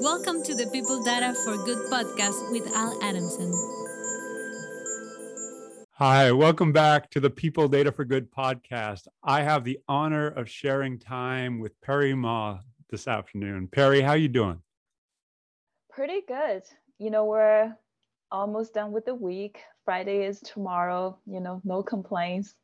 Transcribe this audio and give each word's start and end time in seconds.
Welcome 0.00 0.42
to 0.44 0.54
the 0.54 0.66
People 0.68 1.02
Data 1.02 1.34
for 1.44 1.58
Good 1.58 1.76
podcast 1.90 2.50
with 2.50 2.66
Al 2.74 2.98
Adamson. 3.02 3.52
Hi, 5.92 6.32
welcome 6.32 6.72
back 6.72 7.10
to 7.10 7.20
the 7.20 7.28
People 7.28 7.68
Data 7.68 7.92
for 7.92 8.06
Good 8.06 8.32
podcast. 8.32 9.08
I 9.22 9.42
have 9.42 9.62
the 9.62 9.78
honor 9.88 10.28
of 10.28 10.48
sharing 10.48 10.98
time 10.98 11.58
with 11.58 11.78
Perry 11.82 12.14
Ma 12.14 12.60
this 12.88 13.06
afternoon. 13.06 13.68
Perry, 13.68 14.00
how 14.00 14.14
you 14.14 14.28
doing? 14.28 14.62
Pretty 15.90 16.22
good. 16.26 16.62
You 16.98 17.10
know, 17.10 17.26
we're 17.26 17.76
almost 18.32 18.72
done 18.72 18.92
with 18.92 19.04
the 19.04 19.14
week. 19.14 19.58
Friday 19.84 20.24
is 20.24 20.40
tomorrow, 20.40 21.18
you 21.26 21.40
know, 21.40 21.60
no 21.62 21.82
complaints. 21.82 22.54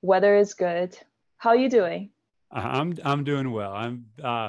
Weather 0.00 0.34
is 0.34 0.54
good. 0.54 0.96
How 1.36 1.50
are 1.50 1.56
you 1.56 1.68
doing? 1.68 2.08
I'm 2.52 2.96
I'm 3.04 3.22
doing 3.24 3.52
well. 3.52 3.72
I'm 3.72 4.06
uh, 4.22 4.48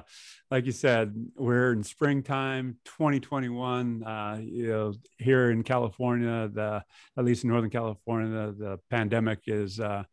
like 0.49 0.65
you 0.65 0.71
said, 0.71 1.13
we're 1.35 1.71
in 1.71 1.83
springtime, 1.83 2.77
2021. 2.85 4.03
Uh, 4.03 4.39
you 4.41 4.67
know, 4.67 4.93
here 5.19 5.51
in 5.51 5.63
California, 5.63 6.49
the 6.51 6.83
at 7.17 7.25
least 7.25 7.43
in 7.43 7.51
Northern 7.51 7.69
California, 7.69 8.47
the, 8.47 8.51
the 8.53 8.79
pandemic 8.89 9.41
is 9.45 9.79
uh, 9.79 10.03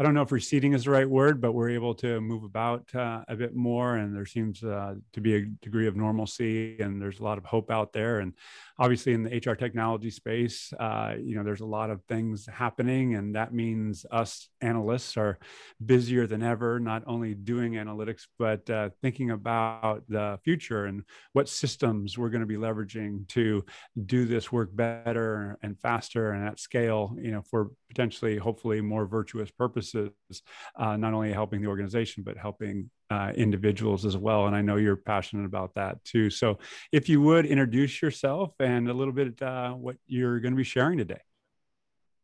I 0.00 0.04
don't 0.04 0.14
know 0.14 0.22
if 0.22 0.30
receding 0.30 0.74
is 0.74 0.84
the 0.84 0.92
right 0.92 1.10
word, 1.10 1.40
but 1.40 1.54
we're 1.54 1.70
able 1.70 1.92
to 1.96 2.20
move 2.20 2.44
about 2.44 2.94
uh, 2.94 3.24
a 3.26 3.34
bit 3.34 3.56
more, 3.56 3.96
and 3.96 4.14
there 4.14 4.26
seems 4.26 4.62
uh, 4.62 4.94
to 5.12 5.20
be 5.20 5.34
a 5.34 5.46
degree 5.60 5.88
of 5.88 5.96
normalcy, 5.96 6.78
and 6.78 7.02
there's 7.02 7.18
a 7.18 7.24
lot 7.24 7.36
of 7.36 7.44
hope 7.44 7.68
out 7.68 7.92
there. 7.92 8.20
And 8.20 8.34
obviously, 8.78 9.12
in 9.12 9.24
the 9.24 9.36
HR 9.44 9.56
technology 9.56 10.10
space, 10.10 10.72
uh, 10.78 11.14
you 11.20 11.34
know, 11.34 11.42
there's 11.42 11.62
a 11.62 11.66
lot 11.66 11.90
of 11.90 12.00
things 12.04 12.46
happening, 12.46 13.16
and 13.16 13.34
that 13.34 13.52
means 13.52 14.06
us 14.12 14.48
analysts 14.60 15.16
are 15.16 15.36
busier 15.84 16.28
than 16.28 16.44
ever, 16.44 16.78
not 16.78 17.02
only 17.08 17.34
doing 17.34 17.72
analytics 17.72 18.26
but 18.38 18.70
uh, 18.70 18.90
thinking 19.02 19.32
about 19.32 20.04
the 20.08 20.38
future 20.44 20.84
and 20.84 21.02
what 21.32 21.48
systems 21.48 22.16
we're 22.16 22.28
going 22.28 22.40
to 22.40 22.46
be 22.46 22.56
leveraging 22.56 23.26
to 23.26 23.64
do 24.06 24.26
this 24.26 24.52
work 24.52 24.68
better 24.76 25.58
and 25.64 25.76
faster 25.80 26.30
and 26.30 26.46
at 26.46 26.60
scale. 26.60 27.16
You 27.20 27.32
know, 27.32 27.42
for 27.42 27.72
potentially, 27.88 28.36
hopefully, 28.36 28.80
more 28.80 29.04
virtuous 29.04 29.50
purposes 29.50 29.87
services, 29.90 30.42
uh, 30.76 30.96
not 30.96 31.14
only 31.14 31.32
helping 31.32 31.60
the 31.60 31.68
organization, 31.68 32.22
but 32.22 32.36
helping 32.36 32.90
uh, 33.10 33.32
individuals 33.34 34.04
as 34.04 34.16
well. 34.16 34.46
And 34.46 34.54
I 34.54 34.62
know 34.62 34.76
you're 34.76 34.96
passionate 34.96 35.46
about 35.46 35.74
that 35.74 36.04
too. 36.04 36.30
So 36.30 36.58
if 36.92 37.08
you 37.08 37.20
would 37.22 37.46
introduce 37.46 38.02
yourself 38.02 38.54
and 38.60 38.88
a 38.88 38.94
little 38.94 39.14
bit 39.14 39.40
uh, 39.40 39.72
what 39.72 39.96
you're 40.06 40.40
going 40.40 40.52
to 40.52 40.56
be 40.56 40.64
sharing 40.64 40.98
today. 40.98 41.20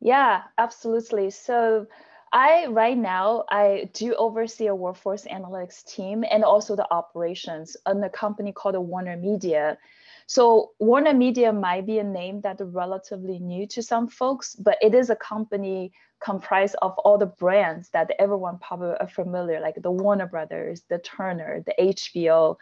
Yeah, 0.01 0.43
absolutely. 0.59 1.31
So 1.31 1.87
I 2.33 2.67
right 2.67 2.99
now 2.99 3.45
I 3.49 3.89
do 3.93 4.15
oversee 4.17 4.67
a 4.67 4.75
workforce 4.75 5.25
analytics 5.25 5.85
team 5.85 6.25
and 6.29 6.45
also 6.45 6.75
the 6.75 6.87
operations 6.93 7.77
in 7.89 8.03
a 8.03 8.11
company 8.11 8.53
called 8.53 8.77
Warner 8.77 9.17
Media. 9.17 9.79
So 10.27 10.73
Warner 10.79 11.13
Media 11.13 11.53
might 11.53 11.87
be 11.87 11.99
a 11.99 12.05
name 12.05 12.41
that 12.43 12.61
is 12.61 12.73
relatively 12.73 13.39
new 13.39 13.67
to 13.69 13.83
some 13.83 14.09
folks, 14.09 14.55
but 14.55 14.79
it 14.81 14.95
is 14.95 15.11
a 15.11 15.17
company 15.17 15.93
comprised 16.21 16.77
of 16.81 16.93
all 16.99 17.19
the 17.19 17.27
brands 17.27 17.91
that 17.91 18.11
everyone 18.19 18.59
probably 18.59 18.97
are 18.99 19.09
familiar, 19.09 19.61
like 19.61 19.77
the 19.83 19.91
Warner 19.91 20.27
Brothers, 20.27 20.83
the 20.89 20.99
Turner, 20.99 21.63
the 21.67 21.75
HBO. 21.79 22.57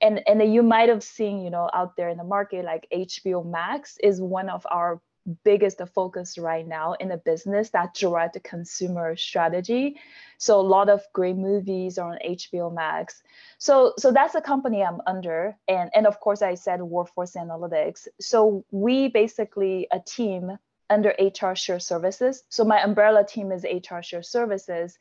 And, 0.00 0.22
and 0.26 0.52
you 0.52 0.62
might 0.62 0.88
have 0.88 1.02
seen, 1.02 1.42
you 1.42 1.50
know, 1.50 1.68
out 1.74 1.96
there 1.96 2.08
in 2.08 2.16
the 2.16 2.24
market, 2.24 2.64
like 2.64 2.88
HBO 2.92 3.44
Max 3.44 3.98
is 4.02 4.20
one 4.20 4.48
of 4.48 4.66
our 4.70 5.00
biggest 5.44 5.80
focus 5.94 6.36
right 6.36 6.66
now 6.66 6.94
in 6.94 7.08
the 7.08 7.16
business 7.16 7.70
that 7.70 7.94
direct 7.94 8.42
consumer 8.42 9.14
strategy 9.16 9.96
so 10.36 10.58
a 10.58 10.62
lot 10.62 10.88
of 10.88 11.00
great 11.12 11.36
movies 11.36 11.96
are 11.96 12.12
on 12.12 12.18
hbo 12.26 12.74
max 12.74 13.22
so 13.58 13.94
so 13.98 14.10
that's 14.10 14.32
the 14.32 14.40
company 14.40 14.82
i'm 14.82 15.00
under 15.06 15.56
and 15.68 15.90
and 15.94 16.06
of 16.06 16.18
course 16.18 16.42
i 16.42 16.54
said 16.54 16.82
workforce 16.82 17.34
analytics 17.34 18.08
so 18.20 18.64
we 18.72 19.08
basically 19.08 19.86
a 19.92 20.00
team 20.00 20.58
under 20.92 21.14
HR 21.18 21.54
Shared 21.54 21.82
Services. 21.82 22.44
So 22.48 22.64
my 22.64 22.82
umbrella 22.82 23.24
team 23.26 23.50
is 23.50 23.64
HR 23.64 24.02
Shared 24.02 24.26
Services, 24.26 24.98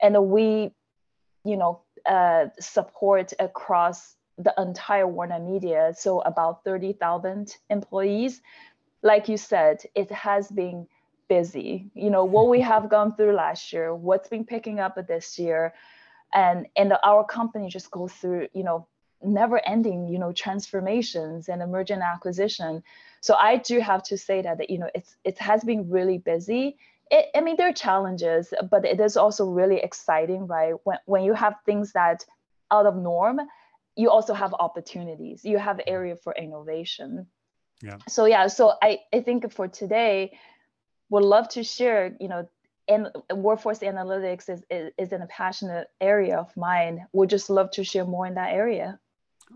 and 0.00 0.26
we, 0.26 0.72
you 1.44 1.56
know, 1.56 1.82
uh, 2.06 2.46
support 2.58 3.32
across 3.38 4.16
the 4.38 4.54
entire 4.58 5.06
Warner 5.06 5.38
Media. 5.38 5.92
So 5.96 6.20
about 6.20 6.64
thirty 6.64 6.94
thousand 6.94 7.56
employees. 7.70 8.40
Like 9.04 9.28
you 9.28 9.36
said, 9.36 9.82
it 9.94 10.10
has 10.10 10.50
been 10.50 10.88
busy. 11.28 11.90
You 11.94 12.10
know 12.10 12.24
what 12.24 12.48
we 12.48 12.60
have 12.62 12.88
gone 12.88 13.14
through 13.14 13.34
last 13.34 13.72
year, 13.72 13.94
what's 13.94 14.28
been 14.28 14.46
picking 14.46 14.80
up 14.80 14.96
this 15.06 15.38
year, 15.38 15.74
and 16.32 16.66
and 16.74 16.94
our 17.04 17.24
company 17.24 17.68
just 17.68 17.90
goes 17.90 18.12
through 18.14 18.48
you 18.54 18.64
know 18.64 18.88
never 19.22 19.60
ending 19.66 20.08
you 20.08 20.18
know 20.18 20.32
transformations 20.32 21.48
and 21.50 21.62
emergent 21.62 22.02
acquisition. 22.02 22.82
So 23.20 23.34
i 23.34 23.56
do 23.56 23.78
have 23.80 24.02
to 24.04 24.16
say 24.16 24.42
that 24.42 24.70
you 24.70 24.78
know 24.78 24.90
it's 24.94 25.16
it 25.24 25.38
has 25.38 25.62
been 25.64 25.90
really 25.90 26.18
busy. 26.18 26.78
It, 27.10 27.26
i 27.36 27.40
mean 27.42 27.56
there 27.56 27.68
are 27.68 27.72
challenges 27.72 28.54
but 28.70 28.86
it 28.86 28.98
is 29.00 29.18
also 29.18 29.44
really 29.60 29.80
exciting 29.88 30.46
right? 30.46 30.74
When, 30.84 30.98
when 31.04 31.22
you 31.24 31.34
have 31.34 31.54
things 31.66 31.92
that 31.92 32.24
out 32.70 32.86
of 32.86 32.96
norm 32.96 33.40
you 33.96 34.10
also 34.10 34.34
have 34.34 34.54
opportunities. 34.54 35.44
You 35.44 35.58
have 35.58 35.80
area 35.86 36.16
for 36.16 36.34
innovation 36.34 37.26
yeah. 37.84 37.96
So 38.08 38.24
yeah 38.24 38.46
so 38.46 38.72
i 38.82 39.00
i 39.12 39.20
think 39.20 39.52
for 39.52 39.68
today 39.68 40.38
would 41.10 41.22
love 41.22 41.48
to 41.50 41.62
share 41.62 42.16
you 42.18 42.28
know 42.28 42.48
and 42.88 43.08
workforce 43.32 43.78
analytics 43.80 44.48
is, 44.48 44.62
is, 44.70 44.92
is 44.98 45.12
in 45.12 45.22
a 45.22 45.26
passionate 45.26 45.88
area 46.00 46.38
of 46.38 46.54
mine. 46.56 47.06
Would 47.12 47.30
just 47.30 47.50
love 47.50 47.70
to 47.72 47.84
share 47.84 48.04
more 48.04 48.26
in 48.26 48.34
that 48.34 48.52
area. 48.52 48.98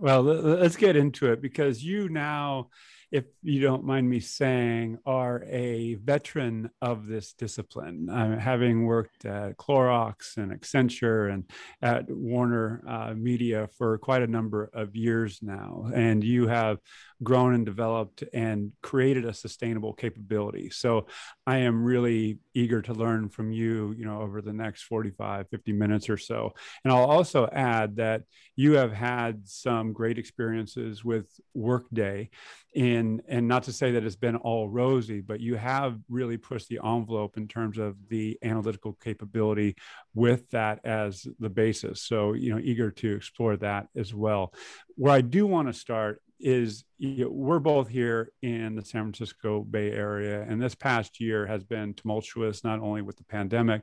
Well, 0.01 0.23
let's 0.23 0.77
get 0.77 0.97
into 0.97 1.33
it 1.33 1.41
because 1.41 1.83
you 1.83 2.09
now, 2.09 2.69
if 3.11 3.25
you 3.43 3.61
don't 3.61 3.85
mind 3.85 4.09
me 4.09 4.21
saying, 4.21 4.99
are 5.07 5.43
a 5.49 5.95
veteran 5.95 6.71
of 6.83 7.07
this 7.07 7.33
discipline, 7.33 8.09
uh, 8.11 8.39
having 8.39 8.85
worked 8.85 9.25
at 9.25 9.57
Clorox 9.57 10.37
and 10.37 10.53
Accenture 10.53 11.33
and 11.33 11.45
at 11.81 12.11
Warner 12.11 12.83
uh, 12.87 13.15
Media 13.15 13.69
for 13.79 13.97
quite 13.99 14.23
a 14.23 14.27
number 14.27 14.71
of 14.75 14.95
years 14.95 15.39
now. 15.41 15.91
And 15.95 16.23
you 16.23 16.49
have 16.49 16.79
grown 17.23 17.55
and 17.55 17.65
developed 17.65 18.25
and 18.33 18.73
created 18.83 19.25
a 19.25 19.33
sustainable 19.33 19.95
capability. 19.95 20.71
So 20.71 21.07
I 21.47 21.59
am 21.59 21.83
really 21.83 22.39
eager 22.55 22.83
to 22.83 22.93
learn 22.93 23.29
from 23.29 23.53
you, 23.53 23.95
you 23.97 24.05
know, 24.05 24.21
over 24.21 24.43
the 24.43 24.53
next 24.53 24.83
45, 24.83 25.49
50 25.49 25.73
minutes 25.73 26.11
or 26.11 26.19
so. 26.19 26.53
And 26.85 26.93
I'll 26.93 27.05
also 27.05 27.49
add 27.51 27.97
that 27.97 28.23
you 28.55 28.73
have 28.75 28.93
had 28.93 29.49
some 29.49 29.93
great 29.93 30.19
experiences 30.19 31.05
with 31.05 31.27
Workday 31.55 32.31
in 32.75 32.98
and 32.99 33.49
not 33.49 33.63
to 33.65 33.73
say 33.73 33.93
that 33.93 34.05
it's 34.05 34.17
been 34.17 34.37
all 34.37 34.69
rosy, 34.69 35.21
but 35.21 35.41
you 35.41 35.55
have 35.57 35.99
really 36.09 36.37
pushed 36.37 36.69
the 36.69 36.81
envelope 36.85 37.37
in 37.37 37.49
terms 37.49 37.79
of 37.79 37.97
the 38.09 38.39
analytical 38.43 38.93
capability 39.03 39.77
with 40.15 40.49
that 40.51 40.81
as 40.85 41.27
the 41.39 41.51
basis. 41.51 42.03
So, 42.03 42.35
you 42.35 42.53
know, 42.53 42.61
eager 42.63 42.91
to 42.91 43.17
explore 43.17 43.57
that 43.59 43.89
as 43.97 44.15
well. 44.15 44.53
Where 44.97 45.13
I 45.13 45.21
do 45.21 45.47
want 45.47 45.69
to 45.69 45.73
start 45.75 46.21
is 46.41 46.85
you 46.99 47.25
know, 47.25 47.31
we're 47.31 47.59
both 47.59 47.89
here 47.89 48.33
in 48.43 48.75
the 48.75 48.85
San 48.85 49.03
Francisco 49.05 49.63
Bay 49.63 49.91
Area, 49.93 50.45
and 50.49 50.61
this 50.61 50.75
past 50.75 51.21
year 51.21 51.47
has 51.47 51.65
been 51.65 51.95
tumultuous, 51.95 52.65
not 52.65 52.81
only 52.81 53.03
with 53.03 53.17
the 53.17 53.25
pandemic, 53.25 53.83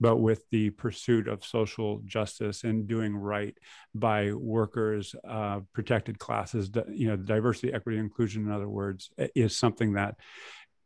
but 0.00 0.16
with 0.16 0.44
the 0.50 0.70
pursuit 0.70 1.28
of 1.28 1.44
social 1.44 2.00
justice 2.04 2.64
and 2.64 2.86
doing 2.86 3.14
right 3.14 3.56
by 3.94 4.32
workers, 4.32 5.14
uh, 5.28 5.60
protected 5.72 6.18
classes. 6.18 6.70
You 6.88 7.08
know, 7.08 7.16
diversity, 7.16 7.72
equity, 7.72 7.98
inclusion, 7.98 8.46
in 8.46 8.52
other 8.52 8.68
words, 8.68 9.10
is 9.34 9.56
something 9.56 9.94
that 9.94 10.16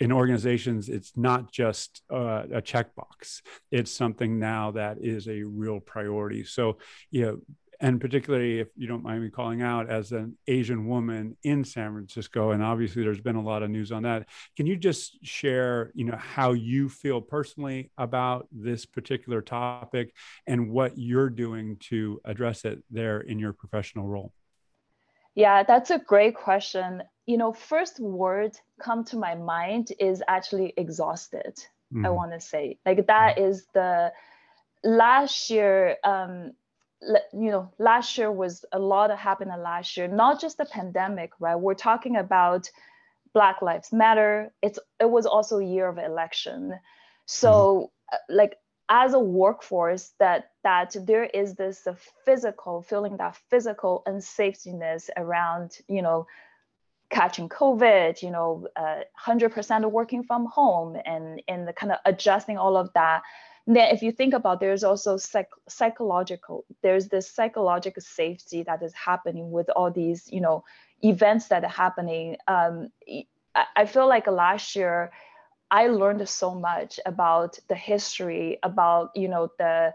in 0.00 0.12
organizations, 0.12 0.88
it's 0.88 1.12
not 1.14 1.52
just 1.52 2.02
uh, 2.10 2.44
a 2.52 2.62
checkbox. 2.62 3.42
It's 3.70 3.92
something 3.92 4.38
now 4.38 4.70
that 4.70 4.96
is 5.00 5.28
a 5.28 5.42
real 5.42 5.78
priority. 5.78 6.44
So, 6.44 6.78
you 7.10 7.26
know, 7.26 7.40
and 7.80 8.00
particularly 8.00 8.60
if 8.60 8.68
you 8.76 8.86
don't 8.86 9.02
mind 9.02 9.22
me 9.22 9.30
calling 9.30 9.62
out 9.62 9.88
as 9.88 10.12
an 10.12 10.36
Asian 10.46 10.86
woman 10.86 11.36
in 11.42 11.64
San 11.64 11.92
Francisco, 11.92 12.50
and 12.50 12.62
obviously 12.62 13.02
there's 13.02 13.20
been 13.20 13.36
a 13.36 13.42
lot 13.42 13.62
of 13.62 13.70
news 13.70 13.90
on 13.90 14.02
that. 14.02 14.28
Can 14.56 14.66
you 14.66 14.76
just 14.76 15.24
share, 15.24 15.90
you 15.94 16.04
know, 16.04 16.16
how 16.16 16.52
you 16.52 16.88
feel 16.88 17.20
personally 17.20 17.90
about 17.96 18.48
this 18.52 18.84
particular 18.84 19.40
topic 19.40 20.14
and 20.46 20.70
what 20.70 20.98
you're 20.98 21.30
doing 21.30 21.76
to 21.88 22.20
address 22.24 22.64
it 22.64 22.82
there 22.90 23.20
in 23.20 23.38
your 23.38 23.54
professional 23.54 24.06
role? 24.06 24.32
Yeah, 25.34 25.62
that's 25.62 25.90
a 25.90 25.98
great 25.98 26.34
question. 26.34 27.02
You 27.24 27.38
know, 27.38 27.52
first 27.52 27.98
word 27.98 28.56
come 28.78 29.04
to 29.04 29.16
my 29.16 29.36
mind 29.36 29.92
is 29.98 30.22
actually 30.28 30.74
exhausted. 30.76 31.54
Mm-hmm. 31.94 32.04
I 32.04 32.10
want 32.10 32.32
to 32.32 32.40
say 32.40 32.78
like 32.84 33.06
that 33.06 33.36
mm-hmm. 33.36 33.58
the 33.72 34.12
last 34.84 35.50
year 35.50 35.96
um, 36.04 36.52
you 37.32 37.50
know 37.50 37.72
last 37.78 38.18
year 38.18 38.30
was 38.30 38.64
a 38.72 38.78
lot 38.78 39.10
of 39.10 39.18
happened 39.18 39.50
last 39.62 39.96
year 39.96 40.06
not 40.06 40.40
just 40.40 40.58
the 40.58 40.66
pandemic 40.66 41.32
right? 41.40 41.56
We're 41.56 41.74
talking 41.74 42.16
about 42.16 42.70
black 43.32 43.62
lives 43.62 43.92
matter. 43.92 44.52
It's 44.62 44.78
it 44.98 45.10
was 45.10 45.26
also 45.26 45.58
a 45.58 45.64
year 45.64 45.88
of 45.88 45.98
election. 45.98 46.74
So 47.26 47.90
mm-hmm. 48.12 48.36
like 48.36 48.56
as 48.88 49.14
a 49.14 49.18
workforce 49.18 50.12
that 50.18 50.50
that 50.64 50.96
there 51.06 51.24
is 51.24 51.54
this 51.54 51.86
uh, 51.86 51.94
physical 52.24 52.82
feeling 52.82 53.16
that 53.18 53.36
physical 53.48 54.02
unsafetyness 54.06 55.08
around 55.16 55.78
you 55.88 56.02
know 56.02 56.26
catching 57.08 57.48
covid 57.48 58.20
you 58.22 58.30
know 58.30 58.66
uh, 58.76 59.00
100% 59.26 59.90
working 59.90 60.22
from 60.24 60.46
home 60.46 60.96
and 61.04 61.40
and 61.48 61.66
the 61.66 61.72
kind 61.72 61.92
of 61.92 61.98
adjusting 62.04 62.58
all 62.58 62.76
of 62.76 62.92
that 62.94 63.22
then 63.76 63.94
if 63.94 64.02
you 64.02 64.12
think 64.12 64.34
about 64.34 64.60
there's 64.60 64.84
also 64.84 65.16
psych- 65.16 65.48
psychological 65.68 66.64
there's 66.82 67.08
this 67.08 67.30
psychological 67.30 68.02
safety 68.02 68.62
that 68.62 68.82
is 68.82 68.92
happening 68.94 69.50
with 69.50 69.68
all 69.70 69.90
these 69.90 70.28
you 70.32 70.40
know 70.40 70.64
events 71.02 71.48
that 71.48 71.64
are 71.64 71.68
happening 71.68 72.36
um, 72.48 72.88
I 73.76 73.86
feel 73.86 74.08
like 74.08 74.26
last 74.26 74.76
year 74.76 75.10
I 75.70 75.86
learned 75.88 76.28
so 76.28 76.54
much 76.54 76.98
about 77.06 77.58
the 77.68 77.74
history, 77.74 78.58
about 78.62 79.10
you 79.14 79.28
know 79.28 79.50
the 79.58 79.94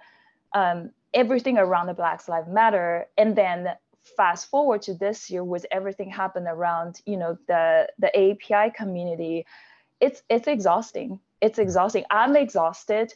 um, 0.53 0.91
everything 1.13 1.57
around 1.57 1.87
the 1.87 1.93
Black 1.93 2.27
Lives 2.27 2.49
Matter, 2.49 3.07
and 3.17 3.35
then 3.35 3.69
fast 4.17 4.49
forward 4.49 4.81
to 4.83 4.93
this 4.93 5.29
year 5.29 5.43
with 5.43 5.65
everything 5.71 6.09
happened 6.09 6.47
around 6.49 7.01
you 7.05 7.17
know 7.17 7.37
the 7.47 7.89
the 7.99 8.09
API 8.17 8.71
community, 8.75 9.45
it's 9.99 10.23
it's 10.29 10.47
exhausting. 10.47 11.19
It's 11.41 11.59
exhausting. 11.59 12.05
I'm 12.09 12.35
exhausted, 12.37 13.13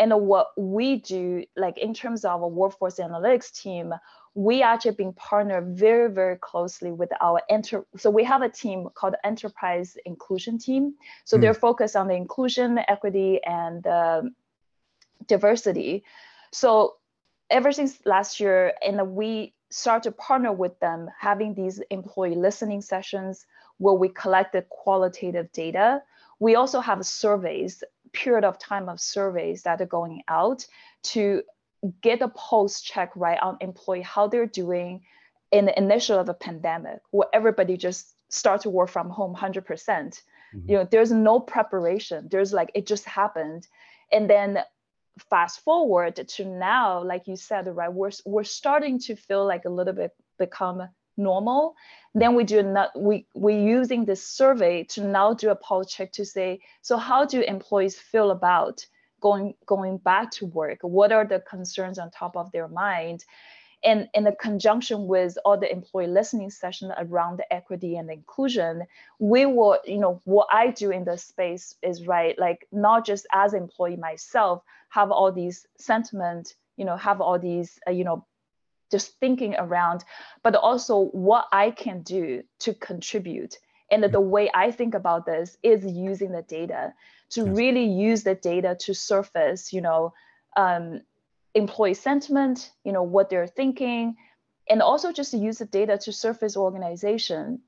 and 0.00 0.12
what 0.22 0.48
we 0.56 0.96
do, 0.96 1.44
like 1.56 1.76
in 1.76 1.92
terms 1.92 2.24
of 2.24 2.40
a 2.40 2.48
workforce 2.48 2.98
analytics 2.98 3.52
team, 3.52 3.92
we 4.34 4.62
actually 4.62 4.92
been 4.92 5.12
partnered 5.12 5.76
very, 5.76 6.10
very 6.10 6.36
closely 6.36 6.90
with 6.90 7.10
our 7.20 7.42
enter. 7.50 7.84
So 7.96 8.08
we 8.08 8.24
have 8.24 8.40
a 8.40 8.48
team 8.48 8.88
called 8.94 9.14
Enterprise 9.22 9.98
Inclusion 10.06 10.58
Team. 10.58 10.94
So 11.24 11.36
mm. 11.36 11.42
they're 11.42 11.54
focused 11.54 11.96
on 11.96 12.08
the 12.08 12.14
inclusion, 12.14 12.78
equity, 12.88 13.40
and 13.44 13.86
um, 13.86 14.34
diversity. 15.26 16.04
So 16.50 16.96
ever 17.50 17.70
since 17.70 18.00
last 18.06 18.40
year, 18.40 18.72
and 18.82 19.14
we 19.14 19.52
start 19.70 20.04
to 20.04 20.12
partner 20.12 20.52
with 20.52 20.80
them, 20.80 21.10
having 21.18 21.54
these 21.54 21.80
employee 21.90 22.36
listening 22.36 22.80
sessions 22.80 23.46
where 23.76 23.94
we 23.94 24.08
collect 24.08 24.52
the 24.52 24.62
qualitative 24.62 25.52
data. 25.52 26.02
We 26.38 26.54
also 26.54 26.80
have 26.80 27.04
surveys, 27.04 27.84
period 28.12 28.44
of 28.44 28.58
time 28.58 28.88
of 28.88 29.00
surveys 29.00 29.62
that 29.62 29.80
are 29.80 29.86
going 29.86 30.22
out 30.28 30.66
to 31.02 31.42
get 32.02 32.22
a 32.22 32.28
pulse 32.28 32.80
check 32.80 33.10
right 33.16 33.38
on 33.40 33.56
employee 33.60 34.02
how 34.02 34.26
they're 34.26 34.46
doing 34.46 35.02
in 35.50 35.66
the 35.66 35.78
initial 35.78 36.18
of 36.18 36.28
a 36.28 36.34
pandemic 36.34 37.00
where 37.10 37.28
everybody 37.32 37.76
just 37.76 38.14
start 38.28 38.60
to 38.62 38.70
work 38.70 38.88
from 38.90 39.10
home 39.10 39.34
100%. 39.34 39.62
Mm 39.64 40.14
hmm 40.52 40.58
you 40.66 40.76
know 40.76 40.84
there's 40.90 41.12
no 41.12 41.38
preparation. 41.38 42.26
There's 42.28 42.52
like 42.52 42.72
it 42.74 42.84
just 42.84 43.04
happened. 43.04 43.68
And 44.10 44.28
then 44.28 44.58
fast 45.28 45.60
forward 45.60 46.16
to 46.16 46.44
now 46.44 47.02
like 47.04 47.28
you 47.28 47.36
said 47.36 47.68
right 47.76 47.92
we're, 47.92 48.10
we're 48.24 48.44
starting 48.44 48.98
to 48.98 49.14
feel 49.14 49.44
like 49.46 49.64
a 49.64 49.68
little 49.68 49.92
bit 49.92 50.12
become 50.38 50.88
normal 51.20 51.74
then 52.14 52.34
we 52.34 52.44
do 52.44 52.62
not 52.62 52.90
we 52.98 53.26
we're 53.34 53.66
using 53.78 54.04
this 54.04 54.26
survey 54.26 54.82
to 54.84 55.04
now 55.04 55.32
do 55.32 55.50
a 55.50 55.54
poll 55.54 55.84
check 55.84 56.10
to 56.12 56.24
say 56.24 56.58
so 56.82 56.96
how 56.96 57.24
do 57.24 57.40
employees 57.42 57.96
feel 57.96 58.30
about 58.30 58.84
going 59.20 59.54
going 59.66 59.98
back 59.98 60.30
to 60.32 60.46
work? 60.46 60.78
What 60.82 61.12
are 61.12 61.24
the 61.24 61.40
concerns 61.40 61.98
on 61.98 62.10
top 62.10 62.36
of 62.36 62.50
their 62.52 62.68
mind? 62.68 63.24
And 63.82 64.08
in 64.12 64.24
the 64.24 64.32
conjunction 64.32 65.06
with 65.06 65.38
all 65.44 65.58
the 65.58 65.70
employee 65.72 66.06
listening 66.06 66.50
session 66.50 66.92
around 66.98 67.38
the 67.38 67.50
equity 67.50 67.96
and 67.96 68.10
inclusion 68.10 68.84
we 69.18 69.46
will 69.46 69.78
you 69.86 69.98
know 69.98 70.20
what 70.24 70.48
i 70.52 70.68
do 70.68 70.90
in 70.90 71.04
the 71.04 71.16
space 71.16 71.74
is 71.82 72.06
right 72.06 72.38
like 72.38 72.68
not 72.72 73.06
just 73.06 73.26
as 73.32 73.54
employee 73.54 73.96
myself 73.96 74.62
have 74.90 75.10
all 75.10 75.32
these 75.32 75.66
sentiment 75.78 76.56
you 76.76 76.84
know 76.84 76.94
have 76.94 77.22
all 77.22 77.38
these 77.38 77.78
uh, 77.88 77.90
you 77.90 78.04
know 78.04 78.26
just 78.90 79.18
thinking 79.20 79.54
around 79.58 80.04
but 80.42 80.54
also 80.54 81.06
what 81.12 81.46
i 81.52 81.70
can 81.70 82.02
do 82.02 82.42
to 82.58 82.74
contribute 82.74 83.58
and 83.90 84.04
the 84.04 84.20
way 84.20 84.50
i 84.54 84.70
think 84.70 84.94
about 84.94 85.26
this 85.26 85.56
is 85.62 85.84
using 85.84 86.32
the 86.32 86.42
data 86.42 86.92
to 87.30 87.44
really 87.44 87.84
use 87.84 88.24
the 88.24 88.34
data 88.34 88.76
to 88.80 88.94
surface, 88.94 89.72
you 89.72 89.80
know, 89.80 90.12
um, 90.56 91.00
employee 91.54 91.94
sentiment, 91.94 92.70
you 92.84 92.92
know, 92.92 93.02
what 93.02 93.30
they're 93.30 93.46
thinking, 93.46 94.16
and 94.68 94.82
also 94.82 95.12
just 95.12 95.30
to 95.30 95.38
use 95.38 95.58
the 95.58 95.64
data 95.64 95.98
to 95.98 96.12
surface 96.12 96.56
organization. 96.56 97.60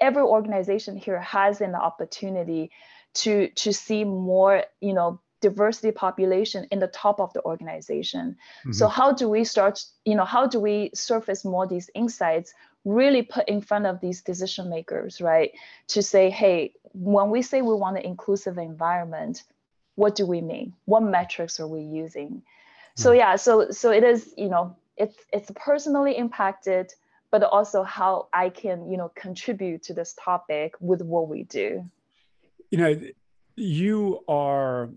Every 0.00 0.22
organization 0.22 0.96
here 0.96 1.20
has 1.20 1.60
an 1.60 1.74
opportunity 1.74 2.70
to 3.14 3.48
to 3.50 3.72
see 3.72 4.04
more, 4.04 4.64
you 4.80 4.94
know, 4.94 5.20
diversity 5.40 5.92
population 5.92 6.66
in 6.70 6.78
the 6.78 6.88
top 6.88 7.20
of 7.20 7.32
the 7.32 7.42
organization. 7.44 8.36
Mm-hmm. 8.60 8.72
So 8.72 8.88
how 8.88 9.12
do 9.12 9.28
we 9.28 9.44
start, 9.44 9.84
you 10.04 10.14
know, 10.14 10.24
how 10.24 10.46
do 10.46 10.58
we 10.60 10.90
surface 10.94 11.44
more 11.44 11.66
these 11.66 11.90
insights 11.94 12.54
really 12.84 13.22
put 13.22 13.48
in 13.48 13.60
front 13.60 13.84
of 13.86 14.00
these 14.00 14.22
decision 14.22 14.70
makers, 14.70 15.20
right? 15.20 15.50
To 15.88 16.02
say, 16.02 16.30
hey, 16.30 16.72
when 16.92 17.30
we 17.30 17.42
say 17.42 17.60
we 17.60 17.74
want 17.74 17.98
an 17.98 18.04
inclusive 18.04 18.58
environment, 18.58 19.42
what 19.96 20.14
do 20.14 20.24
we 20.26 20.40
mean? 20.40 20.72
What 20.84 21.02
metrics 21.02 21.58
are 21.60 21.66
we 21.66 21.80
using? 21.80 22.42
So 22.96 23.10
hmm. 23.10 23.18
yeah, 23.18 23.36
so 23.36 23.70
so 23.70 23.90
it 23.90 24.04
is, 24.04 24.32
you 24.36 24.48
know, 24.48 24.76
it's 24.96 25.16
it's 25.32 25.50
personally 25.54 26.16
impacted, 26.16 26.92
but 27.30 27.42
also 27.42 27.82
how 27.82 28.28
I 28.32 28.48
can, 28.48 28.90
you 28.90 28.96
know, 28.96 29.10
contribute 29.14 29.82
to 29.84 29.94
this 29.94 30.14
topic 30.18 30.74
with 30.80 31.02
what 31.02 31.28
we 31.28 31.42
do. 31.42 31.84
You 32.70 32.78
know, 32.78 33.00
you 33.56 34.24
are 34.28 34.90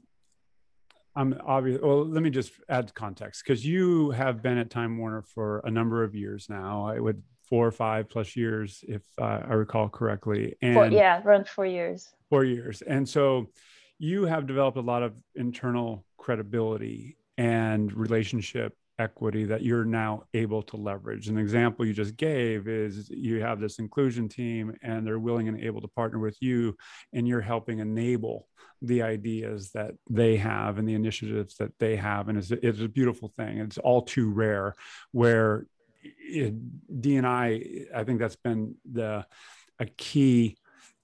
I'm 1.19 1.37
obvious. 1.45 1.81
Well, 1.83 2.05
let 2.05 2.23
me 2.23 2.29
just 2.29 2.53
add 2.69 2.93
context 2.93 3.43
because 3.43 3.65
you 3.65 4.11
have 4.11 4.41
been 4.41 4.57
at 4.57 4.69
Time 4.69 4.97
Warner 4.97 5.21
for 5.21 5.61
a 5.65 5.69
number 5.69 6.01
of 6.01 6.15
years 6.15 6.47
now. 6.49 6.85
I 6.85 6.97
would 6.97 7.21
four 7.43 7.67
or 7.67 7.71
five 7.71 8.07
plus 8.07 8.37
years, 8.37 8.85
if 8.87 9.01
uh, 9.19 9.41
I 9.49 9.53
recall 9.55 9.89
correctly. 9.89 10.55
And 10.61 10.75
four, 10.75 10.87
yeah, 10.87 11.21
around 11.25 11.49
four 11.49 11.65
years. 11.65 12.13
Four 12.29 12.45
years. 12.45 12.81
And 12.83 13.07
so 13.07 13.49
you 13.97 14.23
have 14.27 14.47
developed 14.47 14.77
a 14.77 14.81
lot 14.81 15.03
of 15.03 15.13
internal 15.35 16.05
credibility 16.17 17.17
and 17.37 17.91
relationship 17.91 18.77
equity 18.99 19.45
that 19.45 19.63
you're 19.63 19.85
now 19.85 20.23
able 20.33 20.61
to 20.61 20.77
leverage. 20.77 21.29
An 21.29 21.37
example 21.37 21.85
you 21.85 21.93
just 21.93 22.17
gave 22.17 22.67
is 22.67 23.09
you 23.09 23.41
have 23.41 23.59
this 23.59 23.79
inclusion 23.79 24.29
team 24.29 24.75
and 24.83 25.07
they're 25.07 25.19
willing 25.19 25.47
and 25.47 25.59
able 25.59 25.81
to 25.81 25.87
partner 25.87 26.19
with 26.19 26.37
you, 26.41 26.75
and 27.13 27.27
you're 27.27 27.41
helping 27.41 27.79
enable 27.79 28.47
the 28.81 29.01
ideas 29.01 29.71
that 29.71 29.91
they 30.09 30.37
have 30.37 30.77
and 30.77 30.87
the 30.87 30.93
initiatives 30.93 31.55
that 31.55 31.71
they 31.79 31.95
have. 31.95 32.29
And 32.29 32.37
it's, 32.37 32.51
it's 32.51 32.81
a 32.81 32.87
beautiful 32.87 33.33
thing. 33.37 33.57
It's 33.57 33.77
all 33.77 34.01
too 34.01 34.31
rare 34.31 34.75
where 35.11 35.65
DNI, 36.31 37.85
I 37.93 38.03
think 38.03 38.19
that's 38.19 38.37
been 38.37 38.75
the 38.89 39.25
a 39.79 39.85
key 39.85 40.57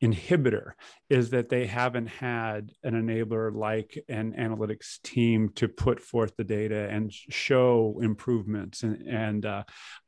inhibitor 0.03 0.71
is 1.09 1.29
that 1.29 1.49
they 1.49 1.65
haven't 1.65 2.07
had 2.07 2.71
an 2.83 2.93
enabler 2.93 3.53
like 3.55 3.97
an 4.09 4.33
analytics 4.33 5.01
team 5.01 5.49
to 5.55 5.67
put 5.67 6.01
forth 6.01 6.35
the 6.35 6.43
data 6.43 6.87
and 6.89 7.11
show 7.11 7.97
improvements 8.01 8.83
and, 8.83 9.01
and 9.07 9.45
uh, 9.45 9.63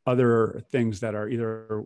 other 0.06 0.62
things 0.72 1.00
that 1.00 1.16
are 1.16 1.30
either 1.30 1.84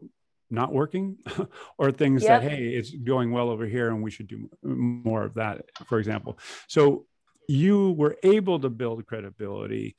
not 0.50 0.74
working 0.74 1.18
or 1.78 1.92
things 1.92 2.24
yep. 2.24 2.42
that 2.42 2.52
hey 2.52 2.70
it's 2.70 2.92
going 2.92 3.32
well 3.32 3.50
over 3.50 3.66
here 3.66 3.90
and 3.90 4.04
we 4.04 4.12
should 4.12 4.28
do 4.28 4.50
more 4.64 5.24
of 5.24 5.36
that 5.36 5.64
for 5.88 5.98
example 5.98 6.38
so 6.68 7.06
you 7.48 7.92
were 7.92 8.18
able 8.24 8.60
to 8.60 8.70
build 8.70 9.06
credibility 9.06 9.96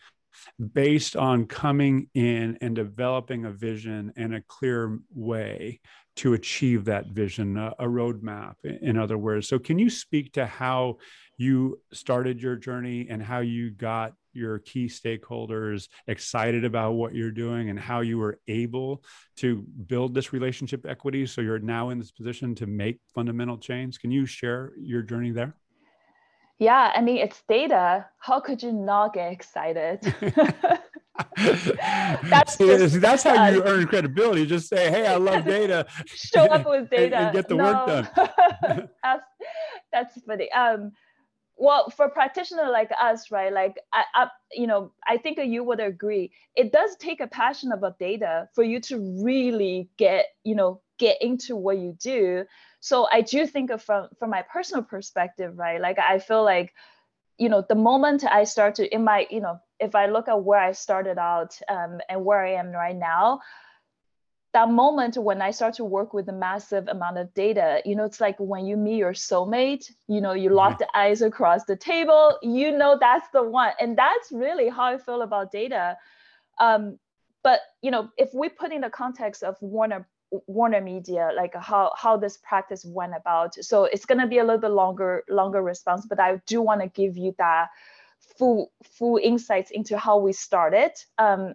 based 0.72 1.16
on 1.16 1.46
coming 1.46 2.08
in 2.14 2.58
and 2.60 2.74
developing 2.74 3.44
a 3.44 3.50
vision 3.50 4.12
and 4.16 4.34
a 4.34 4.42
clear 4.42 4.98
way 5.14 5.80
to 6.16 6.34
achieve 6.34 6.84
that 6.84 7.06
vision, 7.06 7.56
a, 7.56 7.74
a 7.78 7.84
roadmap, 7.84 8.54
in 8.64 8.98
other 8.98 9.16
words. 9.16 9.48
So, 9.48 9.58
can 9.58 9.78
you 9.78 9.88
speak 9.88 10.32
to 10.34 10.46
how 10.46 10.98
you 11.38 11.80
started 11.92 12.42
your 12.42 12.56
journey 12.56 13.06
and 13.08 13.22
how 13.22 13.40
you 13.40 13.70
got 13.70 14.12
your 14.34 14.58
key 14.60 14.86
stakeholders 14.86 15.88
excited 16.06 16.64
about 16.64 16.92
what 16.92 17.14
you're 17.14 17.30
doing 17.30 17.70
and 17.70 17.78
how 17.78 18.00
you 18.00 18.18
were 18.18 18.38
able 18.48 19.02
to 19.36 19.64
build 19.86 20.14
this 20.14 20.32
relationship 20.32 20.86
equity 20.86 21.26
so 21.26 21.40
you're 21.40 21.58
now 21.58 21.90
in 21.90 21.98
this 21.98 22.10
position 22.10 22.54
to 22.54 22.66
make 22.66 22.98
fundamental 23.14 23.58
change? 23.58 23.98
Can 23.98 24.10
you 24.10 24.26
share 24.26 24.72
your 24.78 25.02
journey 25.02 25.32
there? 25.32 25.54
Yeah, 26.58 26.92
I 26.94 27.00
mean, 27.00 27.18
it's 27.18 27.42
data. 27.48 28.06
How 28.18 28.40
could 28.40 28.62
you 28.62 28.72
not 28.72 29.14
get 29.14 29.32
excited? 29.32 30.00
that's 31.36 32.56
just, 32.56 33.00
that's 33.00 33.22
how 33.22 33.48
you 33.48 33.62
earn 33.64 33.86
credibility. 33.86 34.46
Just 34.46 34.68
say, 34.68 34.90
"Hey, 34.90 35.06
I 35.06 35.16
love 35.16 35.44
data." 35.58 35.86
Show 36.06 36.44
up 36.44 36.66
with 36.66 36.90
data 36.90 37.16
and, 37.16 37.24
and 37.26 37.32
get 37.34 37.48
the 37.48 37.54
no. 37.54 37.64
work 37.64 37.86
done. 37.86 38.88
that's 39.02 39.26
that's 39.92 40.22
funny. 40.22 40.50
Um, 40.52 40.92
well, 41.56 41.90
for 41.90 42.08
practitioner 42.08 42.70
like 42.70 42.90
us, 43.00 43.30
right? 43.30 43.52
Like, 43.52 43.76
I, 43.92 44.04
I, 44.14 44.28
you 44.52 44.66
know, 44.66 44.92
I 45.06 45.18
think 45.18 45.38
you 45.38 45.62
would 45.62 45.80
agree. 45.80 46.32
It 46.56 46.72
does 46.72 46.96
take 46.96 47.20
a 47.20 47.26
passion 47.26 47.72
about 47.72 47.98
data 47.98 48.48
for 48.54 48.64
you 48.64 48.80
to 48.80 49.22
really 49.22 49.88
get, 49.98 50.26
you 50.44 50.54
know, 50.54 50.80
get 50.98 51.20
into 51.20 51.54
what 51.54 51.78
you 51.78 51.96
do 52.00 52.44
so 52.82 53.08
i 53.10 53.22
do 53.22 53.46
think 53.46 53.70
of 53.70 53.80
from 53.82 54.08
from 54.18 54.28
my 54.28 54.42
personal 54.42 54.82
perspective 54.82 55.56
right 55.56 55.80
like 55.80 55.98
i 55.98 56.18
feel 56.18 56.44
like 56.44 56.74
you 57.38 57.48
know, 57.48 57.64
the 57.68 57.74
moment 57.74 58.24
I 58.24 58.44
start 58.44 58.76
to 58.76 58.94
in 58.94 59.02
my, 59.02 59.26
you 59.28 59.40
know, 59.40 59.58
if 59.80 59.96
I 59.96 60.06
look 60.06 60.28
at 60.28 60.44
where 60.44 60.60
I 60.60 60.70
started 60.72 61.18
out 61.18 61.58
um, 61.68 61.98
and 62.08 62.24
where 62.24 62.44
I 62.44 62.52
am 62.52 62.70
right 62.70 62.94
now, 62.94 63.40
that 64.52 64.70
moment 64.70 65.16
when 65.16 65.42
I 65.42 65.50
start 65.50 65.74
to 65.74 65.84
work 65.84 66.12
with 66.12 66.28
a 66.28 66.32
massive 66.32 66.86
amount 66.86 67.18
of 67.18 67.34
data, 67.34 67.80
you 67.84 67.96
know, 67.96 68.04
it's 68.04 68.20
like 68.20 68.36
when 68.38 68.66
you 68.66 68.76
meet 68.76 68.98
your 68.98 69.14
soulmate, 69.14 69.90
you 70.06 70.20
know, 70.20 70.34
you 70.34 70.50
lock 70.50 70.78
the 70.78 70.86
eyes 70.96 71.22
across 71.22 71.64
the 71.64 71.74
table, 71.74 72.38
you 72.42 72.70
know, 72.70 72.98
that's 73.00 73.28
the 73.32 73.42
one. 73.42 73.72
And 73.80 73.96
that's 73.96 74.30
really 74.30 74.68
how 74.68 74.84
I 74.84 74.98
feel 74.98 75.22
about 75.22 75.50
data. 75.50 75.96
Um, 76.60 76.98
but, 77.42 77.60
you 77.80 77.90
know, 77.90 78.10
if 78.18 78.32
we 78.34 78.50
put 78.50 78.72
in 78.72 78.82
the 78.82 78.90
context 78.90 79.42
of 79.42 79.56
Warner 79.60 80.06
Warner 80.46 80.80
Media, 80.80 81.30
like 81.36 81.54
how 81.54 81.92
how 81.96 82.16
this 82.16 82.38
practice 82.38 82.84
went 82.84 83.14
about. 83.16 83.54
So 83.54 83.84
it's 83.84 84.04
gonna 84.04 84.26
be 84.26 84.38
a 84.38 84.44
little 84.44 84.60
bit 84.60 84.70
longer 84.70 85.24
longer 85.28 85.62
response, 85.62 86.06
but 86.06 86.20
I 86.20 86.40
do 86.46 86.62
want 86.62 86.80
to 86.80 86.88
give 86.88 87.16
you 87.16 87.34
that 87.38 87.68
full 88.38 88.72
full 88.82 89.18
insights 89.22 89.70
into 89.70 89.98
how 89.98 90.18
we 90.18 90.32
started. 90.32 90.92
Um, 91.18 91.54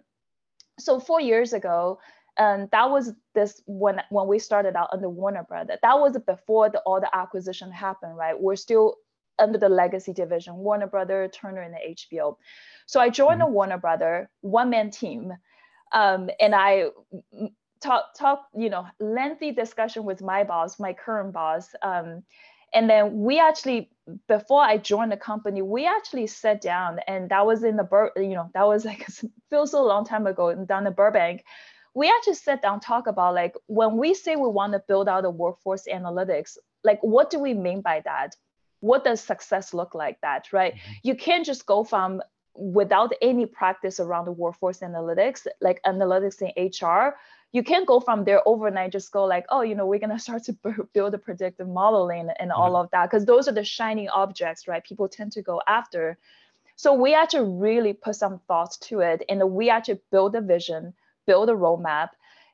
so 0.78 1.00
four 1.00 1.20
years 1.20 1.52
ago, 1.52 1.98
and 2.36 2.70
that 2.70 2.90
was 2.90 3.12
this 3.34 3.62
when 3.66 4.00
when 4.10 4.28
we 4.28 4.38
started 4.38 4.76
out 4.76 4.90
under 4.92 5.08
Warner 5.08 5.42
Brother. 5.42 5.78
That 5.82 5.98
was 5.98 6.16
before 6.26 6.70
the, 6.70 6.80
all 6.80 7.00
the 7.00 7.14
acquisition 7.14 7.72
happened, 7.72 8.16
right? 8.16 8.40
We're 8.40 8.56
still 8.56 8.96
under 9.38 9.58
the 9.58 9.68
legacy 9.68 10.12
division, 10.12 10.56
Warner 10.56 10.86
Brother, 10.86 11.28
Turner, 11.32 11.62
and 11.62 11.74
the 11.74 11.94
HBO. 11.94 12.36
So 12.86 13.00
I 13.00 13.08
joined 13.08 13.40
mm-hmm. 13.40 13.48
the 13.48 13.54
Warner 13.54 13.78
Brother 13.78 14.30
one 14.40 14.70
man 14.70 14.90
team, 14.90 15.32
um, 15.92 16.30
and 16.40 16.54
I 16.54 16.86
talk 17.80 18.14
talk 18.16 18.46
you 18.56 18.70
know 18.70 18.86
lengthy 19.00 19.52
discussion 19.52 20.04
with 20.04 20.22
my 20.22 20.44
boss, 20.44 20.78
my 20.78 20.92
current 20.92 21.32
boss. 21.32 21.74
Um, 21.82 22.22
and 22.74 22.88
then 22.88 23.18
we 23.20 23.38
actually 23.38 23.90
before 24.26 24.62
i 24.62 24.76
joined 24.76 25.12
the 25.12 25.16
company 25.16 25.62
we 25.62 25.86
actually 25.86 26.26
sat 26.26 26.60
down 26.60 26.98
and 27.06 27.30
that 27.30 27.46
was 27.46 27.64
in 27.64 27.76
the 27.76 27.84
Bur- 27.84 28.12
you 28.16 28.34
know 28.34 28.50
that 28.54 28.66
was 28.66 28.84
like 28.90 29.06
feels 29.50 29.70
so 29.70 29.84
long 29.84 30.04
time 30.04 30.26
ago 30.26 30.54
down 30.64 30.86
in 30.86 30.92
burbank 30.92 31.44
we 31.94 32.08
actually 32.08 32.34
sat 32.34 32.62
down 32.62 32.80
talk 32.80 33.06
about 33.06 33.34
like 33.34 33.54
when 33.66 33.96
we 33.96 34.14
say 34.14 34.36
we 34.36 34.48
want 34.48 34.72
to 34.72 34.82
build 34.86 35.08
out 35.08 35.24
a 35.24 35.30
workforce 35.30 35.86
analytics 35.92 36.56
like 36.84 36.98
what 37.02 37.30
do 37.30 37.38
we 37.38 37.54
mean 37.54 37.80
by 37.80 38.00
that 38.04 38.34
what 38.80 39.04
does 39.04 39.20
success 39.20 39.74
look 39.74 39.94
like 39.94 40.20
that 40.20 40.52
right 40.52 40.74
mm-hmm. 40.74 40.92
you 41.02 41.14
can't 41.14 41.44
just 41.44 41.66
go 41.66 41.82
from 41.84 42.22
without 42.54 43.12
any 43.22 43.46
practice 43.46 44.00
around 44.00 44.24
the 44.24 44.32
workforce 44.32 44.80
analytics 44.80 45.46
like 45.60 45.80
analytics 45.86 46.42
in 46.42 46.50
hr 46.66 47.14
you 47.52 47.62
can't 47.62 47.86
go 47.86 47.98
from 47.98 48.24
there 48.24 48.42
overnight 48.46 48.92
just 48.92 49.10
go 49.10 49.24
like 49.24 49.46
oh 49.48 49.62
you 49.62 49.74
know 49.74 49.86
we're 49.86 49.98
going 49.98 50.10
to 50.16 50.18
start 50.18 50.44
to 50.44 50.56
build 50.92 51.14
a 51.14 51.18
predictive 51.18 51.68
modeling 51.68 52.28
and 52.38 52.52
all 52.52 52.72
mm-hmm. 52.72 52.84
of 52.84 52.90
that 52.90 53.10
because 53.10 53.24
those 53.24 53.48
are 53.48 53.52
the 53.52 53.64
shiny 53.64 54.08
objects 54.08 54.68
right? 54.68 54.84
People 54.84 55.08
tend 55.08 55.32
to 55.32 55.42
go 55.42 55.60
after. 55.66 56.18
So 56.76 56.94
we 56.94 57.12
actually 57.12 57.50
really 57.50 57.92
put 57.92 58.14
some 58.14 58.40
thoughts 58.46 58.76
to 58.88 59.00
it 59.00 59.24
and 59.28 59.50
we 59.50 59.68
actually 59.68 60.00
build 60.12 60.36
a 60.36 60.40
vision 60.40 60.94
build 61.26 61.50
a 61.50 61.52
roadmap 61.52 62.08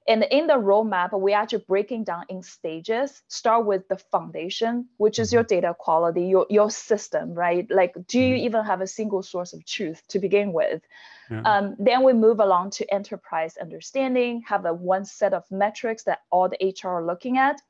and 0.06 0.26
in 0.30 0.46
the 0.46 0.54
roadmap, 0.54 1.18
we 1.18 1.32
actually 1.32 1.64
breaking 1.66 2.04
down 2.04 2.24
in 2.28 2.42
stages. 2.42 3.22
Start 3.28 3.64
with 3.64 3.88
the 3.88 3.96
foundation, 3.96 4.86
which 4.98 5.18
is 5.18 5.32
your 5.32 5.42
mm-hmm. 5.42 5.60
data 5.60 5.76
quality, 5.78 6.26
your, 6.26 6.46
your 6.50 6.70
system, 6.70 7.32
right? 7.32 7.66
Like, 7.70 7.94
do 8.06 8.20
you 8.20 8.34
mm-hmm. 8.34 8.44
even 8.44 8.64
have 8.64 8.82
a 8.82 8.86
single 8.86 9.22
source 9.22 9.54
of 9.54 9.64
truth 9.64 10.02
to 10.08 10.18
begin 10.18 10.52
with? 10.52 10.82
Yeah. 11.30 11.40
Um, 11.40 11.76
then 11.78 12.02
we 12.02 12.12
move 12.12 12.38
along 12.40 12.70
to 12.72 12.92
enterprise 12.92 13.56
understanding, 13.56 14.42
have 14.46 14.66
a 14.66 14.74
one 14.74 15.06
set 15.06 15.32
of 15.32 15.44
metrics 15.50 16.04
that 16.04 16.20
all 16.30 16.50
the 16.50 16.58
HR 16.60 16.88
are 16.88 17.06
looking 17.06 17.38
at. 17.38 17.62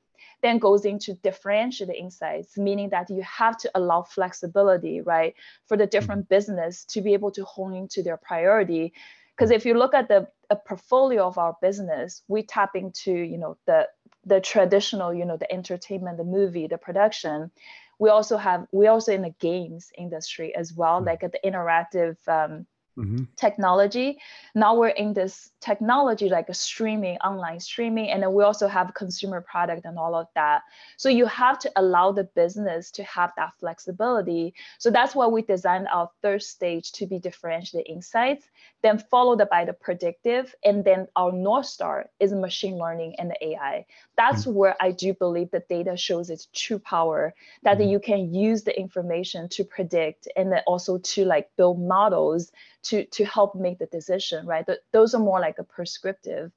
Then 0.42 0.58
goes 0.58 0.84
into 0.84 1.14
differentiate 1.14 1.88
insights, 1.90 2.58
meaning 2.58 2.90
that 2.90 3.08
you 3.10 3.22
have 3.22 3.56
to 3.58 3.70
allow 3.76 4.02
flexibility, 4.02 5.00
right, 5.00 5.34
for 5.66 5.76
the 5.76 5.86
different 5.86 6.22
mm-hmm. 6.22 6.34
business 6.34 6.84
to 6.86 7.00
be 7.00 7.12
able 7.12 7.30
to 7.30 7.44
hone 7.44 7.74
into 7.74 8.02
their 8.02 8.16
priority. 8.16 8.92
Because 9.36 9.50
if 9.50 9.66
you 9.66 9.74
look 9.74 9.94
at 9.94 10.08
the 10.08 10.28
a 10.50 10.56
portfolio 10.56 11.26
of 11.26 11.38
our 11.38 11.56
business, 11.60 12.22
we 12.28 12.42
tap 12.42 12.76
into 12.76 13.12
you 13.12 13.38
know 13.38 13.56
the 13.66 13.88
the 14.26 14.40
traditional, 14.40 15.12
you 15.12 15.24
know, 15.24 15.36
the 15.36 15.50
entertainment, 15.52 16.16
the 16.16 16.24
movie, 16.24 16.66
the 16.66 16.78
production. 16.78 17.50
We 17.98 18.10
also 18.10 18.36
have 18.36 18.66
we 18.72 18.86
also 18.86 19.12
in 19.12 19.22
the 19.22 19.34
games 19.40 19.90
industry 19.96 20.54
as 20.54 20.72
well, 20.72 20.96
mm-hmm. 20.96 21.06
like 21.06 21.20
the 21.20 21.38
interactive 21.44 22.16
um, 22.28 22.66
mm-hmm. 22.98 23.24
technology. 23.36 24.18
Now 24.54 24.74
we're 24.74 24.88
in 24.88 25.12
this 25.12 25.50
technology 25.60 26.28
like 26.28 26.48
a 26.48 26.54
streaming, 26.54 27.18
online 27.18 27.60
streaming, 27.60 28.10
and 28.10 28.22
then 28.22 28.32
we 28.32 28.42
also 28.42 28.66
have 28.66 28.94
consumer 28.94 29.40
product 29.40 29.84
and 29.84 29.98
all 29.98 30.14
of 30.14 30.26
that. 30.34 30.62
So 30.96 31.08
you 31.08 31.26
have 31.26 31.58
to 31.60 31.72
allow 31.76 32.12
the 32.12 32.24
business 32.24 32.90
to 32.92 33.04
have 33.04 33.32
that 33.36 33.52
flexibility. 33.60 34.54
So 34.78 34.90
that's 34.90 35.14
why 35.14 35.26
we 35.26 35.42
designed 35.42 35.88
our 35.92 36.10
third 36.22 36.42
stage 36.42 36.92
to 36.92 37.06
be 37.06 37.18
differentiated 37.18 37.90
insights, 37.90 38.48
then 38.84 38.98
followed 38.98 39.42
by 39.50 39.64
the 39.64 39.72
predictive, 39.72 40.54
and 40.62 40.84
then 40.84 41.08
our 41.16 41.32
north 41.32 41.64
star 41.64 42.10
is 42.20 42.34
machine 42.34 42.76
learning 42.76 43.14
and 43.18 43.30
the 43.30 43.46
AI. 43.48 43.86
That's 44.18 44.42
mm-hmm. 44.42 44.52
where 44.52 44.76
I 44.78 44.90
do 44.90 45.14
believe 45.14 45.50
the 45.50 45.64
data 45.70 45.96
shows 45.96 46.28
its 46.28 46.48
true 46.52 46.78
power 46.78 47.34
that 47.62 47.78
mm-hmm. 47.78 47.88
you 47.88 47.98
can 47.98 48.34
use 48.34 48.62
the 48.62 48.78
information 48.78 49.48
to 49.48 49.64
predict 49.64 50.28
and 50.36 50.52
then 50.52 50.60
also 50.66 50.98
to 50.98 51.24
like 51.24 51.48
build 51.56 51.80
models 51.80 52.52
to 52.82 53.06
to 53.06 53.24
help 53.24 53.54
make 53.54 53.78
the 53.78 53.86
decision 53.86 54.46
right 54.46 54.66
Th- 54.66 54.78
those 54.92 55.14
are 55.14 55.20
more 55.30 55.40
like 55.40 55.58
a 55.58 55.64
prescriptive 55.64 56.52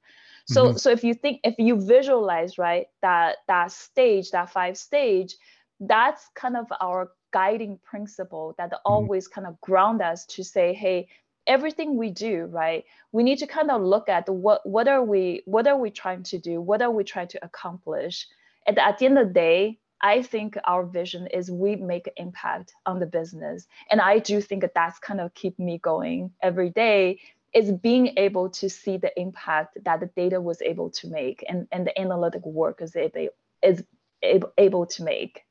so 0.46 0.66
mm-hmm. 0.66 0.76
so 0.76 0.90
if 0.90 1.02
you 1.02 1.14
think 1.14 1.40
if 1.44 1.54
you 1.58 1.80
visualize 1.80 2.58
right 2.58 2.88
that 3.00 3.36
that 3.46 3.72
stage 3.72 4.30
that 4.32 4.50
five 4.50 4.76
stage 4.76 5.36
that's 5.80 6.28
kind 6.34 6.58
of 6.58 6.66
our 6.82 7.10
guiding 7.32 7.78
principle 7.82 8.54
that 8.58 8.70
mm-hmm. 8.70 8.92
always 8.92 9.28
kind 9.28 9.46
of 9.46 9.58
ground 9.62 10.02
us 10.02 10.26
to 10.26 10.44
say 10.44 10.74
hey 10.74 11.08
everything 11.48 11.96
we 11.96 12.10
do 12.10 12.44
right 12.46 12.84
we 13.12 13.22
need 13.22 13.38
to 13.38 13.46
kind 13.46 13.70
of 13.70 13.82
look 13.82 14.08
at 14.08 14.28
what 14.28 14.64
what 14.66 14.86
are 14.86 15.02
we 15.02 15.42
what 15.46 15.66
are 15.66 15.78
we 15.78 15.90
trying 15.90 16.22
to 16.22 16.38
do 16.38 16.60
what 16.60 16.82
are 16.82 16.90
we 16.90 17.02
trying 17.02 17.28
to 17.28 17.44
accomplish 17.44 18.26
and 18.66 18.78
at 18.78 18.98
the 18.98 19.06
end 19.06 19.18
of 19.18 19.28
the 19.28 19.34
day 19.34 19.78
I 20.00 20.22
think 20.22 20.56
our 20.64 20.84
vision 20.84 21.26
is 21.26 21.50
we 21.50 21.76
make 21.76 22.06
an 22.06 22.12
impact 22.16 22.72
on 22.86 23.00
the 23.00 23.06
business. 23.06 23.66
And 23.90 24.00
I 24.00 24.18
do 24.18 24.40
think 24.40 24.62
that 24.62 24.74
that's 24.74 24.98
kind 24.98 25.20
of 25.20 25.34
keep 25.34 25.58
me 25.58 25.78
going 25.78 26.30
every 26.40 26.70
day 26.70 27.18
is 27.54 27.72
being 27.72 28.14
able 28.18 28.50
to 28.50 28.68
see 28.68 28.98
the 28.98 29.18
impact 29.18 29.78
that 29.84 30.00
the 30.00 30.06
data 30.06 30.40
was 30.40 30.60
able 30.62 30.90
to 30.90 31.08
make 31.08 31.44
and, 31.48 31.66
and 31.72 31.86
the 31.86 31.98
analytic 31.98 32.44
work 32.44 32.80
is 32.82 32.94
able, 32.94 33.28
is 33.62 33.82
able 34.22 34.86
to 34.86 35.02
make. 35.02 35.44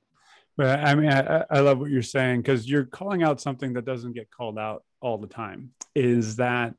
But 0.58 0.80
I 0.80 0.96
mean, 0.96 1.10
I, 1.10 1.46
I 1.50 1.60
love 1.60 1.80
what 1.80 1.92
you're 1.92 2.02
saying 2.02 2.42
because 2.42 2.68
you're 2.68 2.86
calling 2.86 3.22
out 3.22 3.40
something 3.40 3.74
that 3.74 3.86
doesn't 3.86 4.14
get 4.14 4.32
called 4.32 4.58
out 4.58 4.84
all 5.02 5.20
the 5.20 5.28
time 5.28 5.72
is 5.96 6.38
that 6.38 6.74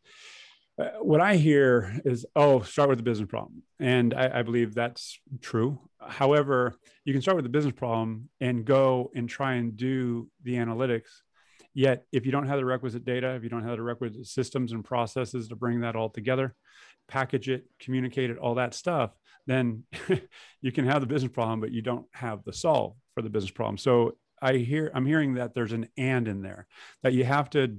uh, 0.79 0.91
what 1.01 1.21
I 1.21 1.37
hear 1.37 2.01
is, 2.05 2.27
oh, 2.37 2.63
start 2.63 2.89
with 2.89 2.99
the 2.99 3.05
business 3.05 3.29
problem. 3.29 3.63
And 3.81 4.15
I, 4.15 4.41
I, 4.41 4.43
believe 4.43 4.75
that's 4.75 5.19
true. 5.41 5.79
However, 6.01 6.75
you 7.05 7.13
can 7.13 7.23
start 7.23 7.37
with 7.37 7.45
the 7.45 7.51
business 7.51 7.75
problem 7.75 8.29
and 8.41 8.65
go 8.65 9.11
and 9.15 9.29
try 9.29 9.55
and 9.55 9.77
do 9.77 10.29
the 10.45 10.55
analytics. 10.55 11.09
Yet, 11.75 12.05
if 12.13 12.27
you 12.27 12.33
don't 12.33 12.47
have 12.47 12.59
the 12.59 12.65
requisite 12.65 13.05
data, 13.05 13.35
if 13.35 13.43
you 13.43 13.49
don't 13.49 13.63
have 13.65 13.77
the 13.77 13.83
requisite 13.83 14.27
systems 14.27 14.73
and 14.73 14.85
processes 14.85 15.49
to 15.49 15.57
bring 15.57 15.81
that 15.81 15.97
all 15.97 16.11
together, 16.11 16.55
package 17.09 17.49
it, 17.49 17.65
communicate 17.81 18.31
it, 18.31 18.39
all 18.39 18.55
that 18.57 18.75
stuff, 18.75 19.11
then 19.47 19.85
you 20.61 20.73
can 20.73 20.87
have 20.87 21.01
the 21.01 21.07
business 21.07 21.33
problem, 21.33 21.61
but 21.61 21.73
you 21.73 21.83
don't 21.83 22.07
have 22.13 22.45
the 22.45 22.53
solve 22.53 22.95
for 23.15 23.23
the 23.23 23.31
business 23.31 23.51
problem. 23.51 23.79
So 23.79 24.17
I 24.41 24.55
hear 24.55 24.91
I'm 24.95 25.07
hearing 25.07 25.35
that 25.35 25.55
there's 25.55 25.73
an 25.73 25.89
and 25.97 26.29
in 26.29 26.43
there 26.43 26.67
that 27.03 27.13
you 27.13 27.25
have 27.25 27.51
to 27.51 27.77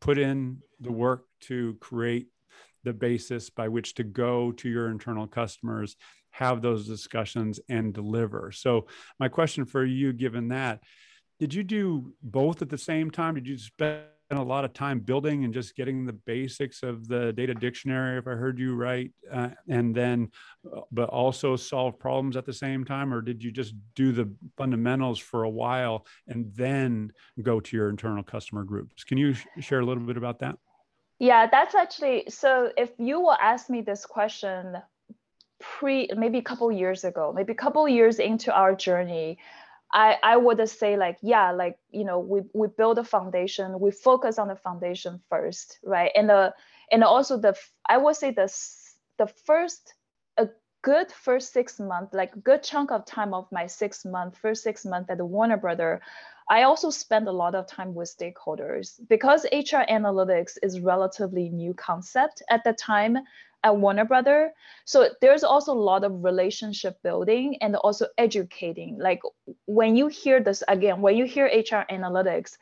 put 0.00 0.18
in 0.18 0.58
the 0.80 0.92
work 0.92 1.24
to 1.42 1.76
create 1.80 2.28
the 2.84 2.92
basis 2.92 3.48
by 3.50 3.68
which 3.68 3.94
to 3.94 4.04
go 4.04 4.52
to 4.52 4.68
your 4.68 4.90
internal 4.90 5.26
customers, 5.26 5.96
have 6.30 6.60
those 6.60 6.86
discussions, 6.86 7.60
and 7.68 7.94
deliver. 7.94 8.50
So, 8.52 8.86
my 9.20 9.28
question 9.28 9.64
for 9.64 9.84
you, 9.84 10.12
given 10.12 10.48
that, 10.48 10.80
did 11.38 11.54
you 11.54 11.62
do 11.62 12.12
both 12.22 12.62
at 12.62 12.68
the 12.68 12.78
same 12.78 13.10
time? 13.10 13.34
Did 13.34 13.48
you 13.48 13.58
spend 13.58 14.02
a 14.38 14.42
lot 14.42 14.64
of 14.64 14.72
time 14.72 15.00
building 15.00 15.44
and 15.44 15.52
just 15.52 15.76
getting 15.76 16.04
the 16.04 16.12
basics 16.12 16.82
of 16.82 17.08
the 17.08 17.32
data 17.32 17.54
dictionary, 17.54 18.18
if 18.18 18.26
I 18.26 18.32
heard 18.32 18.58
you 18.58 18.74
right, 18.74 19.10
uh, 19.30 19.50
and 19.68 19.94
then, 19.94 20.30
uh, 20.74 20.80
but 20.90 21.08
also 21.08 21.56
solve 21.56 21.98
problems 21.98 22.36
at 22.36 22.46
the 22.46 22.52
same 22.52 22.84
time? 22.84 23.12
Or 23.12 23.20
did 23.20 23.42
you 23.42 23.50
just 23.50 23.74
do 23.94 24.12
the 24.12 24.30
fundamentals 24.56 25.18
for 25.18 25.44
a 25.44 25.50
while 25.50 26.06
and 26.28 26.52
then 26.54 27.12
go 27.42 27.60
to 27.60 27.76
your 27.76 27.88
internal 27.88 28.22
customer 28.22 28.64
groups? 28.64 29.04
Can 29.04 29.18
you 29.18 29.34
sh- 29.34 29.46
share 29.60 29.80
a 29.80 29.86
little 29.86 30.04
bit 30.04 30.16
about 30.16 30.38
that? 30.40 30.56
Yeah, 31.18 31.46
that's 31.46 31.74
actually 31.74 32.24
so. 32.28 32.72
If 32.76 32.90
you 32.98 33.20
will 33.20 33.36
ask 33.40 33.70
me 33.70 33.80
this 33.80 34.04
question 34.06 34.76
pre 35.60 36.10
maybe 36.16 36.38
a 36.38 36.42
couple 36.42 36.70
years 36.72 37.04
ago, 37.04 37.32
maybe 37.34 37.52
a 37.52 37.56
couple 37.56 37.88
years 37.88 38.18
into 38.18 38.52
our 38.52 38.74
journey, 38.74 39.38
I, 39.92 40.16
I 40.22 40.36
would 40.36 40.66
say 40.68 40.96
like 40.96 41.18
yeah 41.22 41.50
like 41.50 41.76
you 41.90 42.04
know 42.04 42.18
we, 42.18 42.42
we 42.54 42.68
build 42.68 42.98
a 42.98 43.04
foundation 43.04 43.78
we 43.78 43.90
focus 43.90 44.38
on 44.38 44.48
the 44.48 44.56
foundation 44.56 45.20
first 45.28 45.78
right? 45.84 46.10
And 46.14 46.28
the 46.28 46.54
and 46.90 47.04
also 47.04 47.38
the 47.38 47.54
I 47.88 47.98
would 47.98 48.16
say 48.16 48.30
the 48.30 48.52
the 49.18 49.26
first 49.26 49.94
a 50.36 50.48
good 50.82 51.12
first 51.12 51.52
six 51.52 51.78
months 51.78 52.14
like 52.14 52.42
good 52.42 52.62
chunk 52.62 52.90
of 52.90 53.04
time 53.04 53.34
of 53.34 53.46
my 53.52 53.66
six 53.66 54.04
month 54.04 54.38
first 54.38 54.62
six 54.62 54.84
months 54.84 55.10
at 55.10 55.18
the 55.18 55.26
Warner 55.26 55.56
Brother 55.56 56.00
I 56.48 56.62
also 56.62 56.90
spend 56.90 57.28
a 57.28 57.32
lot 57.32 57.54
of 57.54 57.66
time 57.66 57.94
with 57.94 58.14
stakeholders 58.16 59.00
because 59.08 59.44
HR 59.52 59.84
analytics 59.90 60.58
is 60.62 60.80
relatively 60.80 61.48
new 61.48 61.74
concept 61.74 62.42
at 62.50 62.64
the 62.64 62.72
time 62.72 63.18
at 63.64 63.76
Warner 63.76 64.04
Brother. 64.04 64.52
So 64.84 65.10
there's 65.20 65.44
also 65.44 65.72
a 65.72 65.74
lot 65.74 66.04
of 66.04 66.24
relationship 66.24 67.00
building 67.02 67.56
and 67.60 67.76
also 67.76 68.06
educating. 68.18 68.98
Like 68.98 69.20
when 69.66 69.96
you 69.96 70.08
hear 70.08 70.42
this 70.42 70.62
again, 70.68 71.00
when 71.00 71.16
you 71.16 71.24
hear 71.24 71.46
HR 71.46 71.86
analytics, 71.90 72.56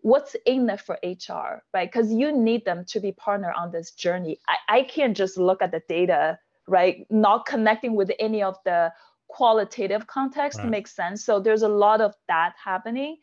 what's 0.00 0.36
in 0.46 0.68
it 0.68 0.80
for 0.80 0.98
HR, 1.02 1.62
right? 1.72 1.90
Because 1.90 2.12
you 2.12 2.30
need 2.30 2.64
them 2.64 2.84
to 2.86 3.00
be 3.00 3.12
partner 3.12 3.52
on 3.56 3.72
this 3.72 3.92
journey. 3.92 4.38
I, 4.46 4.78
I 4.78 4.82
can't 4.82 5.16
just 5.16 5.38
look 5.38 5.62
at 5.62 5.72
the 5.72 5.82
data, 5.88 6.38
right? 6.68 7.06
Not 7.10 7.46
connecting 7.46 7.94
with 7.94 8.10
any 8.18 8.42
of 8.42 8.56
the 8.64 8.92
qualitative 9.34 10.06
context 10.06 10.60
right. 10.60 10.68
makes 10.68 10.94
sense. 10.94 11.24
So 11.24 11.40
there's 11.40 11.62
a 11.62 11.68
lot 11.68 12.00
of 12.00 12.14
that 12.28 12.54
happening. 12.62 13.16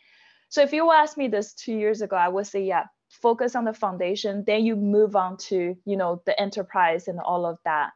So 0.50 0.62
if 0.62 0.74
you 0.74 0.92
asked 0.92 1.18
me 1.18 1.30
this 1.30 1.54
two 1.54 1.74
years 1.74 2.02
ago, 2.02 2.18
I 2.18 2.28
would 2.28 2.46
say, 2.46 2.66
yeah, 2.66 2.88
focus 3.10 3.56
on 3.56 3.64
the 3.64 3.74
foundation, 3.74 4.44
then 4.46 4.66
you 4.66 4.76
move 4.76 5.16
on 5.16 5.38
to, 5.38 5.78
you 5.86 5.96
know, 5.96 6.22
the 6.26 6.38
enterprise 6.38 7.08
and 7.08 7.18
all 7.22 7.46
of 7.46 7.58
that. 7.64 7.92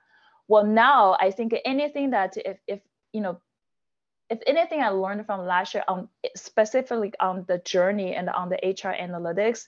Well, 0.47 0.65
now 0.65 1.17
I 1.19 1.31
think 1.31 1.53
anything 1.65 2.11
that 2.11 2.37
if, 2.37 2.57
if 2.67 2.79
you 3.11 3.19
know, 3.19 3.41
if 4.29 4.39
anything 4.47 4.81
I 4.81 4.89
learned 4.89 5.25
from 5.25 5.45
last 5.45 5.73
year 5.73 5.83
on 5.87 6.07
specifically 6.37 7.11
on 7.19 7.43
the 7.49 7.57
journey 7.59 8.15
and 8.15 8.29
on 8.29 8.47
the 8.49 8.59
HR 8.63 8.95
analytics 8.95 9.65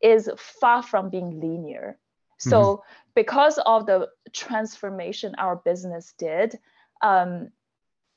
is 0.00 0.30
far 0.38 0.82
from 0.82 1.10
being 1.10 1.40
linear. 1.40 1.98
So 2.38 2.58
mm-hmm. 2.60 2.82
because 3.14 3.58
of 3.66 3.86
the 3.86 4.08
transformation 4.32 5.34
our 5.38 5.56
business 5.56 6.14
did, 6.18 6.58
um, 7.02 7.50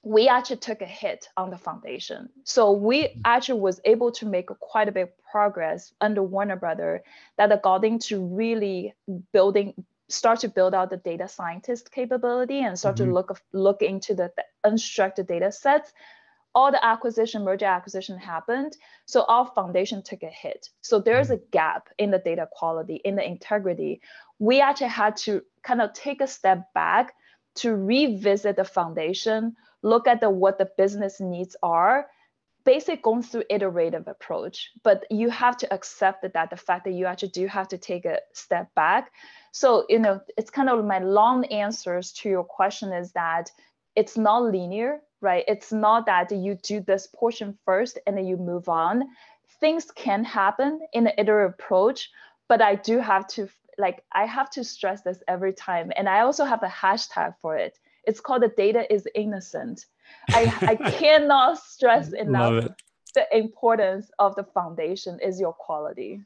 we 0.03 0.27
actually 0.27 0.57
took 0.57 0.81
a 0.81 0.85
hit 0.85 1.27
on 1.35 1.49
the 1.49 1.57
foundation. 1.57 2.29
So 2.43 2.71
we 2.71 3.03
mm-hmm. 3.03 3.21
actually 3.25 3.59
was 3.59 3.81
able 3.83 4.11
to 4.13 4.25
make 4.25 4.47
quite 4.59 4.87
a 4.87 4.91
bit 4.91 5.03
of 5.03 5.09
progress 5.31 5.93
under 5.99 6.23
Warner 6.23 6.55
Brother 6.55 7.03
that 7.37 7.61
got 7.61 7.83
into 7.83 8.25
really 8.25 8.93
building, 9.33 9.73
start 10.07 10.39
to 10.39 10.49
build 10.49 10.73
out 10.73 10.89
the 10.89 10.97
data 10.97 11.27
scientist 11.27 11.91
capability 11.91 12.59
and 12.61 12.79
start 12.79 12.95
mm-hmm. 12.95 13.07
to 13.07 13.13
look 13.13 13.41
look 13.51 13.81
into 13.81 14.15
the, 14.15 14.31
the 14.37 14.69
unstructured 14.69 15.27
data 15.27 15.51
sets. 15.51 15.91
All 16.55 16.71
the 16.71 16.83
acquisition, 16.83 17.43
merger 17.43 17.67
acquisition 17.67 18.17
happened. 18.17 18.75
So 19.05 19.23
our 19.27 19.51
foundation 19.53 20.01
took 20.01 20.23
a 20.23 20.29
hit. 20.29 20.69
So 20.81 20.99
there's 20.99 21.27
mm-hmm. 21.27 21.43
a 21.43 21.51
gap 21.51 21.89
in 21.97 22.09
the 22.09 22.19
data 22.19 22.47
quality, 22.51 22.95
in 23.03 23.15
the 23.15 23.25
integrity. 23.25 24.01
We 24.39 24.61
actually 24.61 24.87
had 24.87 25.17
to 25.17 25.43
kind 25.61 25.81
of 25.81 25.93
take 25.93 26.21
a 26.21 26.27
step 26.27 26.73
back 26.73 27.13
to 27.55 27.75
revisit 27.75 28.55
the 28.55 28.63
foundation 28.63 29.55
look 29.83 30.07
at 30.07 30.21
the 30.21 30.29
what 30.29 30.57
the 30.57 30.69
business 30.77 31.19
needs 31.19 31.55
are 31.63 32.07
basically 32.65 32.97
going 32.97 33.23
through 33.23 33.43
iterative 33.49 34.07
approach. 34.07 34.69
But 34.83 35.05
you 35.09 35.29
have 35.29 35.57
to 35.57 35.73
accept 35.73 36.25
that, 36.33 36.49
the 36.49 36.57
fact 36.57 36.83
that 36.85 36.91
you 36.91 37.05
actually 37.05 37.29
do 37.29 37.47
have 37.47 37.69
to 37.69 37.77
take 37.77 38.05
a 38.05 38.19
step 38.33 38.73
back. 38.75 39.11
So 39.51 39.85
you 39.89 39.99
know 39.99 40.21
it's 40.37 40.51
kind 40.51 40.69
of 40.69 40.83
my 40.85 40.99
long 40.99 41.45
answers 41.45 42.11
to 42.13 42.29
your 42.29 42.43
question 42.43 42.93
is 42.93 43.11
that 43.13 43.51
it's 43.95 44.17
not 44.17 44.43
linear 44.43 45.01
right? 45.21 45.43
It's 45.49 45.73
not 45.73 46.05
that 46.05 46.31
you 46.31 46.55
do 46.55 46.79
this 46.79 47.07
portion 47.13 47.57
first 47.65 47.99
and 48.07 48.15
then 48.15 48.25
you 48.25 48.37
move 48.37 48.69
on. 48.69 49.03
Things 49.59 49.91
can 49.91 50.23
happen 50.23 50.79
in 50.93 51.03
the 51.03 51.19
iterative 51.19 51.55
approach 51.59 52.09
but 52.49 52.61
i 52.61 52.75
do 52.75 52.99
have 52.99 53.25
to 53.27 53.47
like 53.77 54.03
i 54.11 54.25
have 54.25 54.49
to 54.49 54.63
stress 54.65 55.01
this 55.03 55.23
every 55.29 55.53
time. 55.53 55.93
And 55.95 56.09
i 56.09 56.19
also 56.21 56.43
have 56.43 56.63
a 56.63 56.67
hashtag 56.67 57.35
for 57.41 57.55
it 57.55 57.79
it's 58.09 58.19
called 58.19 58.41
the 58.41 58.49
data 58.49 58.91
is 58.91 59.07
innocent. 59.13 59.85
I, 60.31 60.51
I 60.61 60.75
cannot 60.91 61.59
stress 61.59 62.11
enough 62.13 62.69
the 63.13 63.37
importance 63.37 64.09
of 64.19 64.35
the 64.35 64.43
foundation 64.43 65.19
is 65.23 65.39
your 65.39 65.53
quality. 65.53 66.21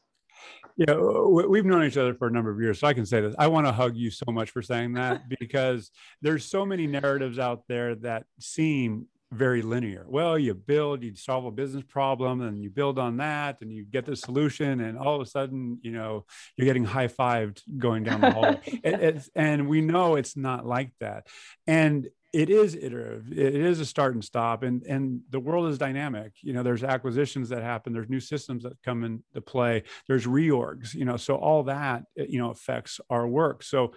Yeah, 0.75 0.95
we've 0.95 1.65
known 1.65 1.83
each 1.83 1.97
other 1.97 2.13
for 2.13 2.27
a 2.27 2.31
number 2.31 2.51
of 2.51 2.59
years, 2.59 2.79
so 2.79 2.87
I 2.87 2.93
can 2.93 3.05
say 3.05 3.21
this. 3.21 3.35
I 3.37 3.47
want 3.47 3.67
to 3.67 3.71
hug 3.71 3.95
you 3.95 4.09
so 4.09 4.25
much 4.31 4.49
for 4.49 4.61
saying 4.61 4.93
that 4.93 5.23
because 5.39 5.91
there's 6.21 6.45
so 6.45 6.65
many 6.65 6.87
narratives 6.87 7.37
out 7.37 7.63
there 7.67 7.95
that 7.95 8.25
seem 8.39 9.07
very 9.33 9.61
linear. 9.61 10.05
Well, 10.07 10.37
you 10.37 10.53
build, 10.53 11.03
you 11.03 11.15
solve 11.15 11.45
a 11.45 11.51
business 11.51 11.83
problem, 11.83 12.41
and 12.41 12.63
you 12.63 12.69
build 12.69 12.99
on 12.99 13.17
that, 13.17 13.57
and 13.61 13.71
you 13.71 13.85
get 13.85 14.05
the 14.05 14.15
solution, 14.15 14.81
and 14.81 14.97
all 14.97 15.15
of 15.15 15.21
a 15.21 15.25
sudden, 15.25 15.79
you 15.81 15.91
know, 15.91 16.25
you're 16.55 16.65
getting 16.65 16.85
high 16.85 17.07
fived 17.07 17.61
going 17.77 18.03
down 18.03 18.21
the 18.21 18.31
hall. 18.31 18.55
it, 18.65 19.27
and 19.35 19.67
we 19.67 19.81
know 19.81 20.15
it's 20.15 20.37
not 20.37 20.65
like 20.65 20.91
that. 20.99 21.27
And 21.67 22.07
it 22.33 22.49
is 22.49 22.75
iterative. 22.75 23.31
It 23.31 23.55
is 23.55 23.79
a 23.79 23.85
start 23.85 24.15
and 24.15 24.23
stop, 24.23 24.63
and 24.63 24.81
and 24.83 25.21
the 25.29 25.39
world 25.39 25.69
is 25.69 25.77
dynamic. 25.77 26.33
You 26.41 26.53
know, 26.53 26.63
there's 26.63 26.83
acquisitions 26.83 27.49
that 27.49 27.61
happen. 27.61 27.93
There's 27.93 28.09
new 28.09 28.19
systems 28.19 28.63
that 28.63 28.81
come 28.83 29.03
into 29.03 29.41
play. 29.41 29.83
There's 30.07 30.25
reorgs. 30.25 30.95
You 30.95 31.05
know, 31.05 31.17
so 31.17 31.35
all 31.35 31.63
that 31.63 32.03
eh, 32.17 32.25
you 32.27 32.39
know 32.39 32.49
affects 32.49 32.99
our 33.09 33.27
work. 33.27 33.61
So 33.61 33.93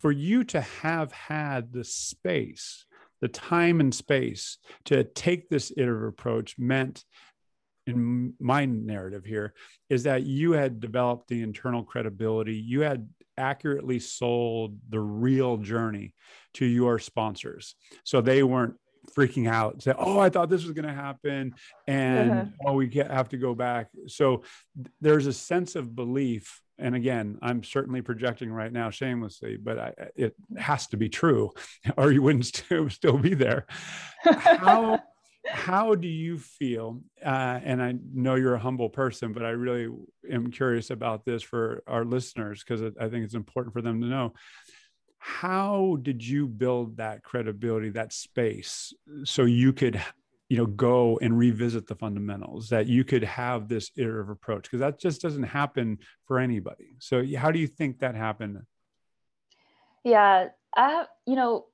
for 0.00 0.12
you 0.12 0.44
to 0.44 0.60
have 0.60 1.12
had 1.12 1.72
the 1.72 1.84
space 1.84 2.84
the 3.22 3.28
time 3.28 3.80
and 3.80 3.94
space 3.94 4.58
to 4.84 5.04
take 5.04 5.48
this 5.48 5.72
iterative 5.74 6.08
approach 6.08 6.58
meant 6.58 7.04
in 7.86 8.34
my 8.38 8.64
narrative 8.64 9.24
here 9.24 9.54
is 9.88 10.02
that 10.02 10.24
you 10.24 10.52
had 10.52 10.80
developed 10.80 11.28
the 11.28 11.42
internal 11.42 11.82
credibility 11.82 12.54
you 12.54 12.80
had 12.80 13.08
accurately 13.38 13.98
sold 13.98 14.76
the 14.90 15.00
real 15.00 15.56
journey 15.56 16.14
to 16.52 16.66
your 16.66 16.98
sponsors 16.98 17.74
so 18.04 18.20
they 18.20 18.42
weren't 18.42 18.74
freaking 19.16 19.48
out 19.48 19.82
say 19.82 19.92
oh 19.98 20.18
i 20.20 20.28
thought 20.28 20.48
this 20.48 20.64
was 20.64 20.72
going 20.72 20.86
to 20.86 20.94
happen 20.94 21.52
and 21.88 22.30
uh-huh. 22.30 22.44
oh 22.66 22.72
we 22.74 22.88
have 22.90 23.28
to 23.28 23.36
go 23.36 23.54
back 23.54 23.88
so 24.06 24.42
there's 25.00 25.26
a 25.26 25.32
sense 25.32 25.74
of 25.74 25.96
belief 25.96 26.60
and 26.78 26.94
again 26.94 27.38
i'm 27.42 27.62
certainly 27.62 28.02
projecting 28.02 28.52
right 28.52 28.72
now 28.72 28.90
shamelessly 28.90 29.56
but 29.56 29.78
I, 29.78 29.92
it 30.16 30.34
has 30.56 30.86
to 30.88 30.96
be 30.96 31.08
true. 31.08 31.50
Or 31.96 32.12
you 32.12 32.22
wouldn't 32.22 32.46
still, 32.54 32.88
still 32.90 33.18
be 33.18 33.34
there. 33.34 33.66
How 34.24 35.00
how 35.48 35.96
do 35.96 36.06
you 36.06 36.38
feel 36.38 37.00
uh, 37.24 37.58
and 37.64 37.82
i 37.82 37.94
know 38.14 38.36
you're 38.36 38.54
a 38.54 38.60
humble 38.60 38.88
person 38.88 39.32
but 39.32 39.44
i 39.44 39.50
really 39.50 39.88
am 40.30 40.52
curious 40.52 40.90
about 40.90 41.24
this 41.24 41.42
for 41.42 41.82
our 41.88 42.04
listeners 42.04 42.62
because 42.62 42.80
i 43.00 43.08
think 43.08 43.24
it's 43.24 43.34
important 43.34 43.74
for 43.74 43.82
them 43.82 44.00
to 44.00 44.06
know. 44.06 44.32
How 45.18 45.98
did 46.02 46.26
you 46.26 46.48
build 46.48 46.96
that 46.96 47.22
credibility 47.22 47.90
that 47.90 48.12
space 48.12 48.92
so 49.24 49.44
you 49.44 49.72
could 49.72 50.02
you 50.52 50.58
know 50.58 50.66
go 50.66 51.18
and 51.22 51.38
revisit 51.38 51.86
the 51.86 51.94
fundamentals 51.94 52.68
that 52.68 52.86
you 52.86 53.04
could 53.04 53.24
have 53.24 53.68
this 53.68 53.90
iterative 53.96 54.28
approach 54.28 54.64
because 54.64 54.80
that 54.80 55.00
just 55.00 55.22
doesn't 55.22 55.44
happen 55.44 55.98
for 56.26 56.38
anybody. 56.38 56.96
So 56.98 57.24
how 57.36 57.50
do 57.50 57.58
you 57.58 57.66
think 57.66 58.00
that 58.00 58.14
happened? 58.14 58.60
Yeah 60.04 60.48
i 60.76 61.04
you 61.26 61.36
know 61.36 61.66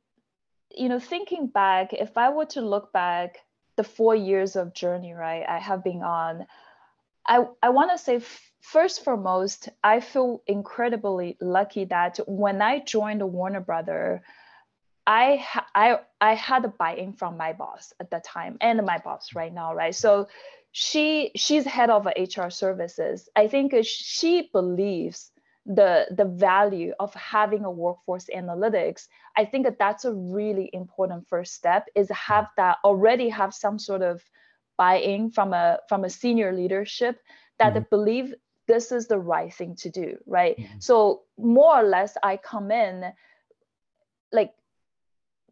you 0.75 0.89
know 0.89 0.99
thinking 0.99 1.47
back 1.47 1.93
if 1.93 2.17
i 2.17 2.31
were 2.31 2.47
to 2.47 2.61
look 2.61 2.93
back 2.93 3.39
the 3.77 3.85
four 3.85 4.15
years 4.15 4.57
of 4.57 4.75
journey 4.75 5.13
right 5.13 5.45
i 5.49 5.59
have 5.59 5.85
been 5.85 6.03
on 6.03 6.47
i 7.27 7.45
i 7.63 7.69
want 7.69 7.91
to 7.91 7.99
say 7.99 8.21
first 8.61 9.05
foremost 9.05 9.69
i 9.85 10.01
feel 10.01 10.43
incredibly 10.47 11.37
lucky 11.41 11.85
that 11.85 12.19
when 12.27 12.61
i 12.61 12.81
joined 12.81 13.23
warner 13.23 13.61
brother 13.61 14.23
I 15.09 15.43
I 15.75 15.99
I 16.21 16.35
had 16.35 16.67
a 16.67 16.69
buy-in 16.69 17.15
from 17.15 17.39
my 17.39 17.55
boss 17.55 17.95
at 17.99 18.11
that 18.11 18.25
time 18.25 18.59
and 18.61 18.85
my 18.85 18.99
boss 18.99 19.35
right 19.35 19.53
now, 19.53 19.75
right? 19.75 19.95
So 19.95 20.29
she 20.73 21.31
she's 21.35 21.65
head 21.65 21.89
of 21.89 22.07
HR 22.07 22.51
services. 22.51 23.29
I 23.35 23.49
think 23.49 23.75
she 23.83 24.51
believes 24.53 25.33
the 25.65 26.07
the 26.11 26.27
value 26.27 26.93
of 27.01 27.15
having 27.15 27.65
a 27.65 27.71
workforce 27.71 28.29
analytics. 28.37 29.09
I 29.35 29.47
think 29.47 29.65
that 29.65 29.79
that's 29.79 30.05
a 30.05 30.13
really 30.13 30.69
important 30.75 31.27
first 31.27 31.55
step 31.55 31.87
is 31.95 32.11
have 32.11 32.49
that 32.59 32.77
already 32.85 33.31
have 33.31 33.55
some 33.55 33.79
sort 33.79 34.03
of 34.03 34.23
buy-in 34.77 35.31
from 35.31 35.55
a 35.55 35.79
from 35.89 36.05
a 36.05 36.11
senior 36.11 36.53
leadership 36.53 37.19
that 37.59 37.73
mm-hmm. 37.73 37.85
believe 37.89 38.35
this 38.67 38.93
is 38.93 39.07
the 39.09 39.19
right 39.19 39.55
thing 39.55 39.75
to 39.77 39.89
do, 39.89 40.19
right? 40.27 40.59
Mm-hmm. 40.59 40.81
So 40.81 41.23
more 41.39 41.81
or 41.81 41.85
less 41.85 42.15
I 42.23 42.37
come 42.37 42.71
in 42.71 43.11
like 44.31 44.53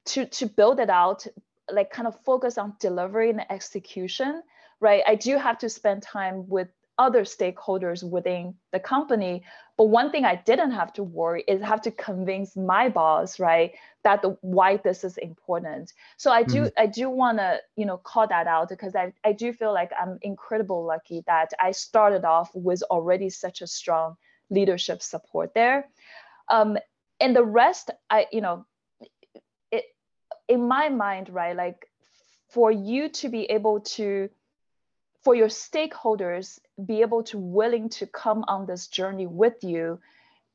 to 0.06 0.26
to 0.26 0.46
build 0.46 0.80
it 0.80 0.90
out 0.90 1.26
like 1.70 1.90
kind 1.90 2.06
of 2.06 2.18
focus 2.24 2.58
on 2.58 2.74
delivery 2.80 3.30
and 3.30 3.40
execution 3.50 4.42
right? 4.80 5.02
I 5.06 5.14
do 5.14 5.38
have 5.38 5.58
to 5.58 5.68
spend 5.68 6.02
time 6.02 6.48
with 6.48 6.68
other 6.98 7.22
stakeholders 7.22 8.08
within 8.08 8.54
the 8.72 8.80
company 8.80 9.44
but 9.76 9.84
one 9.84 10.10
thing 10.10 10.24
i 10.24 10.34
didn't 10.34 10.70
have 10.70 10.90
to 10.94 11.02
worry 11.02 11.44
is 11.46 11.60
have 11.60 11.82
to 11.82 11.90
convince 11.90 12.56
my 12.56 12.88
boss 12.88 13.38
right 13.38 13.72
that 14.02 14.22
the 14.22 14.30
why 14.40 14.78
this 14.78 15.04
is 15.04 15.18
important. 15.18 15.92
So 16.16 16.30
i 16.30 16.42
do 16.42 16.62
mm-hmm. 16.62 16.82
i 16.82 16.86
do 16.86 17.10
want 17.10 17.36
to 17.36 17.60
you 17.76 17.84
know 17.84 17.98
call 17.98 18.26
that 18.28 18.46
out 18.46 18.70
because 18.70 18.96
I, 18.96 19.12
I 19.24 19.32
do 19.32 19.52
feel 19.52 19.74
like 19.74 19.90
i'm 20.00 20.18
incredible 20.22 20.86
lucky 20.86 21.22
that 21.26 21.50
i 21.60 21.72
started 21.72 22.24
off 22.24 22.50
with 22.54 22.82
already 22.84 23.28
such 23.28 23.60
a 23.60 23.66
strong 23.66 24.16
leadership 24.48 25.02
support 25.02 25.52
there. 25.52 25.88
Um, 26.48 26.78
and 27.20 27.36
the 27.36 27.44
rest 27.44 27.90
i 28.08 28.26
you 28.32 28.40
know 28.40 28.64
in 30.48 30.68
my 30.68 30.88
mind, 30.88 31.28
right, 31.28 31.56
like 31.56 31.88
for 32.48 32.70
you 32.70 33.08
to 33.08 33.28
be 33.28 33.44
able 33.44 33.80
to 33.80 34.28
for 35.22 35.34
your 35.34 35.48
stakeholders 35.48 36.60
be 36.86 37.00
able 37.00 37.22
to 37.24 37.38
willing 37.38 37.88
to 37.88 38.06
come 38.06 38.44
on 38.46 38.66
this 38.66 38.86
journey 38.86 39.26
with 39.26 39.64
you 39.64 39.98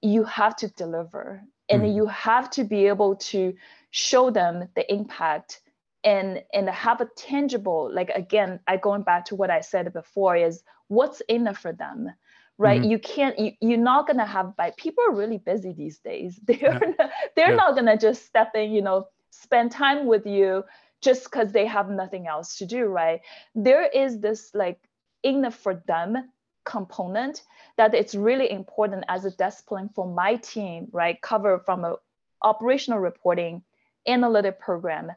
you 0.01 0.23
have 0.23 0.56
to 0.56 0.67
deliver 0.69 1.43
and 1.69 1.82
mm. 1.82 1.93
you 1.93 2.06
have 2.08 2.49
to 2.49 2.63
be 2.63 2.88
able 2.88 3.15
to 3.15 3.54
show 3.91 4.30
them 4.30 4.67
the 4.75 4.91
impact 4.91 5.62
and 6.04 6.41
and 6.54 6.69
have 6.69 7.01
a 7.01 7.10
tangible 7.17 7.89
like 7.93 8.10
again 8.12 8.60
i 8.67 8.77
going 8.77 9.04
back 9.04 9.25
to 9.25 9.36
what 9.36 9.51
i 9.51 9.60
said 9.60 9.91
before 9.93 10.36
is 10.36 10.63
what's 10.88 11.21
in 11.27 11.45
it 11.47 11.58
for 11.58 11.73
them 11.73 12.10
right 12.58 12.82
mm-hmm. 12.82 12.91
you 12.91 12.99
can't 12.99 13.38
you, 13.38 13.51
you're 13.62 13.77
not 13.77 14.08
gonna 14.08 14.25
have 14.25 14.56
by 14.56 14.71
people 14.77 15.04
are 15.08 15.13
really 15.13 15.38
busy 15.38 15.73
these 15.73 15.99
days 15.99 16.39
they're 16.47 16.58
yeah. 16.62 16.80
not, 16.97 17.10
they're 17.36 17.49
yeah. 17.49 17.56
not 17.56 17.75
gonna 17.75 17.97
just 17.97 18.25
step 18.25 18.51
in 18.56 18.71
you 18.71 18.82
know 18.82 19.08
spend 19.32 19.72
time 19.72 20.06
with 20.06 20.26
you 20.26 20.63
just 21.02 21.24
because 21.24 21.52
they 21.52 21.65
have 21.65 21.89
nothing 21.89 22.28
else 22.28 22.58
to 22.58 22.65
do 22.65 22.86
right? 22.86 23.22
There 23.56 23.88
is 23.88 24.20
this 24.20 24.54
like 24.54 24.80
in 25.24 25.41
the 25.41 25.52
for 25.52 25.82
them 25.88 26.30
component 26.63 27.41
that 27.78 27.96
it's 27.96 28.13
really 28.13 28.52
important 28.52 29.04
as 29.10 29.26
a 29.26 29.32
discipline 29.32 29.89
for 29.96 30.08
my 30.08 30.36
team 30.36 30.88
right? 30.91 31.20
Cover 31.22 31.60
from 31.65 31.84
a 31.84 31.96
operational 32.44 33.00
reporting 33.00 33.63
analytic 34.08 34.60
program 34.60 35.12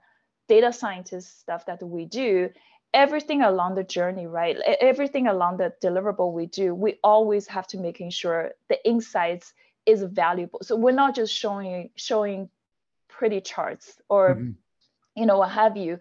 data 0.49 0.73
scientist 0.73 1.41
stuff 1.41 1.67
that 1.67 1.83
we 1.83 2.05
do. 2.05 2.51
Everything 2.93 3.43
along 3.43 3.75
the 3.75 3.85
journey 3.85 4.27
right? 4.27 4.57
Everything 4.81 5.27
along 5.27 5.59
the 5.59 5.73
deliverable 5.83 6.33
we 6.33 6.47
do 6.47 6.75
we 6.75 6.99
always 7.03 7.47
have 7.49 7.67
to 7.67 7.79
making 7.79 8.11
sure 8.11 8.53
the 8.69 8.79
insights 8.89 9.53
is 9.87 10.03
valuable. 10.03 10.61
So 10.63 10.77
we're 10.77 10.93
not 10.93 11.15
just 11.15 11.35
showing 11.35 11.91
showing 11.97 12.49
pretty 13.19 13.41
charts 13.41 14.01
or 14.09 14.35
mm-hmm. 14.35 14.51
you 15.17 15.27
know 15.27 15.39
what 15.39 15.51
have 15.51 15.77
you 15.77 15.99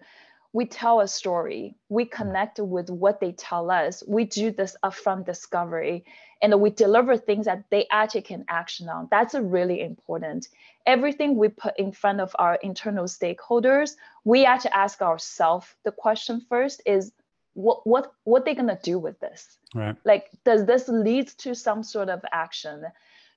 we 0.54 0.64
tell 0.64 1.00
a 1.00 1.08
story. 1.08 1.74
We 1.88 2.04
connect 2.04 2.60
with 2.60 2.88
what 2.88 3.18
they 3.18 3.32
tell 3.32 3.72
us. 3.72 4.04
We 4.06 4.24
do 4.24 4.52
this 4.52 4.76
upfront 4.84 5.26
discovery 5.26 6.04
and 6.40 6.60
we 6.60 6.70
deliver 6.70 7.16
things 7.16 7.46
that 7.46 7.64
they 7.70 7.86
actually 7.90 8.22
can 8.22 8.44
action 8.48 8.88
on. 8.88 9.08
That's 9.10 9.34
a 9.34 9.42
really 9.42 9.80
important. 9.80 10.46
Everything 10.86 11.34
we 11.34 11.48
put 11.48 11.76
in 11.76 11.90
front 11.90 12.20
of 12.20 12.36
our 12.38 12.54
internal 12.62 13.06
stakeholders 13.06 13.96
we 14.24 14.44
actually 14.46 14.70
ask 14.70 15.02
ourselves 15.02 15.66
the 15.84 15.92
question 15.92 16.40
first 16.48 16.80
is 16.86 17.12
what 17.54 17.84
what 17.84 18.12
what 18.22 18.44
they 18.44 18.54
gonna 18.54 18.78
do 18.82 18.98
with 18.98 19.18
this? 19.18 19.58
Right. 19.74 19.96
Like 20.04 20.30
does 20.44 20.66
this 20.66 20.88
lead 20.88 21.28
to 21.38 21.54
some 21.54 21.82
sort 21.82 22.08
of 22.08 22.24
action 22.32 22.84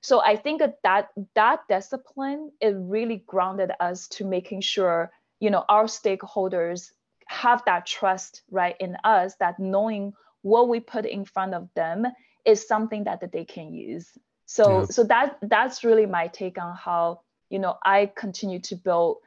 so 0.00 0.20
i 0.20 0.36
think 0.36 0.60
that 0.60 0.78
that, 0.82 1.08
that 1.34 1.60
discipline 1.68 2.50
is 2.60 2.74
really 2.78 3.22
grounded 3.26 3.70
us 3.80 4.08
to 4.08 4.24
making 4.24 4.60
sure 4.60 5.10
you 5.40 5.50
know 5.50 5.64
our 5.68 5.84
stakeholders 5.84 6.90
have 7.26 7.62
that 7.66 7.86
trust 7.86 8.42
right 8.50 8.76
in 8.80 8.96
us 9.04 9.34
that 9.40 9.58
knowing 9.58 10.12
what 10.42 10.68
we 10.68 10.80
put 10.80 11.04
in 11.04 11.24
front 11.24 11.52
of 11.52 11.68
them 11.74 12.06
is 12.44 12.66
something 12.66 13.04
that, 13.04 13.20
that 13.20 13.32
they 13.32 13.44
can 13.44 13.72
use 13.72 14.08
so 14.46 14.80
yeah. 14.80 14.84
so 14.86 15.04
that 15.04 15.36
that's 15.42 15.84
really 15.84 16.06
my 16.06 16.26
take 16.28 16.58
on 16.58 16.74
how 16.76 17.20
you 17.50 17.58
know 17.58 17.76
i 17.84 18.10
continue 18.16 18.58
to 18.58 18.76
build 18.76 19.18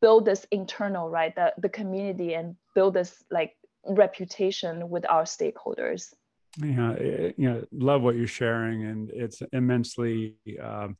build 0.00 0.24
this 0.24 0.46
internal 0.50 1.08
right 1.08 1.34
the, 1.36 1.52
the 1.58 1.68
community 1.68 2.34
and 2.34 2.56
build 2.74 2.94
this 2.94 3.22
like 3.30 3.56
reputation 3.88 4.90
with 4.90 5.08
our 5.08 5.24
stakeholders 5.24 6.12
yeah 6.58 6.92
eh, 6.94 7.32
you 7.36 7.50
know 7.50 7.64
love 7.72 8.02
what 8.02 8.16
you're 8.16 8.26
sharing 8.26 8.84
and 8.84 9.10
it's 9.10 9.42
immensely 9.52 10.36
um, 10.62 10.96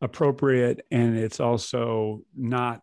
appropriate 0.00 0.84
and 0.90 1.16
it's 1.16 1.40
also 1.40 2.22
not 2.36 2.82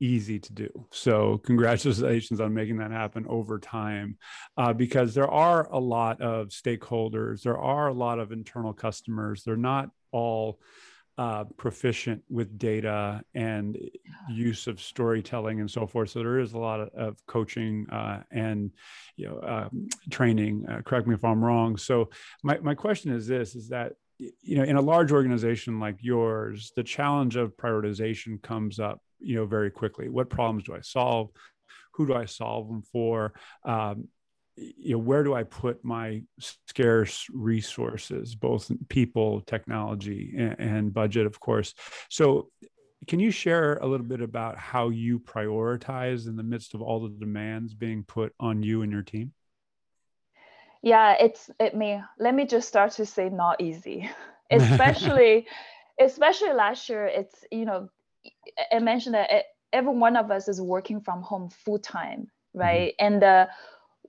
easy 0.00 0.38
to 0.38 0.52
do. 0.52 0.68
So, 0.90 1.38
congratulations 1.38 2.40
on 2.40 2.54
making 2.54 2.78
that 2.78 2.90
happen 2.90 3.26
over 3.28 3.58
time 3.58 4.18
uh, 4.56 4.72
because 4.72 5.14
there 5.14 5.30
are 5.30 5.68
a 5.70 5.78
lot 5.78 6.20
of 6.20 6.48
stakeholders, 6.48 7.42
there 7.42 7.58
are 7.58 7.88
a 7.88 7.94
lot 7.94 8.18
of 8.18 8.32
internal 8.32 8.72
customers. 8.72 9.42
They're 9.42 9.56
not 9.56 9.90
all 10.12 10.60
uh, 11.18 11.44
proficient 11.56 12.22
with 12.28 12.58
data 12.58 13.22
and 13.34 13.78
use 14.28 14.66
of 14.66 14.80
storytelling 14.80 15.60
and 15.60 15.70
so 15.70 15.86
forth. 15.86 16.10
So 16.10 16.18
there 16.18 16.38
is 16.38 16.52
a 16.52 16.58
lot 16.58 16.80
of, 16.80 16.88
of 16.94 17.26
coaching 17.26 17.86
uh, 17.90 18.22
and 18.30 18.70
you 19.16 19.28
know 19.28 19.40
um, 19.42 19.88
training. 20.10 20.66
Uh, 20.68 20.82
correct 20.82 21.06
me 21.06 21.14
if 21.14 21.24
I'm 21.24 21.42
wrong. 21.42 21.76
So 21.76 22.10
my 22.42 22.58
my 22.58 22.74
question 22.74 23.12
is 23.12 23.26
this: 23.26 23.54
is 23.54 23.68
that 23.70 23.94
you 24.18 24.56
know 24.58 24.64
in 24.64 24.76
a 24.76 24.80
large 24.80 25.12
organization 25.12 25.80
like 25.80 25.96
yours, 26.00 26.72
the 26.76 26.82
challenge 26.84 27.36
of 27.36 27.56
prioritization 27.56 28.42
comes 28.42 28.78
up 28.78 29.00
you 29.20 29.36
know 29.36 29.46
very 29.46 29.70
quickly 29.70 30.08
what 30.08 30.30
problems 30.30 30.64
do 30.64 30.74
i 30.74 30.80
solve 30.80 31.30
who 31.92 32.06
do 32.06 32.14
i 32.14 32.24
solve 32.24 32.68
them 32.68 32.82
for 32.82 33.32
um, 33.64 34.08
you 34.56 34.92
know 34.92 34.98
where 34.98 35.22
do 35.22 35.34
i 35.34 35.42
put 35.42 35.84
my 35.84 36.22
scarce 36.38 37.26
resources 37.32 38.34
both 38.34 38.70
people 38.88 39.40
technology 39.42 40.34
and, 40.36 40.56
and 40.58 40.94
budget 40.94 41.26
of 41.26 41.38
course 41.40 41.74
so 42.08 42.48
can 43.06 43.20
you 43.20 43.30
share 43.30 43.76
a 43.76 43.86
little 43.86 44.06
bit 44.06 44.20
about 44.20 44.56
how 44.56 44.88
you 44.88 45.18
prioritize 45.18 46.26
in 46.26 46.36
the 46.36 46.42
midst 46.42 46.74
of 46.74 46.80
all 46.80 47.00
the 47.00 47.14
demands 47.18 47.74
being 47.74 48.02
put 48.02 48.32
on 48.40 48.62
you 48.62 48.82
and 48.82 48.92
your 48.92 49.02
team 49.02 49.32
yeah 50.82 51.14
it's 51.20 51.50
it 51.60 51.74
may 51.74 52.00
let 52.18 52.34
me 52.34 52.46
just 52.46 52.68
start 52.68 52.92
to 52.92 53.04
say 53.04 53.28
not 53.28 53.60
easy 53.60 54.08
especially 54.50 55.46
especially 56.00 56.52
last 56.52 56.88
year 56.88 57.06
it's 57.06 57.44
you 57.50 57.64
know 57.64 57.88
I 58.72 58.78
mentioned 58.78 59.14
that 59.14 59.30
every 59.72 59.92
one 59.92 60.16
of 60.16 60.30
us 60.30 60.48
is 60.48 60.60
working 60.60 61.00
from 61.00 61.22
home 61.22 61.50
full 61.50 61.78
time, 61.78 62.20
mm-hmm. 62.20 62.60
right? 62.60 62.92
Mm-hmm. 63.00 63.14
And 63.14 63.24
uh, 63.24 63.46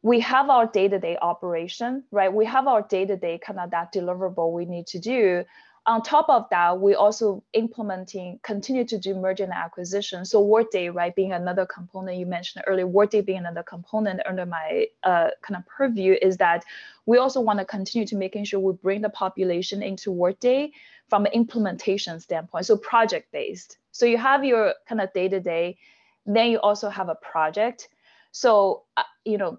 we 0.03 0.19
have 0.19 0.49
our 0.49 0.67
day-to-day 0.67 1.17
operation, 1.21 2.03
right? 2.11 2.31
We 2.31 2.45
have 2.45 2.67
our 2.67 2.81
day-to-day 2.81 3.39
kind 3.39 3.59
of 3.59 3.71
that 3.71 3.93
deliverable 3.93 4.51
we 4.51 4.65
need 4.65 4.87
to 4.87 4.99
do. 4.99 5.43
On 5.85 6.01
top 6.01 6.27
of 6.27 6.47
that, 6.51 6.81
we 6.81 6.95
also 6.95 7.43
implementing, 7.53 8.39
continue 8.43 8.83
to 8.83 8.97
do 8.97 9.15
merger 9.15 9.45
and 9.45 9.53
acquisition. 9.53 10.25
So 10.25 10.41
Workday, 10.41 10.89
right, 10.89 11.15
being 11.15 11.31
another 11.31 11.65
component 11.65 12.17
you 12.17 12.25
mentioned 12.25 12.65
earlier, 12.67 12.85
Workday 12.85 13.21
being 13.21 13.39
another 13.39 13.63
component 13.63 14.19
under 14.25 14.45
my 14.45 14.87
uh, 15.03 15.29
kind 15.41 15.55
of 15.55 15.65
purview 15.65 16.17
is 16.21 16.35
that 16.37 16.65
we 17.05 17.17
also 17.17 17.39
want 17.39 17.59
to 17.59 17.65
continue 17.65 18.05
to 18.07 18.17
making 18.17 18.43
sure 18.43 18.59
we 18.59 18.73
bring 18.73 19.01
the 19.01 19.09
population 19.09 19.81
into 19.81 20.11
Workday 20.11 20.73
from 21.07 21.25
an 21.25 21.31
implementation 21.31 22.19
standpoint. 22.19 22.65
So 22.65 22.75
project 22.75 23.31
based. 23.31 23.77
So 23.91 24.05
you 24.05 24.17
have 24.17 24.43
your 24.43 24.73
kind 24.89 24.99
of 24.99 25.13
day 25.13 25.29
to 25.29 25.39
day, 25.39 25.77
then 26.25 26.51
you 26.51 26.59
also 26.59 26.89
have 26.89 27.07
a 27.07 27.15
project. 27.15 27.87
So, 28.31 28.83
uh, 28.97 29.03
you 29.23 29.37
know, 29.37 29.57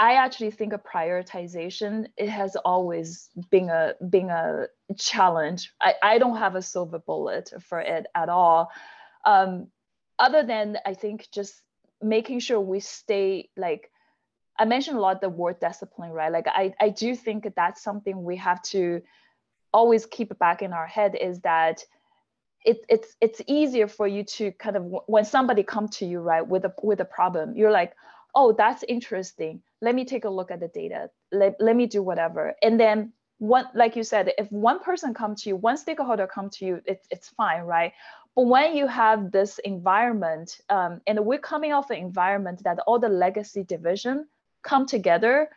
I 0.00 0.14
actually 0.14 0.50
think 0.50 0.72
a 0.72 0.78
prioritization 0.78 2.06
it 2.16 2.30
has 2.30 2.56
always 2.56 3.28
been 3.50 3.68
a 3.68 3.94
been 4.08 4.30
a 4.30 4.68
challenge. 4.96 5.74
I, 5.78 5.94
I 6.02 6.18
don't 6.18 6.38
have 6.38 6.54
a 6.54 6.62
silver 6.62 6.98
bullet 6.98 7.52
for 7.68 7.80
it 7.80 8.06
at 8.14 8.30
all. 8.30 8.70
Um, 9.26 9.68
other 10.18 10.42
than 10.42 10.78
I 10.86 10.94
think 10.94 11.28
just 11.30 11.60
making 12.00 12.40
sure 12.40 12.58
we 12.58 12.80
stay 12.80 13.50
like 13.58 13.90
I 14.58 14.64
mentioned 14.64 14.96
a 14.96 15.00
lot 15.00 15.20
the 15.20 15.28
word 15.28 15.60
discipline, 15.60 16.12
right? 16.12 16.32
Like 16.32 16.46
I, 16.48 16.74
I 16.80 16.88
do 16.88 17.14
think 17.14 17.52
that's 17.54 17.82
something 17.82 18.24
we 18.24 18.36
have 18.36 18.62
to 18.74 19.02
always 19.72 20.06
keep 20.06 20.36
back 20.38 20.62
in 20.62 20.72
our 20.72 20.86
head 20.86 21.14
is 21.14 21.40
that 21.40 21.84
it, 22.64 22.84
it's 22.88 23.16
it's 23.20 23.42
easier 23.46 23.86
for 23.86 24.06
you 24.06 24.24
to 24.24 24.52
kind 24.52 24.76
of 24.76 24.84
when 25.06 25.26
somebody 25.26 25.62
come 25.62 25.88
to 25.88 26.06
you 26.06 26.20
right 26.20 26.46
with 26.46 26.64
a 26.64 26.74
with 26.82 27.00
a 27.00 27.04
problem 27.06 27.54
you're 27.56 27.70
like 27.70 27.94
oh 28.34 28.52
that's 28.52 28.82
interesting 28.82 29.62
let 29.80 29.94
me 29.94 30.04
take 30.04 30.24
a 30.24 30.30
look 30.30 30.50
at 30.50 30.60
the 30.60 30.68
data. 30.68 31.10
Let, 31.32 31.56
let 31.60 31.74
me 31.76 31.86
do 31.86 32.02
whatever. 32.02 32.54
And 32.62 32.78
then 32.78 33.12
one 33.40 33.64
like 33.74 33.96
you 33.96 34.04
said 34.04 34.30
if 34.36 34.52
one 34.52 34.80
person 34.80 35.14
come 35.14 35.34
to 35.34 35.48
you 35.48 35.56
one 35.56 35.76
stakeholder 35.78 36.26
come 36.26 36.50
to 36.50 36.66
you 36.66 36.82
it's, 36.84 37.06
it's 37.10 37.30
fine 37.30 37.62
right? 37.62 37.92
But 38.36 38.42
when 38.42 38.76
you 38.76 38.86
have 38.86 39.32
this 39.32 39.58
environment 39.60 40.58
um, 40.68 41.00
and 41.06 41.24
we're 41.24 41.38
coming 41.38 41.72
off 41.72 41.90
an 41.90 41.96
environment 41.96 42.62
that 42.64 42.78
all 42.86 42.98
the 42.98 43.08
legacy 43.08 43.64
division 43.64 44.26
come 44.62 44.84
together 44.84 45.48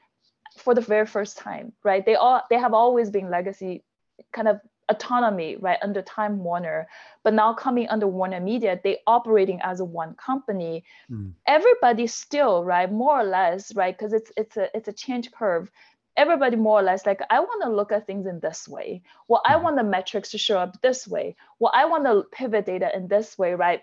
for 0.57 0.73
the 0.73 0.81
very 0.81 1.05
first 1.05 1.37
time 1.37 1.73
right? 1.83 2.05
They 2.05 2.15
all 2.15 2.41
they 2.49 2.57
have 2.57 2.73
always 2.73 3.09
been 3.09 3.29
legacy 3.29 3.83
kind 4.31 4.47
of 4.47 4.61
autonomy 4.89 5.55
right 5.57 5.79
under 5.81 6.01
time 6.01 6.43
warner 6.43 6.87
but 7.23 7.33
now 7.33 7.53
coming 7.53 7.87
under 7.87 8.07
warner 8.07 8.39
media 8.39 8.79
they 8.83 8.99
operating 9.07 9.59
as 9.61 9.79
a 9.79 9.85
one 9.85 10.13
company. 10.15 10.83
Mm. 11.09 11.33
everybody 11.47 12.07
still 12.07 12.63
right 12.63 12.91
more 12.91 13.19
or 13.19 13.23
less 13.23 13.73
right 13.75 13.97
because 13.97 14.13
it's 14.13 14.31
it's 14.37 14.57
a 14.57 14.75
it's 14.75 14.87
a 14.87 14.93
change 14.93 15.31
curve. 15.31 15.69
Everybody 16.15 16.57
more 16.57 16.79
or 16.79 16.83
less 16.83 17.05
like 17.05 17.21
i 17.29 17.39
want 17.39 17.63
to 17.63 17.69
look 17.69 17.91
at 17.91 18.05
things 18.05 18.27
in 18.27 18.39
this 18.39 18.67
way. 18.67 19.01
Well 19.27 19.41
i 19.45 19.55
hmm. 19.55 19.63
want 19.63 19.77
the 19.77 19.83
metrics 19.83 20.31
to 20.31 20.37
show 20.37 20.59
up 20.59 20.81
this 20.81 21.07
way. 21.07 21.35
Well 21.59 21.71
i 21.73 21.85
want 21.85 22.05
to 22.05 22.23
pivot 22.31 22.65
data 22.65 22.89
in 22.95 23.07
this 23.07 23.37
way 23.37 23.53
right? 23.53 23.81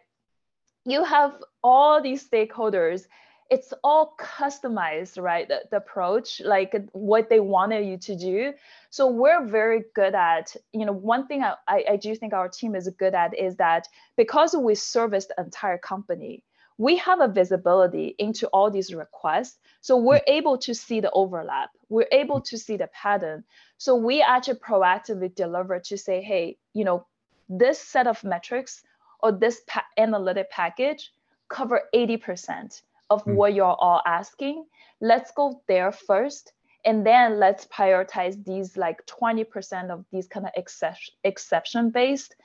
You 0.84 1.04
have 1.04 1.32
all 1.62 2.00
these 2.02 2.28
stakeholders 2.28 3.06
it's 3.50 3.72
all 3.82 4.14
customized, 4.18 5.20
right? 5.20 5.48
The, 5.48 5.62
the, 5.70 5.78
approach, 5.78 6.40
like 6.44 6.74
what 6.92 7.28
they 7.28 7.40
wanted 7.40 7.84
you 7.84 7.98
to 7.98 8.16
do. 8.16 8.52
So 8.90 9.08
we're 9.08 9.44
very 9.44 9.82
good 9.94 10.14
at, 10.14 10.54
you 10.72 10.86
know, 10.86 10.92
one 10.92 11.26
thing 11.26 11.42
I, 11.42 11.56
I 11.66 11.96
do 11.96 12.14
think 12.14 12.32
our 12.32 12.48
team 12.48 12.76
is 12.76 12.88
good 12.96 13.12
at 13.12 13.36
is 13.36 13.56
that 13.56 13.88
because 14.16 14.54
we 14.56 14.76
service 14.76 15.26
the 15.26 15.42
entire 15.42 15.78
company, 15.78 16.44
we 16.78 16.96
have 16.96 17.20
a 17.20 17.26
visibility 17.26 18.14
into 18.18 18.46
all 18.48 18.70
these 18.70 18.94
requests. 18.94 19.58
So 19.80 19.96
we're 19.96 20.22
hmm. 20.26 20.32
able 20.32 20.58
to 20.58 20.74
see 20.74 21.00
the 21.00 21.10
overlap. 21.10 21.70
We're 21.88 22.08
able 22.12 22.38
hmm. 22.38 22.44
to 22.44 22.58
see 22.58 22.76
the 22.76 22.88
pattern. 22.88 23.42
So 23.78 23.96
we 23.96 24.22
actually 24.22 24.60
proactively 24.60 25.34
deliver 25.34 25.80
to 25.80 25.98
say, 25.98 26.22
hey, 26.22 26.56
you 26.72 26.84
know, 26.84 27.04
this 27.48 27.80
set 27.80 28.06
of 28.06 28.22
metrics 28.22 28.82
or 29.18 29.32
this 29.32 29.60
pa- 29.66 29.84
analytic 29.98 30.50
package 30.50 31.12
cover 31.48 31.82
80% 31.92 32.80
of 33.10 33.24
mm. 33.24 33.34
what 33.34 33.54
you're 33.54 33.76
all 33.78 34.00
asking. 34.06 34.64
Let's 35.00 35.32
go 35.32 35.60
there 35.68 35.92
first. 35.92 36.52
And 36.84 37.04
then 37.04 37.38
let's 37.38 37.66
prioritize 37.66 38.42
these 38.44 38.76
like 38.76 39.04
20% 39.06 39.90
of 39.90 40.04
these 40.12 40.26
kind 40.26 40.46
of 40.46 40.52
exception, 40.56 41.14
exception 41.24 41.90
based. 41.90 42.36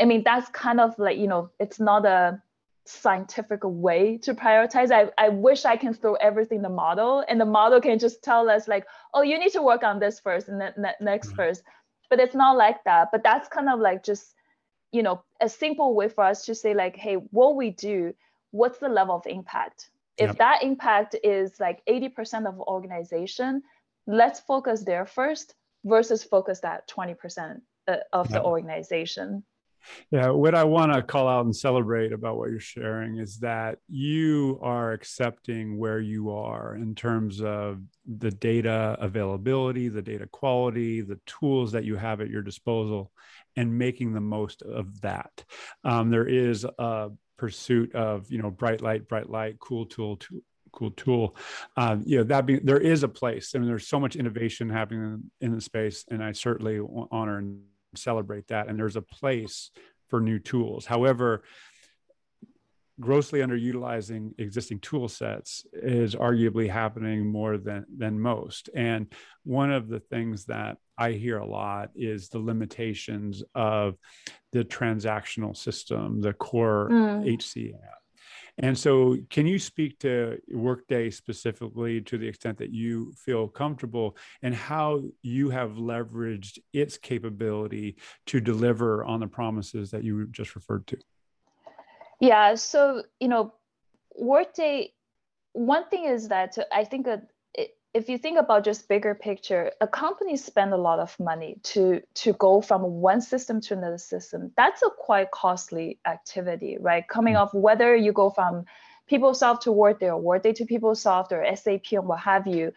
I 0.00 0.04
mean, 0.04 0.22
that's 0.24 0.48
kind 0.50 0.80
of 0.80 0.96
like, 0.98 1.18
you 1.18 1.26
know, 1.26 1.50
it's 1.58 1.80
not 1.80 2.06
a 2.06 2.40
scientific 2.84 3.60
way 3.64 4.18
to 4.18 4.34
prioritize. 4.34 4.92
I, 4.92 5.10
I 5.18 5.28
wish 5.30 5.64
I 5.64 5.76
can 5.76 5.92
throw 5.92 6.14
everything 6.14 6.58
in 6.58 6.62
the 6.62 6.68
model 6.68 7.24
and 7.28 7.40
the 7.40 7.44
model 7.46 7.80
can 7.80 7.98
just 7.98 8.22
tell 8.22 8.48
us 8.48 8.68
like, 8.68 8.86
oh, 9.12 9.22
you 9.22 9.38
need 9.38 9.52
to 9.52 9.62
work 9.62 9.82
on 9.82 9.98
this 9.98 10.20
first 10.20 10.48
and 10.48 10.60
then 10.60 10.72
next 11.00 11.30
mm. 11.30 11.36
first. 11.36 11.62
But 12.08 12.20
it's 12.20 12.34
not 12.34 12.56
like 12.56 12.82
that. 12.84 13.08
But 13.12 13.22
that's 13.22 13.48
kind 13.48 13.68
of 13.68 13.80
like 13.80 14.04
just, 14.04 14.34
you 14.92 15.02
know, 15.02 15.22
a 15.40 15.48
simple 15.48 15.94
way 15.94 16.08
for 16.08 16.24
us 16.24 16.44
to 16.46 16.54
say 16.54 16.74
like, 16.74 16.96
hey, 16.96 17.14
what 17.14 17.56
we 17.56 17.70
do, 17.70 18.14
what's 18.52 18.78
the 18.78 18.88
level 18.88 19.16
of 19.16 19.26
impact? 19.26 19.90
If 20.20 20.28
yep. 20.28 20.38
that 20.38 20.62
impact 20.62 21.16
is 21.24 21.58
like 21.58 21.80
80% 21.88 22.46
of 22.46 22.60
organization, 22.60 23.62
let's 24.06 24.40
focus 24.40 24.84
there 24.84 25.06
first 25.06 25.54
versus 25.84 26.22
focus 26.22 26.60
that 26.60 26.86
20% 26.88 27.60
uh, 27.88 27.96
of 28.12 28.30
yep. 28.30 28.34
the 28.34 28.44
organization. 28.44 29.44
Yeah, 30.10 30.28
what 30.28 30.54
I 30.54 30.64
want 30.64 30.92
to 30.92 31.02
call 31.02 31.26
out 31.26 31.46
and 31.46 31.56
celebrate 31.56 32.12
about 32.12 32.36
what 32.36 32.50
you're 32.50 32.60
sharing 32.60 33.16
is 33.16 33.38
that 33.38 33.78
you 33.88 34.58
are 34.62 34.92
accepting 34.92 35.78
where 35.78 36.00
you 36.00 36.30
are 36.30 36.76
in 36.76 36.94
terms 36.94 37.40
of 37.40 37.80
the 38.06 38.30
data 38.30 38.98
availability, 39.00 39.88
the 39.88 40.02
data 40.02 40.26
quality, 40.26 41.00
the 41.00 41.18
tools 41.24 41.72
that 41.72 41.84
you 41.84 41.96
have 41.96 42.20
at 42.20 42.28
your 42.28 42.42
disposal, 42.42 43.10
and 43.56 43.78
making 43.78 44.12
the 44.12 44.20
most 44.20 44.60
of 44.60 45.00
that. 45.00 45.44
Um, 45.82 46.10
there 46.10 46.28
is 46.28 46.66
a 46.78 47.10
pursuit 47.40 47.94
of 47.94 48.30
you 48.30 48.40
know 48.40 48.50
bright 48.50 48.82
light 48.82 49.08
bright 49.08 49.30
light 49.30 49.58
cool 49.58 49.86
tool, 49.86 50.18
cool 50.72 50.90
tool. 50.90 51.34
Um, 51.76 52.02
you 52.04 52.18
know 52.18 52.24
that 52.24 52.44
being 52.44 52.60
there 52.64 52.78
is 52.78 53.02
a 53.02 53.08
place 53.08 53.54
I 53.54 53.58
mean 53.58 53.66
there's 53.66 53.88
so 53.88 53.98
much 53.98 54.14
innovation 54.14 54.68
happening 54.68 55.02
in, 55.40 55.46
in 55.46 55.54
the 55.54 55.60
space 55.60 56.04
and 56.10 56.22
i 56.22 56.32
certainly 56.32 56.78
honor 57.10 57.38
and 57.38 57.62
celebrate 57.96 58.48
that. 58.48 58.68
And 58.68 58.78
there's 58.78 58.96
a 58.96 59.02
place 59.02 59.70
for 60.08 60.20
new 60.20 60.38
tools. 60.38 60.86
However 60.86 61.42
grossly 63.00 63.40
underutilizing 63.40 64.38
existing 64.38 64.78
tool 64.80 65.08
sets 65.08 65.64
is 65.72 66.14
arguably 66.14 66.68
happening 66.68 67.26
more 67.26 67.56
than 67.56 67.86
than 67.96 68.20
most. 68.20 68.68
And 68.74 69.06
one 69.44 69.72
of 69.72 69.88
the 69.88 70.00
things 70.00 70.44
that 70.46 70.76
i 71.00 71.12
hear 71.12 71.38
a 71.38 71.46
lot 71.46 71.90
is 71.94 72.28
the 72.28 72.38
limitations 72.38 73.42
of 73.54 73.96
the 74.52 74.64
transactional 74.64 75.56
system 75.56 76.20
the 76.20 76.32
core 76.32 76.88
mm. 76.90 77.36
hcm 77.36 77.74
and 78.62 78.76
so, 78.76 79.16
can 79.30 79.46
you 79.46 79.58
speak 79.58 79.98
to 80.00 80.38
Workday 80.50 81.08
specifically 81.08 82.02
to 82.02 82.18
the 82.18 82.28
extent 82.28 82.58
that 82.58 82.70
you 82.70 83.12
feel 83.16 83.48
comfortable 83.48 84.18
and 84.42 84.54
how 84.54 85.02
you 85.22 85.48
have 85.48 85.72
leveraged 85.72 86.58
its 86.74 86.98
capability 86.98 87.96
to 88.26 88.38
deliver 88.38 89.02
on 89.04 89.20
the 89.20 89.26
promises 89.26 89.90
that 89.92 90.04
you 90.04 90.26
just 90.26 90.54
referred 90.54 90.86
to? 90.88 90.98
Yeah. 92.20 92.54
So, 92.56 93.02
you 93.18 93.28
know, 93.28 93.54
Workday, 94.14 94.92
one 95.52 95.88
thing 95.88 96.04
is 96.04 96.28
that 96.28 96.58
I 96.70 96.84
think 96.84 97.06
a, 97.06 97.22
if 97.92 98.08
you 98.08 98.18
think 98.18 98.38
about 98.38 98.64
just 98.64 98.88
bigger 98.88 99.14
picture, 99.14 99.72
a 99.80 99.86
company 99.86 100.36
spend 100.36 100.72
a 100.72 100.76
lot 100.76 101.00
of 101.00 101.18
money 101.18 101.56
to 101.62 102.00
to 102.14 102.32
go 102.34 102.60
from 102.60 102.82
one 102.82 103.20
system 103.20 103.60
to 103.62 103.74
another 103.74 103.98
system. 103.98 104.52
That's 104.56 104.82
a 104.82 104.90
quite 104.90 105.30
costly 105.32 105.98
activity, 106.06 106.76
right? 106.78 107.06
Coming 107.08 107.34
mm-hmm. 107.34 107.42
off 107.42 107.54
whether 107.54 107.96
you 107.96 108.12
go 108.12 108.30
from 108.30 108.64
PeopleSoft 109.10 109.62
to 109.62 109.72
Workday 109.72 110.08
or 110.08 110.18
Workday 110.18 110.52
to 110.52 110.64
PeopleSoft 110.64 111.32
or 111.32 111.44
SAP 111.56 111.92
and 111.92 112.06
what 112.06 112.20
have 112.20 112.46
you, 112.46 112.72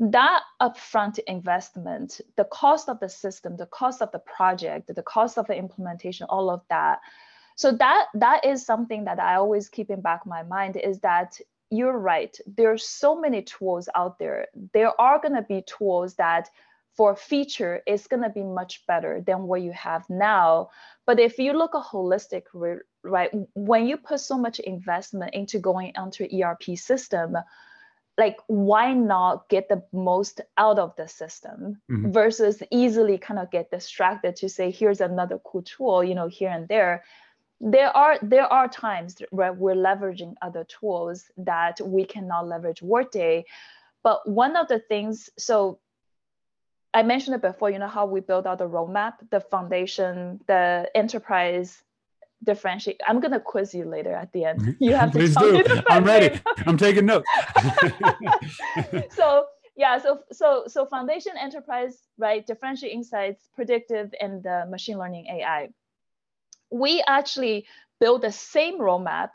that 0.00 0.42
upfront 0.60 1.20
investment, 1.28 2.20
the 2.36 2.44
cost 2.44 2.88
of 2.88 2.98
the 2.98 3.08
system, 3.08 3.56
the 3.56 3.66
cost 3.66 4.02
of 4.02 4.10
the 4.10 4.18
project, 4.18 4.92
the 4.92 5.02
cost 5.02 5.38
of 5.38 5.46
the 5.46 5.56
implementation, 5.56 6.26
all 6.28 6.50
of 6.50 6.62
that. 6.70 6.98
So 7.56 7.70
that 7.70 8.06
that 8.14 8.44
is 8.44 8.66
something 8.66 9.04
that 9.04 9.20
I 9.20 9.36
always 9.36 9.68
keep 9.68 9.90
in 9.90 10.00
back 10.00 10.22
of 10.22 10.26
my 10.26 10.42
mind 10.42 10.76
is 10.76 10.98
that 11.00 11.40
you're 11.76 11.98
right. 11.98 12.36
There 12.46 12.72
are 12.72 12.78
so 12.78 13.18
many 13.18 13.42
tools 13.42 13.88
out 13.94 14.18
there. 14.18 14.46
There 14.72 14.98
are 15.00 15.20
going 15.20 15.34
to 15.34 15.42
be 15.42 15.62
tools 15.62 16.14
that 16.14 16.50
for 16.96 17.16
feature 17.16 17.82
is 17.86 18.06
going 18.06 18.22
to 18.22 18.30
be 18.30 18.44
much 18.44 18.86
better 18.86 19.20
than 19.20 19.42
what 19.44 19.62
you 19.62 19.72
have 19.72 20.08
now. 20.08 20.70
But 21.06 21.18
if 21.18 21.38
you 21.38 21.52
look 21.52 21.74
a 21.74 21.80
holistic, 21.80 22.44
right, 23.02 23.30
when 23.54 23.86
you 23.86 23.96
put 23.96 24.20
so 24.20 24.38
much 24.38 24.60
investment 24.60 25.34
into 25.34 25.58
going 25.58 25.92
onto 25.96 26.24
ERP 26.24 26.76
system, 26.76 27.36
like 28.16 28.36
why 28.46 28.92
not 28.92 29.48
get 29.48 29.68
the 29.68 29.82
most 29.92 30.40
out 30.56 30.78
of 30.78 30.94
the 30.96 31.08
system 31.08 31.80
mm-hmm. 31.90 32.12
versus 32.12 32.62
easily 32.70 33.18
kind 33.18 33.40
of 33.40 33.50
get 33.50 33.70
distracted 33.70 34.36
to 34.36 34.48
say 34.48 34.70
here's 34.70 35.00
another 35.00 35.38
cool 35.44 35.62
tool 35.62 36.04
you 36.04 36.14
know 36.14 36.28
here 36.28 36.50
and 36.50 36.68
there 36.68 37.02
there 37.60 37.96
are 37.96 38.18
there 38.22 38.52
are 38.52 38.68
times 38.68 39.16
where 39.30 39.52
we're 39.52 39.74
leveraging 39.74 40.34
other 40.42 40.64
tools 40.64 41.30
that 41.36 41.80
we 41.80 42.04
cannot 42.04 42.48
leverage 42.48 42.82
Workday. 42.82 43.44
But 44.02 44.28
one 44.28 44.56
of 44.56 44.68
the 44.68 44.80
things, 44.80 45.30
so 45.38 45.78
I 46.92 47.02
mentioned 47.02 47.36
it 47.36 47.42
before, 47.42 47.70
you 47.70 47.78
know 47.78 47.88
how 47.88 48.06
we 48.06 48.20
build 48.20 48.46
out 48.46 48.58
the 48.58 48.68
roadmap, 48.68 49.14
the 49.30 49.40
foundation, 49.40 50.40
the 50.46 50.90
enterprise 50.94 51.82
differentiate. 52.42 53.00
I'm 53.06 53.20
gonna 53.20 53.40
quiz 53.40 53.74
you 53.74 53.84
later 53.84 54.12
at 54.12 54.32
the 54.32 54.44
end. 54.44 54.60
Mm-hmm. 54.60 54.84
You 54.84 54.94
have 54.94 55.12
to 55.12 55.18
Please 55.18 55.36
do. 55.36 55.64
I'm 55.88 56.04
ready. 56.04 56.38
I'm 56.66 56.76
taking 56.76 57.06
notes. 57.06 57.28
so 59.10 59.46
yeah, 59.76 59.98
so 59.98 60.20
so 60.30 60.64
so 60.66 60.86
foundation 60.86 61.32
enterprise, 61.40 61.98
right? 62.18 62.46
Differentiate 62.46 62.92
insights, 62.92 63.48
predictive, 63.54 64.14
and 64.20 64.42
the 64.42 64.66
machine 64.68 64.98
learning 64.98 65.26
AI 65.26 65.70
we 66.74 67.02
actually 67.06 67.66
build 68.00 68.22
the 68.22 68.32
same 68.32 68.80
roadmap, 68.80 69.30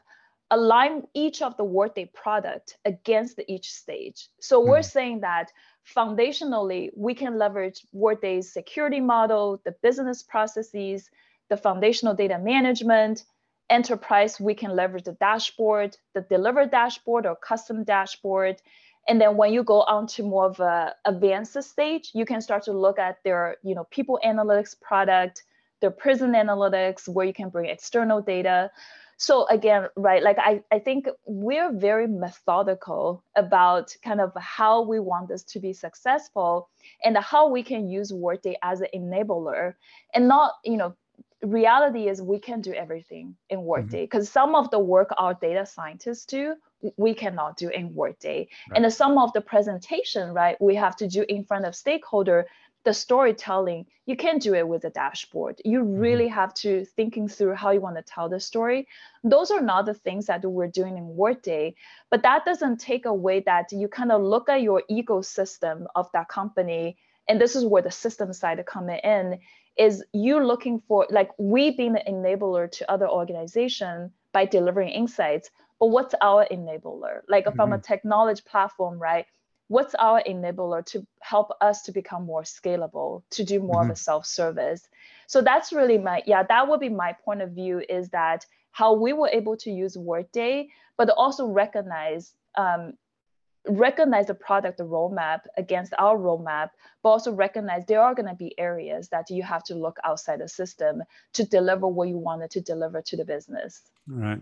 align 0.52 1.08
each 1.14 1.42
of 1.42 1.56
the 1.56 1.64
Workday 1.64 2.12
product 2.14 2.78
against 2.84 3.40
each 3.48 3.72
stage. 3.72 4.28
So 4.42 4.60
mm-hmm. 4.60 4.70
we're 4.70 4.84
saying 4.84 5.22
that 5.22 5.52
foundationally, 5.96 6.90
we 6.96 7.14
can 7.14 7.38
leverage 7.38 7.86
Workday's 7.94 8.52
security 8.52 9.00
model, 9.00 9.62
the 9.64 9.76
business 9.82 10.22
processes, 10.22 11.10
the 11.50 11.58
foundational 11.58 12.14
data 12.14 12.38
management, 12.38 13.24
enterprise, 13.70 14.40
we 14.40 14.54
can 14.54 14.76
leverage 14.76 15.06
the 15.06 15.14
dashboard, 15.14 15.96
the 16.14 16.22
deliver 16.22 16.66
dashboard 16.66 17.26
or 17.26 17.36
custom 17.36 17.84
dashboard. 17.84 18.62
And 19.08 19.22
then 19.22 19.38
when 19.38 19.54
you 19.54 19.64
go 19.64 19.82
on 19.84 20.08
to 20.08 20.24
more 20.24 20.48
of 20.48 20.60
a 20.60 20.96
advanced 21.06 21.62
stage, 21.64 22.12
you 22.14 22.26
can 22.26 22.42
start 22.42 22.64
to 22.64 22.74
look 22.74 23.00
at 23.00 23.18
their, 23.24 23.58
you 23.64 23.76
know, 23.76 23.86
people 23.92 24.20
analytics 24.26 24.80
product, 24.80 25.44
the 25.82 25.92
Prism 25.92 26.34
Analytics, 26.34 27.08
where 27.08 27.26
you 27.26 27.34
can 27.34 27.50
bring 27.50 27.70
external 27.70 28.22
data. 28.22 28.72
So 29.18 29.46
again, 29.48 29.88
right, 29.98 30.24
like 30.24 30.38
I, 30.40 30.64
I 30.72 30.80
think 30.80 31.08
we're 31.26 31.74
very 31.74 32.08
methodical 32.08 33.22
about 33.36 33.94
kind 34.02 34.22
of 34.22 34.32
how 34.40 34.82
we 34.82 35.02
want 35.02 35.28
this 35.28 35.44
to 35.44 35.60
be 35.60 35.74
successful 35.74 36.70
and 37.04 37.18
how 37.18 37.50
we 37.50 37.62
can 37.62 37.90
use 37.90 38.14
Workday 38.14 38.56
as 38.64 38.80
an 38.80 38.88
enabler 38.96 39.74
and 40.14 40.30
not, 40.30 40.54
you 40.64 40.78
know, 40.78 40.96
reality 41.42 42.08
is 42.08 42.22
we 42.22 42.40
can 42.40 42.62
do 42.62 42.74
everything 42.74 43.36
in 43.50 43.64
Workday 43.64 44.04
because 44.04 44.26
mm-hmm. 44.26 44.40
some 44.40 44.56
of 44.56 44.72
the 44.72 44.80
work 44.80 45.10
our 45.18 45.34
data 45.34 45.66
scientists 45.66 46.26
do, 46.26 46.56
we 46.98 47.14
cannot 47.14 47.58
do 47.58 47.70
in 47.70 47.94
Workday. 47.94 48.48
Right. 48.70 48.84
And 48.84 48.94
some 48.94 49.18
of 49.18 49.34
the 49.34 49.42
presentation, 49.42 50.34
right, 50.34 50.60
we 50.62 50.76
have 50.76 50.96
to 50.98 51.08
do 51.08 51.26
in 51.28 51.44
front 51.44 51.66
of 51.66 51.76
stakeholder 51.76 52.46
the 52.86 52.94
storytelling 52.94 53.86
you 54.06 54.16
can't 54.16 54.42
do 54.42 54.54
it 54.54 54.68
with 54.68 54.84
a 54.86 54.90
dashboard 54.90 55.60
you 55.66 55.82
mm-hmm. 55.82 55.98
really 55.98 56.28
have 56.28 56.54
to 56.54 56.86
thinking 56.86 57.28
through 57.28 57.54
how 57.54 57.72
you 57.72 57.82
want 57.82 57.96
to 57.96 58.02
tell 58.02 58.30
the 58.30 58.40
story 58.40 58.88
those 59.24 59.52
are 59.52 59.62
not 59.62 59.86
the 59.86 59.94
things 59.94 60.26
that 60.28 60.44
we're 60.44 60.68
doing 60.68 60.98
in 60.98 61.08
workday 61.16 61.74
but 62.10 62.24
that 62.24 62.46
doesn't 62.46 62.78
take 62.78 63.06
away 63.06 63.42
that 63.42 63.72
you 63.72 63.88
kind 63.88 64.12
of 64.12 64.22
look 64.22 64.50
at 64.50 64.62
your 64.62 64.84
ecosystem 64.90 65.86
of 65.96 66.10
that 66.14 66.28
company 66.30 66.98
and 67.28 67.40
this 67.40 67.56
is 67.56 67.66
where 67.66 67.82
the 67.82 67.92
system 67.92 68.34
side 68.34 68.64
coming 68.66 69.00
in 69.04 69.40
is 69.78 70.04
you 70.14 70.44
looking 70.44 70.82
for 70.88 71.08
like 71.10 71.30
we 71.38 71.72
being 71.72 71.94
the 71.94 72.04
enabler 72.08 72.70
to 72.70 72.92
other 72.92 73.08
organization 73.08 74.12
by 74.34 74.46
delivering 74.46 74.90
insights 74.90 75.50
but 75.80 75.88
what's 75.88 76.16
our 76.22 76.46
enabler 76.52 77.22
like 77.28 77.46
mm-hmm. 77.46 77.56
from 77.56 77.74
a 77.74 77.76
mm-hmm. 77.76 77.84
technology 77.84 78.42
platform 78.46 78.98
right 79.00 79.26
what's 79.70 79.96
our 79.96 80.22
enabler 80.28 80.86
to 80.86 81.06
help 81.22 81.52
us 81.62 81.84
to 81.84 81.92
become 81.92 82.26
more 82.26 82.44
scalable 82.44 83.24
to 83.32 83.44
do 83.44 83.60
more 83.60 83.82
mm-hmm. 83.82 83.92
of 83.92 83.98
a 83.98 84.00
self-service 84.00 84.88
so 85.28 85.42
that's 85.42 85.72
really 85.72 85.98
my 85.98 86.22
yeah 86.26 86.44
that 86.44 86.68
would 86.68 86.80
be 86.80 86.90
my 86.90 87.16
point 87.24 87.42
of 87.42 87.52
view 87.52 87.82
is 87.88 88.10
that 88.10 88.46
how 88.72 88.94
we 88.94 89.14
were 89.14 89.30
able 89.30 89.58
to 89.58 89.72
use 89.72 89.98
Workday, 89.98 90.70
but 90.98 91.10
also 91.10 91.48
recognize 91.48 92.34
um, 92.56 92.94
recognize 93.68 94.28
the 94.28 94.34
product 94.34 94.80
roadmap 94.80 95.42
against 95.58 95.94
our 96.00 96.18
roadmap, 96.18 96.70
but 97.04 97.10
also 97.10 97.32
recognize 97.32 97.86
there 97.86 98.02
are 98.02 98.16
going 98.16 98.28
to 98.28 98.36
be 98.36 98.58
areas 98.58 99.10
that 99.10 99.30
you 99.30 99.44
have 99.44 99.64
to 99.64 99.76
look 99.76 99.98
outside 100.04 100.40
the 100.40 100.48
system 100.48 101.04
to 101.34 101.44
deliver 101.46 101.88
what 101.88 102.08
you 102.08 102.18
wanted 102.18 102.50
to 102.52 102.62
deliver 102.62 103.02
to 103.02 103.18
the 103.18 103.26
business. 103.26 103.82
Right. 104.08 104.40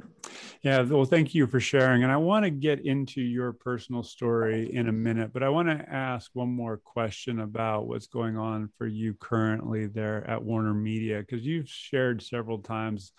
Yeah. 0.62 0.82
Well, 0.84 1.03
thank 1.03 1.36
you 1.36 1.45
for 1.47 1.60
sharing. 1.60 2.03
And 2.03 2.12
I 2.12 2.17
want 2.17 2.45
to 2.45 2.49
get 2.49 2.86
into 2.86 3.21
your 3.21 3.51
personal 3.51 4.01
story 4.01 4.73
in 4.73 4.88
a 4.88 4.93
minute, 4.93 5.34
but 5.34 5.43
I 5.43 5.49
want 5.49 5.67
to 5.67 5.93
ask 5.93 6.30
one 6.34 6.49
more 6.49 6.77
question 6.77 7.41
about 7.41 7.88
what's 7.88 8.08
going 8.08 8.38
on 8.38 8.69
for 8.77 8.88
you 8.88 9.13
currently 9.15 9.88
there 9.88 10.30
at 10.30 10.41
Warner 10.41 10.73
Media, 10.73 11.19
because 11.19 11.45
you've 11.45 11.67
shared 11.67 12.21
several 12.21 12.60
times 12.60 13.12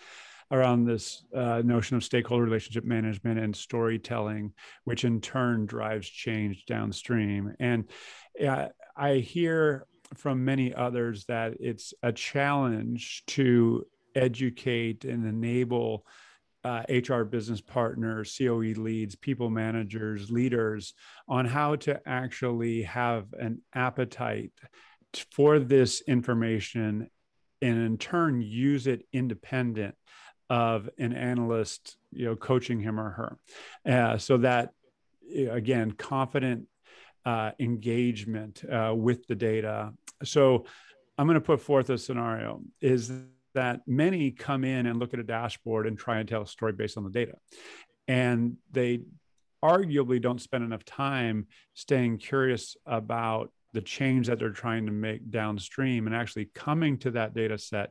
around 0.51 0.85
this 0.85 1.25
uh, 1.35 1.63
notion 1.65 1.97
of 1.97 2.05
stakeholder 2.05 2.45
relationship 2.45 2.85
management 2.85 3.39
and 3.39 3.55
storytelling, 3.55 4.53
which 4.85 5.05
in 5.05 5.21
turn 5.21 5.67
drives 5.67 6.09
change 6.09 6.65
downstream. 6.67 7.55
And 7.61 7.85
uh, 8.47 8.69
I 8.97 9.17
hear 9.17 9.87
from 10.17 10.45
many 10.45 10.75
others 10.75 11.27
that 11.27 11.55
it's 11.61 11.93
a 12.03 12.13
challenge 12.13 13.25
to 13.27 13.87
educate 14.15 15.05
and 15.05 15.27
enable 15.27 16.07
uh, 16.65 16.83
HR 16.89 17.23
business 17.23 17.61
partners, 17.61 18.35
COE 18.37 18.75
leads, 18.77 19.15
people 19.15 19.51
managers, 19.51 20.31
leaders 20.31 20.95
on 21.29 21.45
how 21.45 21.77
to 21.77 22.01
actually 22.07 22.83
have 22.83 23.27
an 23.39 23.63
appetite 23.75 24.53
for 25.31 25.59
this 25.59 26.03
information 26.03 27.09
and 27.63 27.79
in 27.79 27.99
turn 27.99 28.41
use 28.41 28.87
it 28.87 29.07
independent 29.13 29.95
of 30.51 30.89
an 30.99 31.13
analyst, 31.13 31.97
you 32.13 32.25
know, 32.25 32.37
coaching 32.37 32.81
him 32.81 32.99
or 32.99 33.11
her, 33.11 33.39
uh, 33.87 34.19
so 34.19 34.39
that 34.39 34.73
again, 35.35 35.93
confident 35.93 36.67
uh, 37.25 37.51
engagement 37.59 38.65
uh, 38.71 38.95
with 38.97 39.27
the 39.27 39.35
data. 39.35 39.93
So, 40.25 40.65
I'm 41.19 41.27
going 41.27 41.35
to 41.35 41.41
put 41.41 41.61
forth 41.61 41.91
a 41.91 41.99
scenario: 41.99 42.63
is 42.81 43.13
that 43.55 43.81
many 43.87 44.31
come 44.31 44.65
in 44.65 44.87
and 44.87 44.99
look 44.99 45.15
at 45.15 45.21
a 45.21 45.25
dashboard 45.25 45.87
and 45.87 45.99
try 45.99 46.19
and 46.19 46.29
tell 46.29 46.43
a 46.43 46.47
story 46.47 46.73
based 46.73 46.97
on 46.97 47.05
the 47.05 47.11
data, 47.11 47.35
and 48.07 48.57
they 48.71 49.01
arguably 49.63 50.21
don't 50.21 50.41
spend 50.41 50.65
enough 50.65 50.85
time 50.85 51.47
staying 51.75 52.19
curious 52.19 52.77
about 52.87 53.51
the 53.73 53.81
change 53.81 54.27
that 54.29 54.39
they're 54.39 54.51
trying 54.51 54.87
to 54.87 54.93
make 54.93 55.31
downstream 55.31 56.07
and 56.07 56.17
actually 56.17 56.51
coming 56.55 56.99
to 56.99 57.11
that 57.11 57.35
data 57.35 57.59
set 57.59 57.91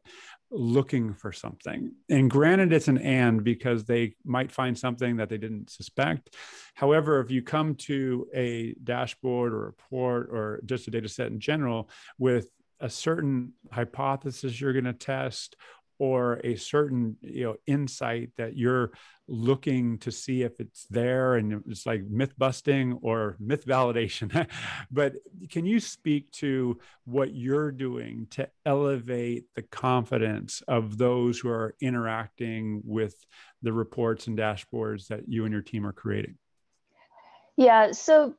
looking 0.49 1.13
for 1.13 1.31
something. 1.31 1.91
And 2.09 2.29
granted, 2.29 2.73
it's 2.73 2.87
an 2.87 2.97
and 2.97 3.43
because 3.43 3.85
they 3.85 4.15
might 4.25 4.51
find 4.51 4.77
something 4.77 5.17
that 5.17 5.29
they 5.29 5.37
didn't 5.37 5.69
suspect. 5.69 6.35
However, 6.73 7.19
if 7.19 7.29
you 7.29 7.41
come 7.41 7.75
to 7.75 8.27
a 8.33 8.73
dashboard 8.83 9.53
or 9.53 9.63
a 9.63 9.65
report 9.65 10.29
or 10.31 10.61
just 10.65 10.87
a 10.87 10.91
data 10.91 11.09
set 11.09 11.27
in 11.27 11.39
general 11.39 11.89
with 12.17 12.49
a 12.79 12.89
certain 12.89 13.53
hypothesis 13.71 14.61
you're 14.61 14.73
going 14.73 14.85
to 14.85 14.93
test 14.93 15.55
or 15.99 16.39
a 16.43 16.55
certain 16.55 17.17
you 17.21 17.43
know 17.43 17.55
insight 17.65 18.31
that 18.37 18.55
you're 18.55 18.91
looking 19.27 19.97
to 19.97 20.11
see 20.11 20.43
if 20.43 20.59
it's 20.59 20.85
there 20.85 21.35
and 21.35 21.61
it's 21.67 21.85
like 21.85 22.01
myth 22.05 22.33
busting 22.37 22.93
or 23.01 23.35
myth 23.39 23.65
validation. 23.65 24.47
But 24.91 25.15
can 25.49 25.65
you 25.65 25.79
speak 25.79 26.31
to 26.33 26.79
what 27.05 27.35
you're 27.35 27.71
doing 27.71 28.27
to 28.31 28.49
elevate 28.65 29.45
the 29.55 29.63
confidence 29.63 30.61
of 30.67 30.97
those 30.97 31.39
who 31.39 31.49
are 31.49 31.75
interacting 31.81 32.81
with 32.85 33.15
the 33.61 33.73
reports 33.73 34.27
and 34.27 34.37
dashboards 34.37 35.07
that 35.07 35.27
you 35.27 35.43
and 35.43 35.51
your 35.51 35.61
team 35.61 35.85
are 35.85 35.93
creating? 35.93 36.37
Yeah 37.57 37.91
so 37.91 38.35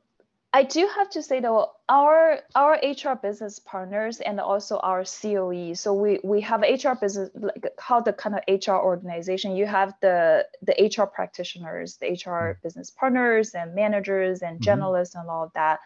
I 0.51 0.63
do 0.63 0.89
have 0.95 1.09
to 1.11 1.21
say 1.21 1.39
though, 1.41 1.71
our 1.89 2.39
our 2.55 2.79
HR 2.81 3.15
business 3.15 3.59
partners 3.59 4.19
and 4.19 4.39
also 4.39 4.77
our 4.79 5.03
COE. 5.03 5.73
So 5.75 5.93
we 5.93 6.19
we 6.23 6.41
have 6.41 6.61
HR 6.61 6.93
business 6.99 7.29
like 7.35 7.67
how 7.77 8.01
the 8.01 8.13
kind 8.13 8.35
of 8.35 8.41
HR 8.47 8.77
organization. 8.77 9.55
You 9.55 9.67
have 9.67 9.93
the 10.01 10.47
the 10.63 10.73
HR 10.73 11.05
practitioners, 11.05 11.97
the 11.97 12.07
HR 12.07 12.29
mm-hmm. 12.29 12.61
business 12.63 12.89
partners 12.89 13.53
and 13.53 13.75
managers 13.75 14.41
and 14.41 14.59
generalists 14.59 15.11
mm-hmm. 15.11 15.19
and 15.19 15.29
all 15.29 15.43
of 15.43 15.53
that. 15.53 15.81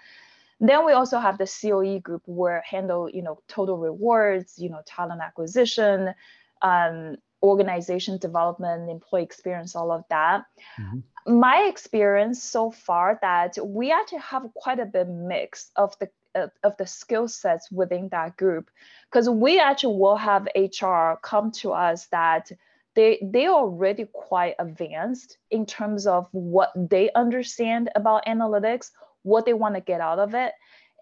Then 0.62 0.86
we 0.86 0.94
also 0.94 1.20
have 1.20 1.38
the 1.38 1.46
COE 1.62 2.00
group 2.00 2.22
where 2.26 2.64
handle 2.66 3.10
you 3.10 3.22
know 3.22 3.40
total 3.50 3.78
rewards, 3.78 4.58
you 4.58 4.70
know 4.70 4.82
talent 4.86 5.22
acquisition, 5.22 6.14
um, 6.62 7.18
organization 7.44 8.18
development, 8.18 8.90
employee 8.90 9.24
experience, 9.24 9.76
all 9.76 9.92
of 9.92 10.04
that. 10.10 10.46
Mm-hmm 10.80 11.00
my 11.26 11.66
experience 11.70 12.44
so 12.44 12.72
far 12.72 13.18
that 13.22 13.58
we 13.64 13.92
actually 13.92 14.20
have 14.20 14.46
quite 14.56 14.80
a 14.80 14.86
bit 14.86 15.08
mix 15.08 15.72
of 15.76 15.98
the 16.00 16.10
uh, 16.36 16.48
of 16.64 16.76
the 16.78 16.88
skill 16.88 17.28
sets 17.28 17.72
within 17.72 18.10
that 18.10 18.36
group 18.38 18.70
because 19.10 19.30
we 19.30 19.60
actually 19.60 19.96
will 19.96 20.16
have 20.16 20.48
hr 20.56 21.14
come 21.22 21.52
to 21.52 21.72
us 21.72 22.08
that 22.08 22.52
they 22.96 23.20
they 23.32 23.46
are 23.46 23.62
already 23.62 24.08
quite 24.12 24.56
advanced 24.60 25.38
in 25.52 25.66
terms 25.66 26.08
of 26.08 26.28
what 26.32 26.72
they 26.76 27.12
understand 27.14 27.90
about 27.96 28.26
analytics 28.26 28.90
what 29.22 29.46
they 29.46 29.54
want 29.54 29.76
to 29.76 29.82
get 29.82 30.02
out 30.02 30.20
of 30.20 30.34
it 30.34 30.54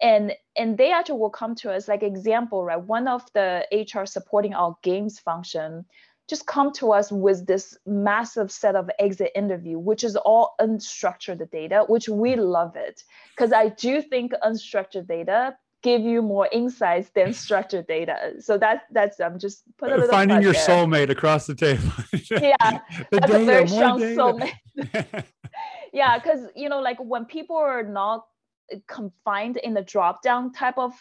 and 0.02 0.32
and 0.56 0.76
they 0.76 0.92
actually 0.92 1.18
will 1.18 1.30
come 1.30 1.54
to 1.54 1.72
us 1.72 1.88
like 1.88 2.02
example 2.02 2.62
right 2.62 2.82
one 2.82 3.08
of 3.08 3.24
the 3.32 3.66
hr 3.72 4.04
supporting 4.04 4.52
our 4.52 4.76
games 4.82 5.18
function 5.18 5.84
just 6.32 6.46
come 6.46 6.72
to 6.72 6.92
us 6.92 7.12
with 7.12 7.46
this 7.46 7.76
massive 7.84 8.50
set 8.50 8.74
of 8.74 8.88
exit 8.98 9.30
interview, 9.34 9.78
which 9.78 10.02
is 10.02 10.16
all 10.16 10.54
unstructured 10.62 11.42
data, 11.50 11.84
which 11.88 12.08
we 12.08 12.36
love 12.36 12.74
it. 12.74 13.02
Because 13.36 13.52
I 13.52 13.68
do 13.68 14.00
think 14.00 14.32
unstructured 14.42 15.06
data 15.06 15.54
give 15.82 16.00
you 16.00 16.22
more 16.22 16.48
insights 16.50 17.10
than 17.10 17.34
structured 17.44 17.86
data. 17.86 18.16
So 18.40 18.56
that 18.56 18.84
that's 18.92 19.20
I'm 19.20 19.38
just 19.38 19.64
put 19.76 19.90
a 19.90 19.94
uh, 19.94 19.96
little 19.96 20.10
finding 20.10 20.40
your 20.40 20.54
there. 20.54 20.66
soulmate 20.66 21.10
across 21.10 21.46
the 21.46 21.54
table. 21.54 21.92
yeah, 22.30 22.80
the 23.10 23.20
that's 23.20 23.32
data, 23.32 23.42
a 23.42 23.44
very 23.44 23.68
strong 23.68 23.98
data. 23.98 24.18
soulmate. 24.18 25.24
yeah, 25.92 26.18
because 26.18 26.48
you 26.56 26.70
know, 26.70 26.80
like 26.80 26.98
when 26.98 27.26
people 27.26 27.56
are 27.56 27.82
not 27.82 28.24
confined 28.86 29.58
in 29.58 29.74
the 29.74 29.82
drop 29.82 30.22
down 30.22 30.50
type 30.50 30.78
of 30.78 30.92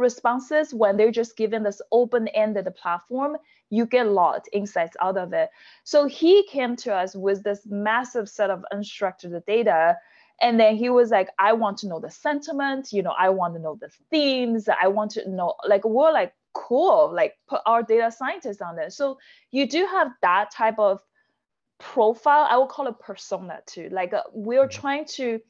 responses, 0.00 0.74
when 0.74 0.96
they're 0.96 1.12
just 1.12 1.36
given 1.36 1.62
this 1.62 1.80
open-ended 1.92 2.66
platform, 2.74 3.36
you 3.68 3.86
get 3.86 4.06
a 4.06 4.10
lot 4.10 4.36
of 4.36 4.44
insights 4.52 4.96
out 5.00 5.16
of 5.16 5.32
it. 5.32 5.50
So 5.84 6.06
he 6.06 6.44
came 6.48 6.74
to 6.76 6.92
us 6.92 7.14
with 7.14 7.44
this 7.44 7.66
massive 7.66 8.28
set 8.28 8.50
of 8.50 8.64
unstructured 8.72 9.44
data. 9.46 9.96
And 10.40 10.58
then 10.58 10.74
he 10.76 10.88
was 10.88 11.10
like, 11.10 11.28
I 11.38 11.52
want 11.52 11.78
to 11.78 11.88
know 11.88 12.00
the 12.00 12.10
sentiment, 12.10 12.92
you 12.92 13.02
know, 13.02 13.14
I 13.16 13.28
want 13.28 13.54
to 13.54 13.60
know 13.60 13.78
the 13.80 13.90
themes, 14.10 14.68
I 14.68 14.88
want 14.88 15.12
to 15.12 15.30
know, 15.30 15.54
like, 15.68 15.84
we're 15.84 16.12
like, 16.12 16.32
cool, 16.52 17.12
like 17.14 17.38
put 17.48 17.60
our 17.66 17.82
data 17.82 18.10
scientists 18.10 18.60
on 18.60 18.76
there. 18.76 18.90
So 18.90 19.18
you 19.50 19.68
do 19.68 19.86
have 19.86 20.08
that 20.22 20.50
type 20.50 20.78
of 20.78 21.00
profile. 21.78 22.46
I 22.48 22.56
would 22.58 22.68
call 22.68 22.86
it 22.86 22.98
persona 22.98 23.60
too. 23.66 23.88
Like 23.90 24.12
uh, 24.12 24.22
we're 24.32 24.66
mm-hmm. 24.66 24.80
trying 24.80 25.04
to 25.16 25.40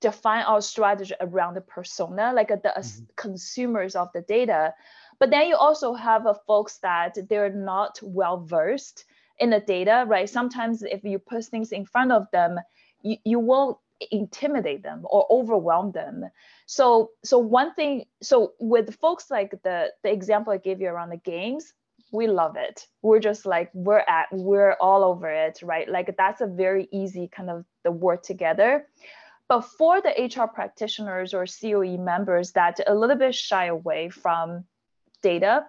define 0.00 0.42
our 0.42 0.60
strategy 0.60 1.14
around 1.20 1.54
the 1.54 1.60
persona, 1.60 2.32
like 2.34 2.50
uh, 2.50 2.56
the 2.62 2.72
mm-hmm. 2.76 3.04
consumers 3.16 3.94
of 3.94 4.08
the 4.14 4.22
data. 4.22 4.74
But 5.18 5.30
then 5.30 5.48
you 5.48 5.56
also 5.56 5.94
have 5.94 6.26
uh, 6.26 6.34
folks 6.46 6.78
that 6.78 7.16
they're 7.28 7.52
not 7.52 8.00
well 8.02 8.40
versed 8.40 9.04
in 9.38 9.50
the 9.50 9.60
data, 9.60 10.04
right? 10.06 10.28
Sometimes 10.28 10.82
if 10.82 11.04
you 11.04 11.18
put 11.18 11.44
things 11.44 11.72
in 11.72 11.84
front 11.84 12.12
of 12.12 12.26
them, 12.32 12.58
you, 13.02 13.16
you 13.24 13.38
will 13.38 13.80
intimidate 14.10 14.82
them 14.82 15.02
or 15.04 15.26
overwhelm 15.30 15.92
them. 15.92 16.24
So 16.66 17.10
so 17.24 17.38
one 17.38 17.74
thing, 17.74 18.06
so 18.22 18.54
with 18.60 18.94
folks 18.96 19.30
like 19.30 19.50
the 19.62 19.92
the 20.02 20.12
example 20.12 20.52
I 20.52 20.58
gave 20.58 20.80
you 20.80 20.88
around 20.88 21.10
the 21.10 21.16
games, 21.16 21.72
we 22.12 22.26
love 22.26 22.56
it. 22.56 22.86
We're 23.02 23.20
just 23.20 23.46
like 23.46 23.70
we're 23.74 24.04
at 24.08 24.26
we're 24.32 24.76
all 24.80 25.04
over 25.04 25.28
it, 25.28 25.60
right? 25.62 25.88
Like 25.88 26.16
that's 26.16 26.40
a 26.40 26.46
very 26.46 26.88
easy 26.92 27.28
kind 27.28 27.50
of 27.50 27.64
the 27.84 27.92
work 27.92 28.22
together. 28.22 28.86
But 29.50 29.62
for 29.62 30.00
the 30.00 30.10
HR 30.10 30.46
practitioners 30.46 31.34
or 31.34 31.44
COE 31.44 31.96
members 31.96 32.52
that 32.52 32.78
a 32.86 32.94
little 32.94 33.16
bit 33.16 33.34
shy 33.34 33.66
away 33.66 34.08
from 34.08 34.64
data 35.22 35.66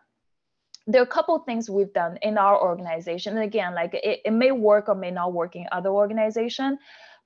there 0.87 1.01
are 1.01 1.03
a 1.03 1.17
couple 1.17 1.37
things 1.39 1.69
we've 1.69 1.93
done 1.93 2.17
in 2.23 2.37
our 2.37 2.59
organization. 2.59 3.35
And 3.35 3.43
again 3.43 3.73
like 3.73 3.93
it, 3.93 4.21
it 4.23 4.31
may 4.31 4.51
work 4.51 4.87
or 4.87 4.95
may 4.95 5.11
not 5.11 5.33
work 5.33 5.55
in 5.55 5.65
other 5.71 5.89
organization 5.89 6.77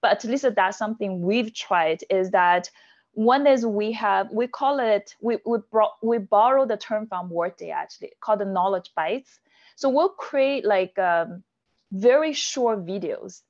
but 0.02 0.12
at 0.12 0.24
least 0.30 0.46
that's 0.56 0.78
something 0.78 1.22
we've 1.22 1.54
tried 1.54 2.04
is 2.10 2.32
that 2.32 2.70
one 3.14 3.48
is 3.48 3.66
we 3.66 3.92
have 3.94 4.32
we 4.32 4.48
call 4.48 4.80
it 4.80 5.16
we 5.22 5.38
we 5.46 5.58
brought 5.72 5.96
we 6.02 6.20
borrow 6.20 6.66
the 6.66 6.78
term 6.78 7.08
from 7.08 7.30
workday 7.30 7.72
actually 7.72 8.12
called 8.22 8.40
the 8.40 8.46
knowledge 8.46 8.92
bites. 8.96 9.40
So 9.76 9.90
we'll 9.90 10.10
create 10.10 10.64
like 10.64 10.98
um, 11.00 11.44
very 11.92 12.34
short 12.34 12.86
videos 12.86 13.42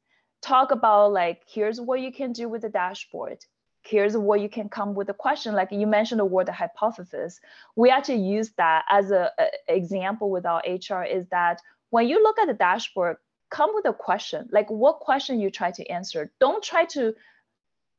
talk 0.46 0.72
about 0.72 1.12
like 1.12 1.42
here's 1.48 1.82
what 1.82 2.02
you 2.02 2.12
can 2.12 2.32
do 2.32 2.48
with 2.48 2.62
the 2.62 2.70
dashboard. 2.70 3.40
Here's 3.82 4.16
what 4.16 4.42
you 4.42 4.50
can 4.50 4.70
come 4.70 4.96
with 4.96 5.10
a 5.10 5.14
question. 5.14 5.54
Like 5.54 5.72
you 5.72 5.88
mentioned 5.88 6.20
the 6.20 6.26
word 6.26 6.50
hypothesis. 6.50 7.40
We 7.76 7.90
actually 7.90 8.22
use 8.22 8.52
that 8.58 8.86
as 8.90 9.12
a, 9.12 9.32
a, 9.40 9.48
example 9.68 10.30
with 10.30 10.46
our 10.46 10.62
hr 10.68 11.04
is 11.04 11.28
that 11.30 11.62
when 11.90 12.08
you 12.08 12.22
look 12.22 12.40
at 12.40 12.48
the 12.48 12.54
dashboard 12.54 13.18
come 13.50 13.72
with 13.74 13.86
a 13.86 13.94
question. 13.94 14.48
Like 14.52 14.70
what 14.70 15.00
question 15.00 15.40
you 15.40 15.50
try 15.50 15.72
to 15.72 15.86
answer. 15.88 16.32
Don't 16.40 16.64
try 16.64 16.86
to 16.86 17.14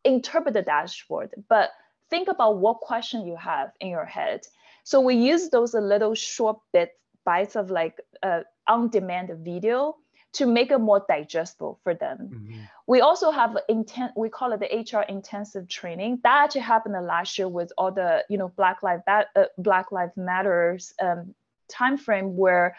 interpret 0.05 0.55
the 0.55 0.63
dashboard 0.63 1.31
but 1.49 1.71
think 2.11 2.29
about 2.29 2.59
what 2.59 2.81
question 2.81 3.27
you 3.27 3.37
have 3.37 3.71
in 3.81 3.89
your 3.89 4.05
head. 4.05 4.41
So 4.85 5.01
we 5.01 5.17
use 5.17 5.51
those 5.51 5.75
little 5.75 6.15
short 6.15 6.59
bit 6.73 6.91
bites 7.25 7.57
of 7.57 7.71
like 7.71 8.01
uh, 8.23 8.43
on-demand 8.69 9.31
video 9.45 9.97
to 10.37 10.47
make 10.47 10.71
it 10.71 10.79
more 10.79 11.05
digestible 11.09 11.81
for 11.83 11.95
them. 11.95 12.19
Mm-hmm. 12.19 12.61
We 12.87 13.01
also 13.01 13.31
have 13.31 13.57
intent, 13.69 14.13
we 14.17 14.29
call 14.29 14.53
it 14.53 14.61
the 14.61 14.99
HR 14.99 15.03
intensive 15.09 15.67
training. 15.69 16.21
That 16.23 16.45
actually 16.45 16.61
happened 16.63 16.95
last 17.07 17.39
year 17.39 17.49
with 17.49 17.73
all 17.79 17.91
the, 17.91 18.25
you 18.29 18.37
know, 18.37 18.49
Black 18.49 18.83
Lives 18.83 19.03
uh, 19.09 19.45
Black 19.57 19.93
Lives 19.93 20.17
Matters 20.17 20.93
um, 21.01 21.35
timeframe 21.73 22.33
where 22.33 22.77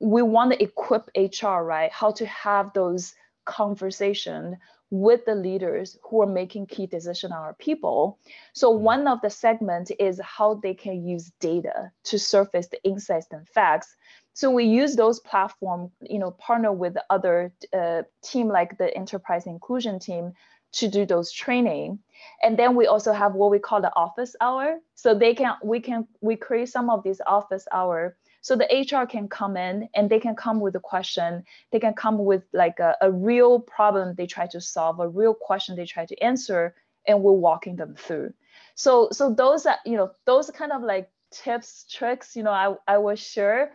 we 0.00 0.22
want 0.22 0.52
to 0.52 0.62
equip 0.62 1.08
HR, 1.16 1.60
right? 1.62 1.92
How 1.92 2.10
to 2.12 2.26
have 2.26 2.72
those 2.72 3.14
conversation 3.44 4.58
with 4.90 5.24
the 5.26 5.34
leaders 5.34 5.98
who 6.02 6.22
are 6.22 6.26
making 6.26 6.66
key 6.66 6.86
decisions 6.86 7.32
on 7.32 7.38
our 7.38 7.54
people. 7.54 8.18
So 8.52 8.72
mm-hmm. 8.72 8.84
one 8.84 9.08
of 9.08 9.20
the 9.20 9.30
segments 9.30 9.90
is 9.98 10.20
how 10.22 10.54
they 10.54 10.74
can 10.74 11.06
use 11.06 11.30
data 11.40 11.92
to 12.04 12.18
surface 12.18 12.68
the 12.68 12.82
insights 12.84 13.26
and 13.30 13.46
facts. 13.48 13.94
So 14.32 14.50
we 14.50 14.64
use 14.64 14.96
those 14.96 15.20
platform, 15.20 15.90
you 16.00 16.18
know, 16.18 16.30
partner 16.30 16.72
with 16.72 16.96
other 17.10 17.52
uh, 17.72 18.02
team 18.22 18.48
like 18.48 18.78
the 18.78 18.96
enterprise 18.96 19.46
inclusion 19.46 19.98
team 19.98 20.32
to 20.70 20.88
do 20.88 21.04
those 21.04 21.32
training. 21.32 21.98
And 22.42 22.58
then 22.58 22.76
we 22.76 22.86
also 22.86 23.12
have 23.12 23.34
what 23.34 23.50
we 23.50 23.58
call 23.58 23.80
the 23.80 23.94
office 23.96 24.36
hour. 24.40 24.78
So 24.94 25.14
they 25.14 25.34
can, 25.34 25.54
we 25.62 25.80
can, 25.80 26.06
we 26.20 26.36
create 26.36 26.68
some 26.68 26.88
of 26.88 27.02
these 27.02 27.20
office 27.26 27.66
hour 27.72 28.16
so 28.40 28.56
the 28.56 28.64
HR 28.64 29.06
can 29.06 29.28
come 29.28 29.56
in 29.56 29.88
and 29.94 30.08
they 30.08 30.20
can 30.20 30.36
come 30.36 30.60
with 30.60 30.74
a 30.76 30.80
question. 30.80 31.44
They 31.70 31.80
can 31.80 31.94
come 31.94 32.24
with 32.24 32.44
like 32.52 32.78
a, 32.78 32.96
a 33.00 33.10
real 33.10 33.60
problem 33.60 34.14
they 34.14 34.26
try 34.26 34.46
to 34.48 34.60
solve, 34.60 35.00
a 35.00 35.08
real 35.08 35.34
question 35.34 35.76
they 35.76 35.86
try 35.86 36.06
to 36.06 36.22
answer, 36.22 36.74
and 37.06 37.22
we're 37.22 37.32
walking 37.32 37.76
them 37.76 37.94
through. 37.96 38.32
So 38.74 39.08
so 39.12 39.32
those 39.32 39.66
are 39.66 39.78
you 39.84 39.96
know 39.96 40.12
those 40.24 40.50
kind 40.50 40.72
of 40.72 40.82
like 40.82 41.10
tips 41.30 41.84
tricks 41.90 42.36
you 42.36 42.42
know 42.42 42.52
I 42.52 42.74
I 42.86 42.98
was 42.98 43.18
sure 43.18 43.70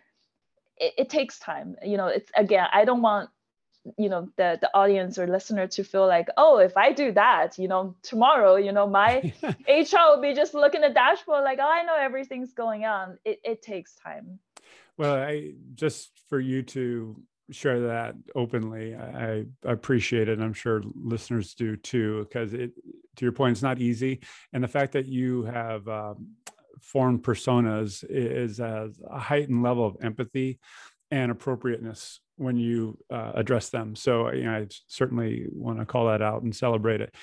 it, 0.78 0.94
it 0.98 1.10
takes 1.10 1.40
time. 1.40 1.76
You 1.84 1.98
know 1.98 2.08
it's 2.08 2.32
again 2.36 2.68
I 2.72 2.86
don't 2.86 3.02
want 3.02 3.30
you 3.98 4.08
know 4.08 4.30
the 4.38 4.58
the 4.62 4.70
audience 4.74 5.18
or 5.20 5.28
listener 5.28 5.68
to 5.68 5.84
feel 5.84 6.08
like 6.08 6.30
oh 6.38 6.58
if 6.58 6.78
i 6.78 6.94
do 6.94 7.12
that 7.12 7.58
you 7.58 7.68
know 7.68 7.94
tomorrow 8.02 8.56
you 8.56 8.72
know 8.72 8.88
my 8.88 9.20
hr 9.44 10.04
will 10.08 10.22
be 10.22 10.34
just 10.34 10.54
looking 10.54 10.84
at 10.84 10.94
dashboard 10.94 11.44
like 11.44 11.60
oh 11.62 11.70
i 11.70 11.84
know 11.84 11.96
everything's 12.00 12.54
going 12.54 12.86
on 12.86 13.18
it, 13.26 13.42
it 13.44 13.62
takes 13.62 13.94
time 13.96 14.40
well, 14.98 15.16
I 15.16 15.54
just 15.74 16.12
for 16.30 16.40
you 16.40 16.64
to 16.64 17.22
share 17.52 17.82
that 17.82 18.16
openly, 18.36 18.96
I, 18.96 19.40
I 19.40 19.46
appreciate 19.64 20.30
it. 20.30 20.40
I'm 20.40 20.54
sure 20.54 20.82
listeners 20.96 21.54
do 21.54 21.76
too, 21.76 22.26
because 22.28 22.54
it, 22.54 22.72
to 23.18 23.26
your 23.26 23.32
point, 23.32 23.54
it's 23.54 23.62
not 23.62 23.80
easy. 23.80 24.22
And 24.54 24.64
the 24.64 24.68
fact 24.68 24.94
that 24.94 25.08
you 25.08 25.44
have 25.44 25.88
um, 25.88 26.30
formed 26.82 27.24
personas 27.24 28.04
is 28.10 28.60
a 28.60 28.90
heightened 29.12 29.64
level 29.64 29.86
of 29.86 29.98
empathy 30.02 30.60
and 31.12 31.32
appropriateness 31.32 32.20
when 32.38 32.58
you 32.58 32.98
uh, 33.12 33.32
address 33.36 33.70
them. 33.70 33.96
So 33.96 34.32
you 34.32 34.44
know, 34.44 34.54
I 34.54 34.68
certainly 34.88 35.48
want 35.52 35.80
to 35.80 35.86
call 35.86 36.08
that 36.08 36.22
out 36.22 36.44
and 36.44 36.56
celebrate 36.56 37.02
it. 37.02 37.14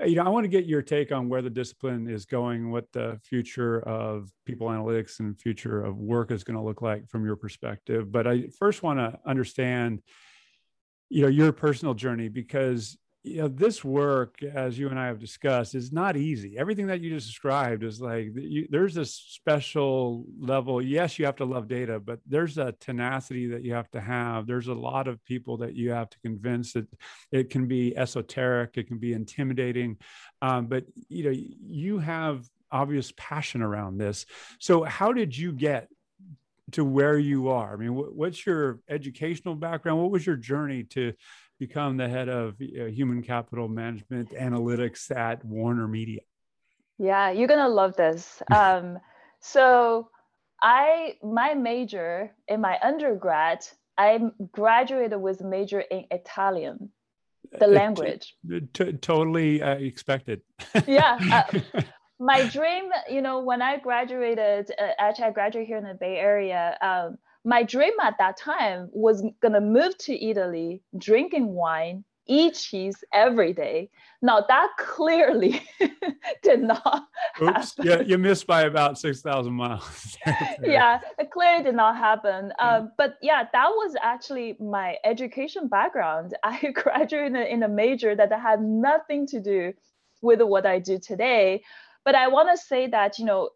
Uh, 0.00 0.06
you 0.06 0.16
know, 0.16 0.24
I 0.24 0.28
want 0.28 0.44
to 0.44 0.48
get 0.48 0.66
your 0.66 0.82
take 0.82 1.12
on 1.12 1.28
where 1.28 1.42
the 1.42 1.50
discipline 1.50 2.08
is 2.08 2.24
going, 2.24 2.70
what 2.70 2.90
the 2.92 3.18
future 3.24 3.80
of 3.80 4.30
people 4.46 4.68
analytics 4.68 5.20
and 5.20 5.38
future 5.38 5.82
of 5.82 5.96
work 5.98 6.30
is 6.30 6.44
going 6.44 6.56
to 6.56 6.62
look 6.62 6.82
like 6.82 7.08
from 7.08 7.24
your 7.24 7.36
perspective. 7.36 8.10
But 8.10 8.26
I 8.26 8.48
first 8.58 8.82
want 8.82 8.98
to 8.98 9.18
understand, 9.26 10.02
you 11.08 11.22
know, 11.22 11.28
your 11.28 11.52
personal 11.52 11.94
journey 11.94 12.28
because 12.28 12.96
you 13.22 13.36
know 13.36 13.48
this 13.48 13.84
work 13.84 14.42
as 14.42 14.78
you 14.78 14.88
and 14.88 14.98
i 14.98 15.06
have 15.06 15.18
discussed 15.18 15.74
is 15.74 15.92
not 15.92 16.16
easy. 16.16 16.56
Everything 16.56 16.86
that 16.86 17.00
you 17.00 17.10
just 17.10 17.26
described 17.26 17.84
is 17.84 18.00
like 18.00 18.30
you, 18.34 18.66
there's 18.70 18.96
a 18.96 19.04
special 19.04 20.24
level 20.38 20.80
yes 20.80 21.18
you 21.18 21.26
have 21.26 21.36
to 21.36 21.44
love 21.44 21.68
data 21.68 22.00
but 22.00 22.18
there's 22.26 22.56
a 22.56 22.72
tenacity 22.80 23.46
that 23.48 23.62
you 23.62 23.74
have 23.74 23.90
to 23.90 24.00
have. 24.00 24.46
There's 24.46 24.68
a 24.68 24.74
lot 24.74 25.06
of 25.06 25.22
people 25.24 25.58
that 25.58 25.74
you 25.74 25.90
have 25.90 26.08
to 26.10 26.20
convince 26.20 26.72
that 26.72 26.86
it 27.30 27.50
can 27.50 27.66
be 27.66 27.96
esoteric 27.96 28.76
it 28.76 28.86
can 28.86 28.98
be 28.98 29.12
intimidating 29.12 29.98
um, 30.40 30.66
but 30.66 30.84
you 31.08 31.24
know 31.24 31.36
you 31.68 31.98
have 31.98 32.46
obvious 32.72 33.12
passion 33.16 33.62
around 33.62 33.98
this. 33.98 34.24
So 34.60 34.84
how 34.84 35.12
did 35.12 35.36
you 35.36 35.52
get 35.52 35.88
to 36.72 36.84
where 36.84 37.18
you 37.18 37.48
are? 37.48 37.74
I 37.74 37.76
mean 37.76 37.90
what's 37.90 38.46
your 38.46 38.80
educational 38.88 39.56
background? 39.56 40.00
What 40.00 40.10
was 40.10 40.24
your 40.24 40.36
journey 40.36 40.84
to 40.84 41.12
become 41.60 41.96
the 41.96 42.08
head 42.08 42.28
of 42.28 42.56
uh, 42.60 42.86
human 42.86 43.22
capital 43.22 43.68
management 43.68 44.30
analytics 44.30 45.14
at 45.14 45.44
Warner 45.44 45.86
Media? 45.86 46.22
Yeah, 46.98 47.30
you're 47.30 47.48
gonna 47.48 47.68
love 47.68 47.94
this. 47.94 48.42
Um, 48.52 48.98
so 49.40 50.08
I 50.62 51.16
my 51.22 51.54
major 51.54 52.34
in 52.48 52.60
my 52.60 52.78
undergrad, 52.82 53.60
I 53.96 54.18
graduated 54.52 55.20
with 55.20 55.40
major 55.40 55.80
in 55.80 56.04
Italian, 56.10 56.90
the 57.58 57.66
language. 57.66 58.34
T- 58.72 58.92
totally 58.94 59.62
uh, 59.62 59.76
expected. 59.76 60.42
yeah. 60.86 61.18
Uh, 61.32 61.82
my 62.18 62.46
dream, 62.48 62.90
you 63.08 63.22
know, 63.22 63.40
when 63.40 63.62
I 63.62 63.78
graduated, 63.78 64.70
uh, 64.78 64.88
actually 64.98 65.24
I 65.24 65.30
graduated 65.30 65.68
here 65.68 65.78
in 65.78 65.84
the 65.84 65.94
Bay 65.94 66.16
Area. 66.16 66.76
Um, 66.82 67.18
my 67.44 67.62
dream 67.62 67.92
at 68.02 68.16
that 68.18 68.36
time 68.36 68.88
was 68.92 69.24
gonna 69.40 69.60
move 69.60 69.96
to 69.98 70.24
Italy, 70.24 70.82
drinking 70.98 71.48
wine, 71.48 72.04
eat 72.26 72.54
cheese 72.54 73.02
every 73.12 73.52
day. 73.52 73.90
Now 74.22 74.44
that 74.48 74.68
clearly 74.78 75.62
did 76.42 76.62
not. 76.62 77.08
Oops! 77.42 77.76
Happen. 77.76 77.86
Yeah, 77.86 78.00
you 78.00 78.18
missed 78.18 78.46
by 78.46 78.62
about 78.62 78.98
six 78.98 79.20
thousand 79.20 79.54
miles. 79.54 80.16
yeah, 80.62 81.00
it 81.18 81.30
clearly 81.30 81.64
did 81.64 81.74
not 81.74 81.96
happen. 81.96 82.52
Um, 82.58 82.92
but 82.96 83.16
yeah, 83.20 83.44
that 83.52 83.68
was 83.68 83.94
actually 84.02 84.56
my 84.60 84.96
education 85.04 85.68
background. 85.68 86.36
I 86.44 86.72
graduated 86.72 87.48
in 87.48 87.62
a 87.62 87.68
major 87.68 88.14
that 88.14 88.30
had 88.32 88.62
nothing 88.62 89.26
to 89.28 89.40
do 89.40 89.72
with 90.22 90.40
what 90.42 90.66
I 90.66 90.78
do 90.78 90.98
today. 90.98 91.62
But 92.04 92.14
I 92.14 92.28
want 92.28 92.48
to 92.50 92.56
say 92.56 92.86
that 92.88 93.18
you 93.18 93.24
know 93.24 93.50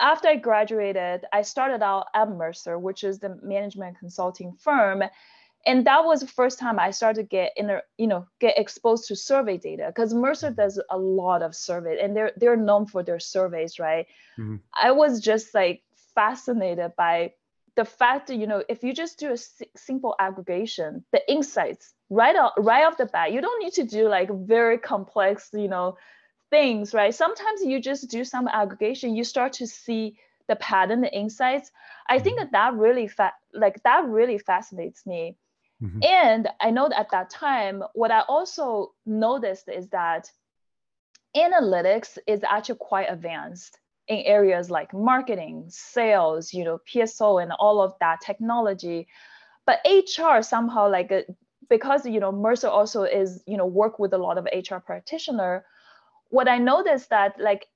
after 0.00 0.28
I 0.28 0.36
graduated, 0.36 1.24
I 1.32 1.42
started 1.42 1.82
out 1.82 2.06
at 2.14 2.30
Mercer, 2.30 2.78
which 2.78 3.04
is 3.04 3.18
the 3.18 3.38
management 3.42 3.98
consulting 3.98 4.52
firm. 4.52 5.04
And 5.66 5.86
that 5.86 6.04
was 6.04 6.20
the 6.20 6.26
first 6.26 6.58
time 6.58 6.78
I 6.78 6.90
started 6.90 7.22
to 7.22 7.28
get 7.28 7.52
in, 7.56 7.78
you 7.96 8.06
know, 8.06 8.26
get 8.38 8.58
exposed 8.58 9.08
to 9.08 9.16
survey 9.16 9.56
data 9.56 9.84
because 9.86 10.12
Mercer 10.12 10.48
mm-hmm. 10.48 10.60
does 10.60 10.80
a 10.90 10.98
lot 10.98 11.42
of 11.42 11.54
survey 11.54 11.98
and 12.02 12.14
they're 12.14 12.32
they're 12.36 12.56
known 12.56 12.86
for 12.86 13.02
their 13.02 13.20
surveys, 13.20 13.78
right? 13.78 14.06
Mm-hmm. 14.38 14.56
I 14.80 14.90
was 14.92 15.20
just 15.20 15.54
like 15.54 15.82
fascinated 16.14 16.92
by 16.96 17.32
the 17.76 17.84
fact 17.84 18.28
that 18.28 18.36
you 18.36 18.46
know 18.46 18.62
if 18.68 18.84
you 18.84 18.92
just 18.92 19.18
do 19.18 19.32
a 19.32 19.38
simple 19.76 20.14
aggregation, 20.18 21.04
the 21.12 21.32
insights 21.32 21.94
right 22.10 22.36
off 22.36 22.52
right 22.58 22.84
off 22.84 22.98
the 22.98 23.06
bat, 23.06 23.32
you 23.32 23.40
don't 23.40 23.62
need 23.62 23.72
to 23.74 23.84
do 23.84 24.08
like 24.08 24.28
very 24.30 24.76
complex, 24.76 25.48
you 25.54 25.68
know, 25.68 25.96
things, 26.54 26.94
right? 26.94 27.12
Sometimes 27.12 27.64
you 27.64 27.80
just 27.80 28.08
do 28.08 28.22
some 28.24 28.46
aggregation, 28.46 29.16
you 29.16 29.24
start 29.24 29.54
to 29.54 29.66
see 29.66 30.16
the 30.46 30.54
pattern, 30.56 31.00
the 31.00 31.12
insights. 31.12 31.72
I 32.08 32.20
think 32.20 32.38
that 32.38 32.52
that 32.52 32.74
really 32.74 33.08
fa- 33.08 33.40
like 33.52 33.82
that 33.82 34.06
really 34.06 34.38
fascinates 34.38 35.04
me. 35.04 35.36
Mm-hmm. 35.82 36.04
And 36.04 36.48
I 36.60 36.70
know 36.70 36.88
that 36.88 37.00
at 37.00 37.10
that 37.10 37.30
time, 37.30 37.82
what 37.94 38.12
I 38.12 38.20
also 38.28 38.92
noticed 39.04 39.68
is 39.68 39.88
that 39.88 40.30
analytics 41.36 42.18
is 42.28 42.44
actually 42.44 42.78
quite 42.78 43.08
advanced 43.10 43.80
in 44.06 44.18
areas 44.18 44.70
like 44.70 44.94
marketing, 44.94 45.64
sales, 45.70 46.54
you 46.54 46.62
know, 46.62 46.78
PSO, 46.88 47.42
and 47.42 47.50
all 47.58 47.82
of 47.82 47.94
that 47.98 48.20
technology. 48.20 49.08
But 49.66 49.80
HR 49.84 50.40
somehow 50.42 50.88
like 50.88 51.10
uh, 51.10 51.22
because 51.68 52.06
you 52.06 52.20
know 52.20 52.30
Mercer 52.30 52.68
also 52.68 53.02
is 53.02 53.42
you 53.44 53.56
know 53.56 53.66
work 53.66 53.98
with 53.98 54.12
a 54.12 54.18
lot 54.18 54.38
of 54.38 54.46
HR 54.54 54.82
practitioner 54.90 55.64
what 56.34 56.48
I 56.48 56.58
noticed 56.58 57.10
that 57.10 57.38
like 57.38 57.66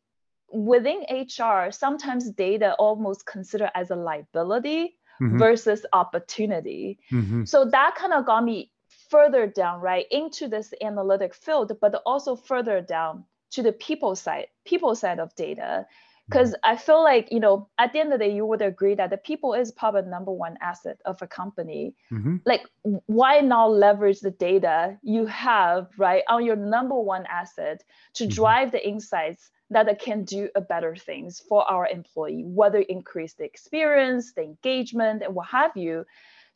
within 0.53 1.05
HR, 1.09 1.71
sometimes 1.71 2.31
data 2.31 2.75
almost 2.79 3.25
considered 3.25 3.71
as 3.75 3.91
a 3.91 3.95
liability 3.95 4.97
mm-hmm. 5.23 5.39
versus 5.39 5.87
opportunity. 5.93 6.99
Mm-hmm. 7.13 7.45
So 7.45 7.67
that 7.67 7.95
kind 7.95 8.13
of 8.13 8.27
got 8.27 8.45
me 8.45 8.73
further 9.11 9.47
down, 9.47 9.81
right, 9.81 10.07
into 10.11 10.49
this 10.49 10.75
analytic 10.83 11.35
field, 11.35 11.73
but 11.81 12.03
also 12.05 12.35
further 12.35 12.81
down 12.81 13.25
to 13.53 13.63
the 13.63 13.73
people 13.73 14.17
side, 14.17 14.49
people 14.67 14.95
side 14.97 15.21
of 15.21 15.35
data 15.37 15.87
because 16.29 16.55
I 16.63 16.77
feel 16.77 17.03
like 17.03 17.29
you 17.31 17.41
know 17.41 17.69
at 17.79 17.93
the 17.93 18.01
end 18.01 18.13
of 18.13 18.19
the 18.19 18.27
day 18.27 18.35
you 18.35 18.45
would 18.47 18.63
agree 18.63 18.95
that 18.95 19.11
the 19.11 19.17
people 19.17 19.55
is 19.55 19.73
probably 19.73 20.03
the 20.03 20.11
number 20.11 20.33
one 20.33 20.57
asset 20.61 20.99
of 21.05 21.21
a 21.23 21.27
company. 21.27 21.95
Mm-hmm. 22.13 22.37
Like 22.45 22.67
why 23.07 23.41
not 23.41 23.73
leverage 23.73 24.21
the 24.21 24.31
data 24.31 24.99
you 25.03 25.27
have 25.27 25.89
right 25.97 26.23
on 26.29 26.45
your 26.45 26.57
number 26.57 26.99
one 26.99 27.27
asset 27.27 27.83
to 28.15 28.25
mm-hmm. 28.25 28.35
drive 28.35 28.73
the 28.73 28.87
insights 28.87 29.51
that 29.71 30.01
can 30.01 30.25
do 30.25 30.49
a 30.55 30.61
better 30.61 30.97
things 30.97 31.41
for 31.41 31.71
our 31.71 31.87
employee, 31.87 32.43
whether 32.45 32.79
increase 32.79 33.35
the 33.35 33.45
experience, 33.45 34.33
the 34.33 34.43
engagement, 34.43 35.23
and 35.23 35.35
what 35.35 35.49
have 35.49 35.77
you. 35.77 36.07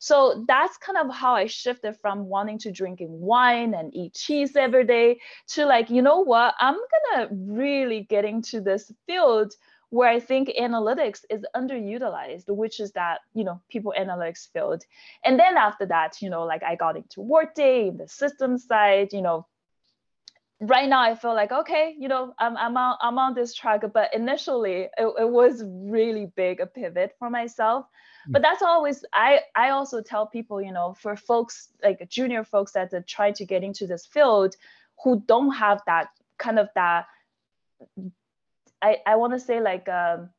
So 0.03 0.43
that's 0.49 0.75
kind 0.75 0.97
of 0.97 1.15
how 1.15 1.33
I 1.33 1.45
shifted 1.45 1.95
from 2.01 2.25
wanting 2.25 2.59
to 2.59 2.73
drinking 2.73 3.21
wine 3.21 3.73
and 3.73 3.95
eat 3.95 4.13
cheese 4.13 4.53
every 4.53 4.83
day 4.83 5.21
to 5.51 5.65
like, 5.65 5.89
you 5.89 6.01
know 6.01 6.19
what, 6.19 6.55
I'm 6.59 6.75
gonna 6.75 7.29
really 7.31 8.01
get 8.09 8.25
into 8.25 8.59
this 8.59 8.91
field 9.07 9.53
where 9.91 10.09
I 10.09 10.19
think 10.19 10.49
analytics 10.59 11.21
is 11.29 11.45
underutilized, 11.55 12.49
which 12.49 12.81
is 12.81 12.91
that, 12.91 13.21
you 13.33 13.45
know, 13.45 13.61
people 13.69 13.93
analytics 13.97 14.51
field. 14.51 14.83
And 15.23 15.39
then 15.39 15.55
after 15.55 15.85
that, 15.85 16.21
you 16.21 16.29
know, 16.29 16.43
like 16.43 16.63
I 16.63 16.75
got 16.75 16.97
into 16.97 17.21
Workday, 17.21 17.91
the 17.91 18.09
system 18.09 18.57
side, 18.57 19.13
you 19.13 19.21
know, 19.21 19.47
right 20.59 20.87
now 20.87 21.01
I 21.01 21.15
feel 21.15 21.33
like, 21.33 21.51
okay, 21.51 21.95
you 21.97 22.07
know, 22.07 22.33
I'm, 22.39 22.55
I'm, 22.57 22.77
on, 22.77 22.97
I'm 23.01 23.17
on 23.17 23.33
this 23.33 23.53
track, 23.53 23.81
but 23.93 24.13
initially 24.13 24.89
it, 24.97 25.13
it 25.19 25.29
was 25.29 25.63
really 25.65 26.31
big 26.35 26.59
a 26.59 26.65
pivot 26.65 27.15
for 27.19 27.29
myself. 27.29 27.85
But 28.27 28.41
mm. 28.41 28.45
that's 28.45 28.61
always, 28.61 29.03
I, 29.13 29.41
I 29.55 29.71
also 29.71 30.01
tell 30.01 30.27
people, 30.27 30.61
you 30.61 30.71
know, 30.71 30.95
for 30.97 31.15
folks 31.15 31.69
like 31.83 32.07
junior 32.09 32.43
folks 32.43 32.71
that 32.73 32.93
are 32.93 33.01
trying 33.01 33.33
to 33.35 33.45
get 33.45 33.63
into 33.63 33.87
this 33.87 34.05
field 34.05 34.55
who 35.03 35.21
don't 35.25 35.51
have 35.51 35.81
that 35.87 36.07
kind 36.37 36.59
of 36.59 36.69
that 36.75 37.05
I, 38.83 38.97
I 39.05 39.15
want 39.15 39.33
to 39.33 39.39
say 39.39 39.61
like 39.61 39.87
um, 39.87 40.29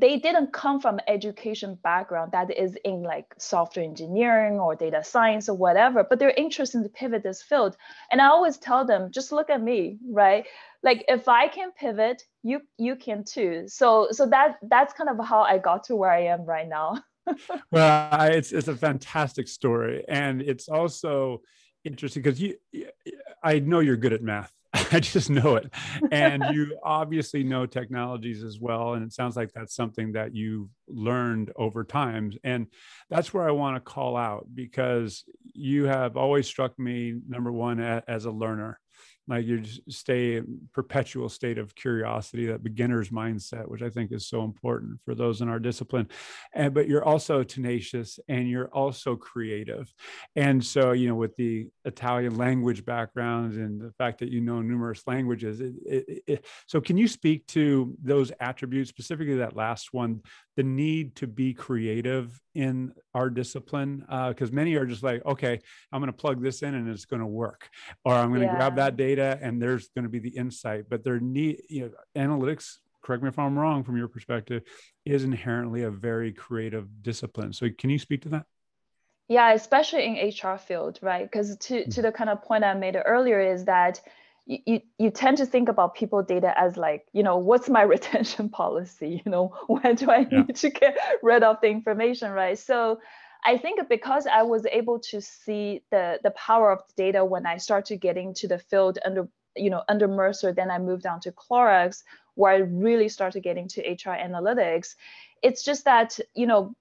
they 0.00 0.16
didn't 0.18 0.52
come 0.52 0.80
from 0.80 1.00
education 1.08 1.78
background 1.82 2.32
that 2.32 2.50
is 2.56 2.76
in 2.84 3.02
like 3.02 3.26
software 3.38 3.84
engineering 3.84 4.60
or 4.60 4.74
data 4.74 5.02
science 5.02 5.48
or 5.48 5.56
whatever, 5.56 6.04
but 6.04 6.18
they're 6.18 6.30
interested 6.30 6.82
to 6.82 6.88
pivot 6.88 7.22
this 7.22 7.42
field. 7.42 7.76
And 8.10 8.20
I 8.20 8.26
always 8.26 8.58
tell 8.58 8.84
them, 8.84 9.10
just 9.10 9.32
look 9.32 9.50
at 9.50 9.62
me, 9.62 9.98
right? 10.08 10.46
Like 10.82 11.04
if 11.08 11.28
I 11.28 11.48
can 11.48 11.72
pivot, 11.72 12.22
you 12.42 12.60
you 12.78 12.96
can 12.96 13.24
too. 13.24 13.64
So 13.66 14.08
so 14.10 14.26
that 14.26 14.58
that's 14.62 14.92
kind 14.92 15.10
of 15.10 15.24
how 15.24 15.42
I 15.42 15.58
got 15.58 15.84
to 15.84 15.96
where 15.96 16.10
I 16.10 16.24
am 16.24 16.44
right 16.44 16.68
now. 16.68 17.02
well, 17.70 18.08
I, 18.10 18.28
it's 18.30 18.52
it's 18.52 18.68
a 18.68 18.76
fantastic 18.76 19.46
story, 19.46 20.04
and 20.08 20.42
it's 20.42 20.68
also 20.68 21.42
interesting 21.84 22.22
because 22.22 22.40
you 22.40 22.56
I 23.42 23.60
know 23.60 23.80
you're 23.80 23.96
good 23.96 24.12
at 24.12 24.22
math 24.22 24.52
I 24.92 25.00
just 25.00 25.28
know 25.28 25.56
it. 25.56 25.70
And 26.10 26.42
you 26.52 26.78
obviously 26.82 27.44
know 27.44 27.66
technologies 27.66 28.42
as 28.42 28.58
well. 28.58 28.94
And 28.94 29.04
it 29.04 29.12
sounds 29.12 29.36
like 29.36 29.52
that's 29.52 29.74
something 29.74 30.12
that 30.12 30.34
you've 30.34 30.68
learned 30.88 31.52
over 31.56 31.84
time. 31.84 32.32
And 32.42 32.66
that's 33.10 33.34
where 33.34 33.46
I 33.46 33.52
want 33.52 33.76
to 33.76 33.80
call 33.80 34.16
out 34.16 34.46
because 34.54 35.24
you 35.52 35.84
have 35.84 36.16
always 36.16 36.46
struck 36.46 36.78
me, 36.78 37.20
number 37.28 37.52
one, 37.52 37.80
as 37.80 38.24
a 38.24 38.30
learner 38.30 38.78
like 39.28 39.46
you 39.46 39.60
just 39.60 39.90
stay 39.90 40.36
in 40.36 40.68
perpetual 40.72 41.28
state 41.28 41.58
of 41.58 41.74
curiosity 41.74 42.46
that 42.46 42.62
beginner's 42.62 43.10
mindset 43.10 43.68
which 43.68 43.82
i 43.82 43.90
think 43.90 44.12
is 44.12 44.28
so 44.28 44.44
important 44.44 44.98
for 45.04 45.14
those 45.14 45.40
in 45.40 45.48
our 45.48 45.58
discipline. 45.58 46.08
And 46.54 46.74
but 46.74 46.88
you're 46.88 47.04
also 47.04 47.42
tenacious 47.42 48.18
and 48.28 48.48
you're 48.48 48.68
also 48.68 49.16
creative. 49.16 49.92
And 50.36 50.64
so 50.64 50.92
you 50.92 51.08
know 51.08 51.14
with 51.14 51.36
the 51.36 51.68
italian 51.84 52.36
language 52.36 52.84
background 52.84 53.54
and 53.54 53.80
the 53.80 53.92
fact 53.92 54.20
that 54.20 54.30
you 54.30 54.40
know 54.40 54.60
numerous 54.60 55.02
languages 55.06 55.60
it, 55.60 55.74
it, 55.86 56.22
it, 56.26 56.46
so 56.66 56.80
can 56.80 56.96
you 56.96 57.08
speak 57.08 57.46
to 57.48 57.96
those 58.02 58.32
attributes 58.40 58.90
specifically 58.90 59.36
that 59.36 59.56
last 59.56 59.92
one 59.92 60.20
the 60.56 60.62
need 60.62 61.16
to 61.16 61.26
be 61.26 61.54
creative 61.54 62.38
in 62.54 62.92
our 63.14 63.30
discipline? 63.30 64.04
Because 64.28 64.50
uh, 64.50 64.54
many 64.54 64.74
are 64.74 64.86
just 64.86 65.02
like 65.02 65.24
okay 65.26 65.58
i'm 65.92 66.00
going 66.00 66.12
to 66.12 66.16
plug 66.16 66.42
this 66.42 66.62
in 66.62 66.74
and 66.74 66.88
it's 66.88 67.04
going 67.04 67.20
to 67.20 67.26
work 67.26 67.68
or 68.04 68.14
i'm 68.14 68.28
going 68.28 68.40
to 68.40 68.46
yeah. 68.46 68.56
grab 68.56 68.76
that 68.76 68.96
data 68.96 69.11
and 69.18 69.60
there's 69.60 69.88
going 69.88 70.04
to 70.04 70.08
be 70.08 70.18
the 70.18 70.36
insight 70.36 70.84
but 70.88 71.02
there 71.04 71.20
need 71.20 71.62
you 71.68 71.82
know 71.82 71.90
analytics 72.16 72.78
correct 73.02 73.22
me 73.22 73.28
if 73.28 73.38
i'm 73.38 73.58
wrong 73.58 73.82
from 73.82 73.96
your 73.96 74.08
perspective 74.08 74.62
is 75.04 75.24
inherently 75.24 75.82
a 75.82 75.90
very 75.90 76.32
creative 76.32 77.02
discipline. 77.02 77.52
So 77.52 77.68
can 77.76 77.90
you 77.90 77.98
speak 77.98 78.22
to 78.22 78.28
that? 78.30 78.46
Yeah 79.28 79.52
especially 79.52 80.04
in 80.04 80.28
hr 80.28 80.56
field 80.56 80.98
right? 81.02 81.24
Because 81.24 81.56
to, 81.56 81.84
to 81.84 82.00
hmm. 82.00 82.02
the 82.02 82.12
kind 82.12 82.30
of 82.30 82.42
point 82.42 82.64
i 82.64 82.74
made 82.74 82.96
earlier 83.04 83.40
is 83.40 83.64
that 83.64 84.00
you, 84.44 84.80
you 84.98 85.10
tend 85.10 85.36
to 85.36 85.46
think 85.46 85.68
about 85.68 85.94
people 85.94 86.20
data 86.22 86.52
as 86.58 86.76
like 86.76 87.06
you 87.12 87.22
know 87.22 87.38
what's 87.38 87.68
my 87.68 87.82
retention 87.94 88.48
policy? 88.48 89.22
You 89.24 89.30
know 89.30 89.56
when 89.66 89.94
do 89.94 90.10
i 90.10 90.26
yeah. 90.30 90.42
need 90.42 90.56
to 90.56 90.70
get 90.70 90.96
rid 91.22 91.42
of 91.42 91.60
the 91.60 91.68
information 91.68 92.30
right? 92.30 92.58
So 92.58 93.00
i 93.44 93.56
think 93.56 93.80
because 93.88 94.26
i 94.26 94.42
was 94.42 94.66
able 94.66 94.98
to 94.98 95.20
see 95.20 95.82
the 95.90 96.18
the 96.22 96.30
power 96.32 96.70
of 96.70 96.80
the 96.88 97.04
data 97.04 97.24
when 97.24 97.46
i 97.46 97.56
started 97.56 98.00
getting 98.00 98.34
to 98.34 98.48
the 98.48 98.58
field 98.58 98.98
under 99.04 99.28
you 99.56 99.70
know 99.70 99.82
under 99.88 100.08
mercer 100.08 100.52
then 100.52 100.70
i 100.70 100.78
moved 100.78 101.02
down 101.02 101.20
to 101.20 101.32
clorox 101.32 102.02
where 102.34 102.52
i 102.52 102.58
really 102.58 103.08
started 103.08 103.42
getting 103.42 103.68
to 103.68 103.80
hr 103.82 104.10
analytics 104.10 104.94
it's 105.42 105.62
just 105.62 105.84
that 105.84 106.18
you 106.34 106.46
know 106.46 106.74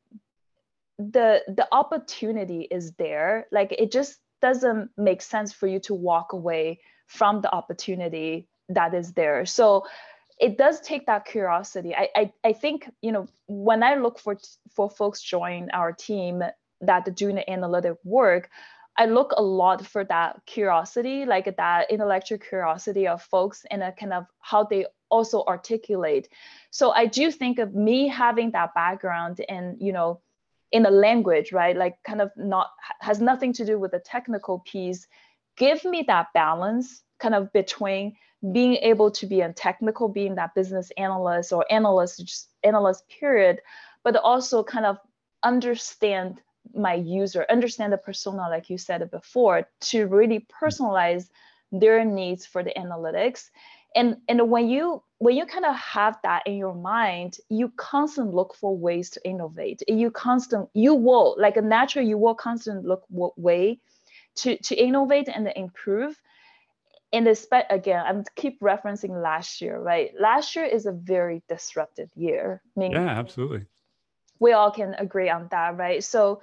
the 0.98 1.42
the 1.48 1.68
opportunity 1.72 2.68
is 2.70 2.92
there 2.94 3.48
like 3.52 3.72
it 3.78 3.92
just 3.92 4.20
doesn't 4.42 4.90
make 4.98 5.22
sense 5.22 5.54
for 5.54 5.68
you 5.68 5.80
to 5.80 5.94
walk 5.94 6.34
away 6.34 6.80
from 7.08 7.42
the 7.42 7.54
opportunity 7.54 8.48
that 8.76 8.94
is 8.94 9.14
there. 9.14 9.46
So 9.46 9.86
it 10.42 10.58
does 10.58 10.82
take 10.82 11.06
that 11.06 11.26
curiosity. 11.26 11.96
I, 11.96 12.10
I, 12.16 12.34
I 12.44 12.54
think, 12.54 12.90
you 13.02 13.12
know, 13.12 13.28
when 13.48 13.84
I 13.84 13.96
look 13.96 14.20
for 14.20 14.38
for 14.76 14.90
folks 14.90 15.22
join 15.22 15.70
our 15.72 15.94
team 15.94 16.44
that 16.82 17.16
doing 17.16 17.36
the 17.36 17.50
analytic 17.50 17.98
work, 18.04 18.50
I 18.98 19.06
look 19.06 19.34
a 19.38 19.42
lot 19.42 19.86
for 19.86 20.04
that 20.06 20.42
curiosity, 20.46 21.26
like 21.26 21.56
that 21.56 21.92
intellectual 21.92 22.40
curiosity 22.40 23.08
of 23.08 23.22
folks 23.22 23.66
and 23.70 23.84
a 23.84 23.92
kind 23.92 24.14
of 24.14 24.26
how 24.40 24.64
they 24.64 24.88
also 25.10 25.44
articulate. 25.44 26.28
So 26.72 26.92
I 26.92 27.06
do 27.06 27.32
think 27.32 27.60
of 27.60 27.76
me 27.76 28.08
having 28.08 28.52
that 28.52 28.74
background 28.74 29.42
and, 29.48 29.78
you 29.80 29.94
know, 29.94 30.22
in 30.72 30.84
the 30.84 30.92
language, 30.92 31.52
right? 31.52 31.78
Like 31.78 31.98
kind 32.04 32.22
of 32.22 32.32
not 32.36 32.72
has 33.00 33.22
nothing 33.22 33.54
to 33.54 33.66
do 33.66 33.78
with 33.78 33.92
the 33.92 34.00
technical 34.00 34.60
piece 34.66 35.08
give 35.58 35.84
me 35.86 36.04
that 36.08 36.28
balance 36.34 37.04
kind 37.20 37.36
of 37.36 37.52
between 37.54 38.16
being 38.52 38.76
able 38.78 39.12
to 39.12 39.26
be 39.26 39.42
a 39.42 39.54
technical, 39.54 40.08
being 40.08 40.36
that 40.36 40.56
business 40.56 40.92
analyst 40.98 41.54
or 41.54 41.66
analyst, 41.70 42.26
just 42.26 42.50
analyst 42.64 43.08
period, 43.08 43.62
but 44.04 44.16
also 44.16 44.64
kind 44.64 44.86
of 44.86 44.98
understand 45.44 46.42
my 46.74 46.94
user, 46.94 47.46
understand 47.50 47.94
the 47.94 47.98
persona, 47.98 48.48
like 48.50 48.70
you 48.70 48.78
said 48.78 49.10
before, 49.12 49.68
to 49.80 50.08
really 50.08 50.46
personalize 50.62 51.30
their 51.72 52.04
needs 52.04 52.46
for 52.46 52.64
the 52.64 52.74
analytics. 52.78 53.50
And, 53.96 54.18
and 54.28 54.50
when 54.50 54.70
you 54.70 55.04
when 55.22 55.36
you 55.36 55.46
kind 55.46 55.66
of 55.66 55.76
have 55.76 56.18
that 56.24 56.48
in 56.48 56.58
your 56.58 56.74
mind, 56.74 57.38
you 57.48 57.72
constantly 57.76 58.34
look 58.34 58.56
for 58.56 58.76
ways 58.76 59.12
to 59.12 59.30
innovate. 59.30 59.84
You 59.88 60.10
constant 60.10 60.70
you 60.74 60.96
will 60.96 61.36
like 61.38 61.58
a 61.58 61.62
natural 61.62 62.04
you 62.04 62.18
will 62.18 62.34
constantly 62.34 62.88
look 62.88 63.04
what 63.10 63.38
way 63.38 63.80
to, 64.38 64.58
to 64.58 64.76
innovate 64.76 65.28
and 65.28 65.52
improve. 65.56 66.20
And 67.14 67.28
expect 67.28 67.72
again, 67.72 68.04
I'm 68.06 68.24
keep 68.36 68.62
referencing 68.62 69.22
last 69.22 69.62
year, 69.62 69.80
right? 69.80 70.12
Last 70.20 70.56
year 70.56 70.66
is 70.66 70.86
a 70.86 70.92
very 70.92 71.44
disruptive 71.50 72.10
year. 72.16 72.62
I 72.76 72.80
mean, 72.80 72.92
yeah, 72.92 73.08
absolutely. 73.08 73.66
We 74.40 74.54
all 74.54 74.72
can 74.72 74.96
agree 74.96 75.30
on 75.30 75.48
that, 75.52 75.78
right? 75.78 76.04
So, 76.04 76.42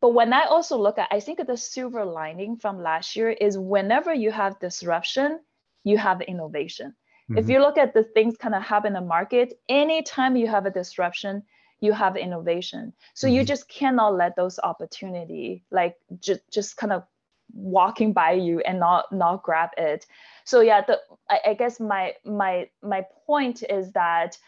but 0.00 0.10
when 0.10 0.32
I 0.32 0.44
also 0.44 0.76
look 0.76 0.98
at, 0.98 1.08
I 1.10 1.20
think 1.20 1.44
the 1.44 1.56
silver 1.56 2.04
lining 2.04 2.56
from 2.58 2.82
last 2.82 3.16
year 3.16 3.30
is 3.30 3.58
whenever 3.58 4.12
you 4.12 4.30
have 4.30 4.60
disruption, 4.60 5.40
you 5.82 5.96
have 5.98 6.20
innovation. 6.20 6.94
Mm-hmm. 7.30 7.38
If 7.38 7.48
you 7.48 7.60
look 7.60 7.78
at 7.78 7.94
the 7.94 8.04
things 8.04 8.36
kind 8.36 8.54
of 8.54 8.62
happen 8.62 8.88
in 8.88 9.02
the 9.02 9.08
market, 9.08 9.58
anytime 9.68 10.36
you 10.36 10.46
have 10.46 10.66
a 10.66 10.70
disruption, 10.70 11.42
you 11.80 11.92
have 11.92 12.16
innovation 12.16 12.92
so 13.14 13.26
mm-hmm. 13.26 13.36
you 13.36 13.44
just 13.44 13.68
cannot 13.68 14.14
let 14.14 14.34
those 14.36 14.58
opportunity 14.62 15.62
like 15.70 15.96
just 16.20 16.40
just 16.50 16.76
kind 16.76 16.92
of 16.92 17.04
walking 17.52 18.12
by 18.12 18.32
you 18.32 18.60
and 18.60 18.80
not 18.80 19.10
not 19.12 19.42
grab 19.42 19.70
it. 19.76 20.06
So 20.44 20.60
yeah 20.60 20.82
the 20.86 21.00
I, 21.30 21.40
I 21.48 21.54
guess 21.54 21.80
my 21.80 22.14
my 22.24 22.68
my 22.82 23.04
point 23.26 23.62
is 23.68 23.92
that 23.92 24.38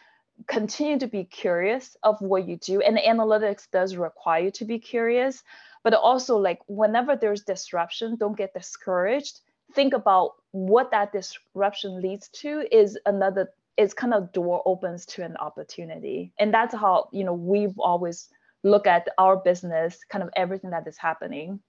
continue 0.47 0.99
to 0.99 1.07
be 1.09 1.25
curious 1.25 1.97
of 2.05 2.21
what 2.21 2.47
you 2.47 2.57
do 2.57 2.81
and 2.81 2.97
analytics 2.99 3.69
does 3.73 3.97
require 3.97 4.45
you 4.45 4.51
to 4.53 4.65
be 4.65 4.79
curious 4.79 5.43
but 5.83 5.95
also 5.95 6.37
like 6.37 6.61
whenever 6.67 7.17
there's 7.17 7.43
disruption 7.43 8.17
don't 8.17 8.37
get 8.37 8.55
discouraged. 8.55 9.41
Think 9.75 9.93
about 9.95 10.35
what 10.51 10.91
that 10.91 11.13
disruption 11.13 12.01
leads 12.01 12.29
to 12.41 12.65
is 12.71 12.99
another 13.07 13.51
it's 13.77 13.95
kind 13.95 14.13
of 14.13 14.33
door 14.33 14.61
opens 14.67 15.07
to 15.07 15.25
an 15.25 15.37
opportunity. 15.37 16.33
And 16.39 16.53
that's 16.53 16.75
how 16.75 17.09
you 17.13 17.25
know 17.25 17.35
we've 17.35 17.79
always 17.79 18.29
look 18.65 18.87
at 18.87 19.09
our 19.19 19.37
business 19.37 19.99
kind 20.11 20.25
of 20.25 20.31
everything 20.37 20.71
that 20.71 20.87
is 20.87 20.99
happening 20.99 21.61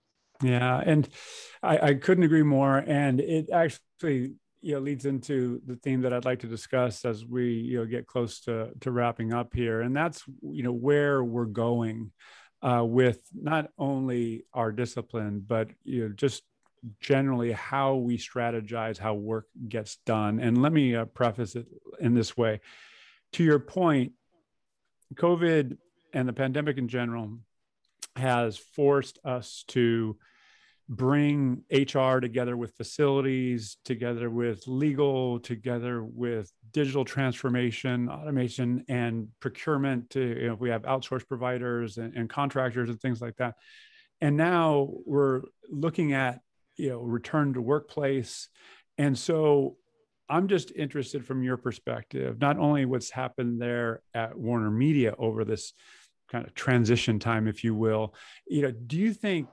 yeah 0.41 0.81
and 0.85 1.09
i, 1.63 1.89
I 1.89 1.93
couldn't 1.95 2.23
agree 2.23 2.43
more 2.43 2.77
and 2.77 3.19
it 3.19 3.49
actually 3.51 4.33
you 4.61 4.73
know 4.73 4.79
leads 4.79 5.05
into 5.05 5.61
the 5.65 5.75
theme 5.75 6.01
that 6.01 6.13
i'd 6.13 6.25
like 6.25 6.39
to 6.39 6.47
discuss 6.47 7.05
as 7.05 7.25
we 7.25 7.51
you 7.51 7.79
know 7.79 7.85
get 7.85 8.07
close 8.07 8.39
to 8.41 8.69
to 8.81 8.91
wrapping 8.91 9.33
up 9.33 9.53
here 9.53 9.81
and 9.81 9.95
that's 9.95 10.23
you 10.41 10.63
know 10.63 10.73
where 10.73 11.23
we're 11.23 11.45
going 11.45 12.11
uh, 12.61 12.83
with 12.83 13.21
not 13.33 13.69
only 13.77 14.43
our 14.53 14.71
discipline 14.71 15.43
but 15.45 15.69
you 15.83 16.07
know 16.07 16.13
just 16.13 16.43
generally 16.99 17.51
how 17.51 17.95
we 17.95 18.17
strategize 18.17 18.97
how 18.97 19.13
work 19.13 19.47
gets 19.67 19.97
done. 20.05 20.39
And 20.39 20.61
let 20.61 20.71
me 20.71 20.95
uh, 20.95 21.05
preface 21.05 21.55
it 21.55 21.67
in 21.99 22.13
this 22.13 22.37
way. 22.37 22.61
To 23.33 23.43
your 23.43 23.59
point, 23.59 24.13
COVID 25.15 25.77
and 26.13 26.27
the 26.27 26.33
pandemic 26.33 26.77
in 26.77 26.87
general 26.87 27.37
has 28.19 28.57
forced 28.57 29.19
us 29.25 29.63
to 29.69 30.17
bring 30.87 31.63
HR 31.71 32.19
together 32.19 32.57
with 32.57 32.75
facilities, 32.75 33.77
together 33.85 34.29
with 34.29 34.63
legal, 34.67 35.39
together 35.39 36.03
with 36.03 36.51
digital 36.71 37.05
transformation, 37.05 38.09
automation, 38.09 38.83
and 38.87 39.27
procurement. 39.39 40.09
To 40.11 40.21
you 40.21 40.47
know, 40.47 40.55
we 40.55 40.69
have 40.69 40.81
outsourced 40.83 41.27
providers 41.27 41.97
and, 41.97 42.15
and 42.15 42.29
contractors 42.29 42.89
and 42.89 42.99
things 42.99 43.21
like 43.21 43.35
that. 43.37 43.55
And 44.19 44.35
now 44.35 44.89
we're 45.05 45.41
looking 45.69 46.13
at 46.13 46.41
you 46.75 46.89
know 46.89 46.99
return 47.01 47.53
to 47.53 47.61
workplace, 47.61 48.49
and 48.97 49.17
so 49.17 49.77
I'm 50.29 50.47
just 50.47 50.71
interested 50.75 51.25
from 51.25 51.41
your 51.41 51.57
perspective, 51.57 52.39
not 52.39 52.57
only 52.57 52.85
what's 52.85 53.09
happened 53.09 53.59
there 53.59 54.01
at 54.13 54.37
Warner 54.37 54.69
Media 54.69 55.15
over 55.17 55.43
this 55.43 55.73
kind 56.29 56.45
of 56.45 56.53
transition 56.53 57.19
time, 57.19 57.47
if 57.47 57.63
you 57.63 57.75
will. 57.75 58.13
You 58.47 58.63
know, 58.63 58.71
do 58.71 58.97
you 58.97 59.13
think 59.13 59.47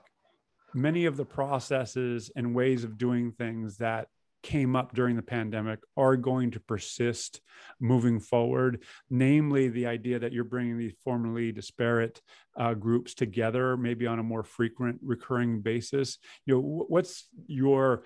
many 0.75 1.07
of 1.07 1.17
the 1.17 1.25
processes 1.25 2.31
and 2.37 2.55
ways 2.55 2.85
of 2.85 2.99
doing 2.99 3.33
things 3.33 3.79
that 3.79 4.09
came 4.43 4.77
up 4.77 4.95
during 4.95 5.17
the 5.17 5.23
pandemic 5.23 5.81
are 5.97 6.17
going 6.17 6.53
to 6.53 6.61
persist 6.61 7.41
moving 7.81 8.21
forward? 8.21 8.85
Namely 9.11 9.69
the 9.69 9.87
idea 9.87 10.19
that 10.19 10.33
you're 10.33 10.45
bringing 10.45 10.79
these 10.79 10.95
formerly 11.03 11.51
disparate 11.51 12.21
uh, 12.57 12.75
groups 12.75 13.15
together 13.15 13.77
maybe 13.77 14.07
on 14.07 14.19
a 14.19 14.23
more 14.23 14.45
frequent 14.45 15.01
recurring 15.03 15.61
basis. 15.63 16.19
You 16.45 16.55
know 16.55 16.85
what's 16.89 17.29
your 17.47 18.05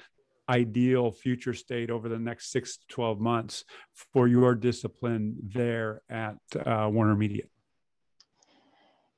ideal 0.49 1.13
future 1.13 1.55
state 1.55 1.91
over 1.91 2.09
the 2.09 2.19
next 2.19 2.51
six 2.51 2.77
to 2.79 2.87
12 2.89 3.21
months 3.21 3.65
for 4.13 4.27
your 4.27 4.55
discipline 4.57 5.37
there 5.43 6.03
at 6.11 6.37
uh, 6.67 6.89
warner 6.91 7.15
media 7.15 7.45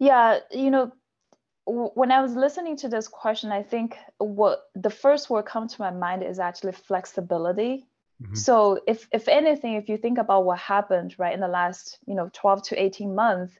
yeah 0.02 0.40
you 0.50 0.70
know 0.70 0.92
when 1.64 2.10
I 2.10 2.20
was 2.22 2.34
listening 2.34 2.76
to 2.78 2.88
this 2.88 3.08
question, 3.08 3.52
I 3.52 3.62
think 3.62 3.96
what 4.18 4.64
the 4.74 4.90
first 4.90 5.30
word 5.30 5.44
come 5.44 5.68
to 5.68 5.80
my 5.80 5.90
mind 5.90 6.22
is 6.22 6.38
actually 6.38 6.72
flexibility. 6.72 7.86
Mm-hmm. 8.22 8.34
So 8.34 8.80
if 8.86 9.08
if 9.12 9.28
anything, 9.28 9.74
if 9.74 9.88
you 9.88 9.96
think 9.96 10.18
about 10.18 10.44
what 10.44 10.58
happened 10.58 11.14
right 11.18 11.32
in 11.32 11.40
the 11.40 11.48
last 11.48 11.98
you 12.06 12.14
know 12.14 12.30
12 12.32 12.62
to 12.64 12.82
18 12.82 13.14
months, 13.14 13.54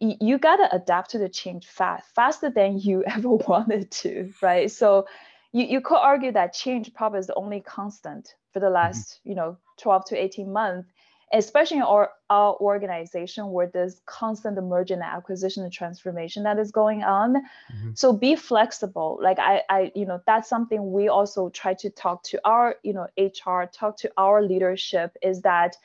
y- 0.00 0.18
you 0.20 0.38
got 0.38 0.56
to 0.56 0.74
adapt 0.74 1.10
to 1.10 1.18
the 1.18 1.28
change 1.28 1.66
fast, 1.66 2.14
faster 2.14 2.50
than 2.50 2.78
you 2.78 3.02
ever 3.06 3.30
wanted 3.30 3.90
to, 3.90 4.32
right? 4.42 4.70
So 4.70 5.06
you, 5.52 5.64
you 5.64 5.80
could 5.80 5.98
argue 5.98 6.32
that 6.32 6.52
change 6.52 6.92
probably 6.94 7.20
is 7.20 7.26
the 7.26 7.34
only 7.34 7.60
constant 7.60 8.34
for 8.52 8.60
the 8.60 8.66
mm-hmm. 8.66 8.74
last 8.74 9.14
mm-hmm. 9.14 9.30
you 9.30 9.34
know 9.34 9.56
12 9.78 10.04
to 10.06 10.22
18 10.22 10.52
months 10.52 10.92
especially 11.32 11.76
in 11.76 11.82
our, 11.84 12.10
our 12.28 12.56
organization 12.56 13.50
where 13.50 13.68
there's 13.68 14.00
constant 14.06 14.62
merger 14.64 14.94
and 14.94 15.02
acquisition 15.02 15.62
and 15.62 15.72
transformation 15.72 16.42
that 16.42 16.58
is 16.58 16.72
going 16.72 17.02
on. 17.02 17.34
Mm-hmm. 17.34 17.90
So 17.94 18.12
be 18.12 18.34
flexible. 18.34 19.18
Like 19.22 19.38
I, 19.38 19.62
I, 19.68 19.92
you 19.94 20.06
know, 20.06 20.20
that's 20.26 20.48
something 20.48 20.92
we 20.92 21.08
also 21.08 21.48
try 21.50 21.74
to 21.74 21.90
talk 21.90 22.24
to 22.24 22.40
our, 22.44 22.76
you 22.82 22.92
know, 22.92 23.06
HR, 23.16 23.64
talk 23.72 23.96
to 23.98 24.10
our 24.16 24.42
leadership 24.42 25.16
is 25.22 25.42
that 25.42 25.76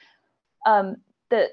um, 0.65 0.97
the 1.29 1.49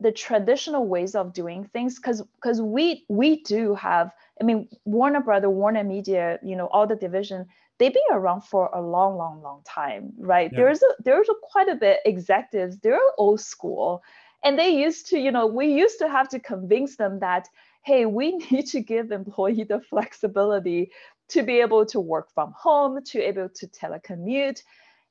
the 0.00 0.10
traditional 0.10 0.86
ways 0.86 1.14
of 1.14 1.32
doing 1.32 1.68
things 1.72 1.96
because 1.96 2.22
because 2.36 2.60
we 2.60 3.04
we 3.08 3.42
do 3.42 3.74
have 3.74 4.10
i 4.40 4.44
mean 4.44 4.66
warner 4.86 5.20
brother 5.20 5.50
warner 5.50 5.84
media 5.84 6.38
you 6.42 6.56
know 6.56 6.66
all 6.68 6.86
the 6.86 6.96
division 6.96 7.46
they've 7.80 7.92
been 7.92 8.02
around 8.12 8.42
for 8.42 8.70
a 8.72 8.80
long, 8.80 9.16
long, 9.16 9.42
long 9.42 9.62
time, 9.66 10.12
right? 10.18 10.50
Yeah. 10.52 10.58
There's 10.58 10.82
a 10.82 11.02
there's 11.02 11.28
a 11.28 11.34
quite 11.42 11.68
a 11.68 11.74
bit 11.74 12.00
executives. 12.04 12.78
They're 12.78 13.00
old 13.16 13.40
school, 13.40 14.02
and 14.44 14.56
they 14.58 14.68
used 14.68 15.08
to, 15.08 15.18
you 15.18 15.32
know, 15.32 15.46
we 15.46 15.66
used 15.66 15.98
to 15.98 16.08
have 16.08 16.28
to 16.28 16.38
convince 16.38 16.96
them 16.96 17.18
that, 17.20 17.48
hey, 17.82 18.06
we 18.06 18.36
need 18.50 18.66
to 18.66 18.80
give 18.80 19.10
employee 19.10 19.64
the 19.64 19.80
flexibility 19.80 20.92
to 21.30 21.42
be 21.42 21.60
able 21.60 21.86
to 21.86 21.98
work 21.98 22.30
from 22.32 22.52
home, 22.56 23.02
to 23.02 23.18
be 23.18 23.24
able 23.24 23.48
to 23.48 23.66
telecommute, 23.66 24.62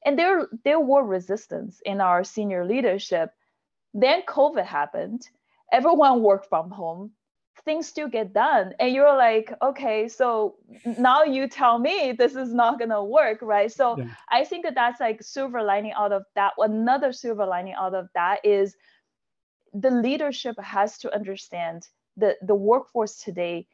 and 0.06 0.18
there 0.18 0.48
there 0.64 0.80
were 0.80 1.04
resistance 1.04 1.82
in 1.86 2.00
our 2.00 2.24
senior 2.24 2.66
leadership. 2.66 3.32
Then 3.94 4.22
COVID 4.28 4.66
happened. 4.66 5.28
Everyone 5.72 6.22
worked 6.22 6.48
from 6.48 6.70
home 6.70 7.12
things 7.66 7.88
still 7.88 8.08
get 8.08 8.34
done. 8.34 8.74
And 8.80 8.94
you're 8.94 9.16
like 9.16 9.54
okay 9.62 10.08
so 10.08 10.56
now 10.98 11.24
you 11.24 11.48
tell 11.48 11.80
me 11.80 12.12
this 12.12 12.36
is 12.36 12.54
not 12.54 12.80
going 12.80 12.90
to 12.90 13.04
work 13.04 13.40
right? 13.42 13.72
So 13.72 13.98
yeah. 13.98 14.06
i 14.30 14.44
think 14.44 14.64
that 14.66 14.76
that's 14.76 15.00
like 15.00 15.22
silver 15.22 15.62
lining 15.64 15.94
out 15.94 16.12
of 16.12 16.24
that. 16.36 16.54
Another 16.58 17.12
silver 17.14 17.46
lining 17.46 17.74
out 17.74 17.94
of 17.94 18.08
that 18.16 18.46
is 18.46 18.76
the 19.74 19.92
leadership 19.92 20.60
has 20.60 20.98
to 21.00 21.14
understand 21.14 21.88
that 22.18 22.38
the 22.46 22.56
workforce 22.56 23.18
today 23.18 23.68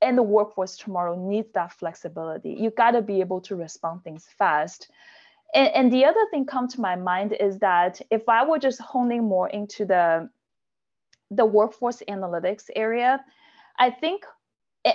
and 0.00 0.16
the 0.16 0.22
workforce 0.22 0.76
tomorrow 0.76 1.16
needs 1.16 1.50
that 1.52 1.72
flexibility. 1.72 2.50
You 2.50 2.70
got 2.70 2.92
to 2.92 3.02
be 3.02 3.20
able 3.20 3.40
to 3.42 3.56
respond 3.56 4.04
things 4.04 4.26
fast. 4.38 4.90
And, 5.54 5.68
and 5.74 5.92
the 5.92 6.04
other 6.04 6.24
thing 6.30 6.44
come 6.46 6.68
to 6.68 6.80
my 6.80 6.94
mind 6.94 7.34
is 7.40 7.58
that 7.60 8.00
if 8.10 8.28
i 8.28 8.44
were 8.46 8.58
just 8.58 8.80
honing 8.80 9.24
more 9.24 9.48
into 9.48 9.84
the 9.86 10.28
the 11.30 11.44
workforce 11.44 12.02
analytics 12.08 12.70
area, 12.74 13.24
I 13.78 13.90
think, 13.90 14.24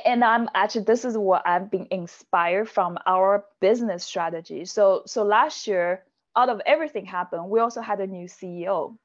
and 0.05 0.23
I'm 0.23 0.49
actually 0.55 0.85
this 0.85 1.05
is 1.05 1.17
what 1.17 1.45
I've 1.45 1.69
been 1.69 1.87
inspired 1.91 2.69
from 2.69 2.97
our 3.05 3.45
business 3.59 4.03
strategy. 4.03 4.65
So 4.65 5.03
so 5.05 5.23
last 5.23 5.67
year, 5.67 6.03
out 6.35 6.49
of 6.49 6.61
everything 6.65 7.05
happened, 7.05 7.49
we 7.49 7.59
also 7.59 7.81
had 7.81 7.99
a 7.99 8.07
new 8.07 8.27
CEO 8.27 8.97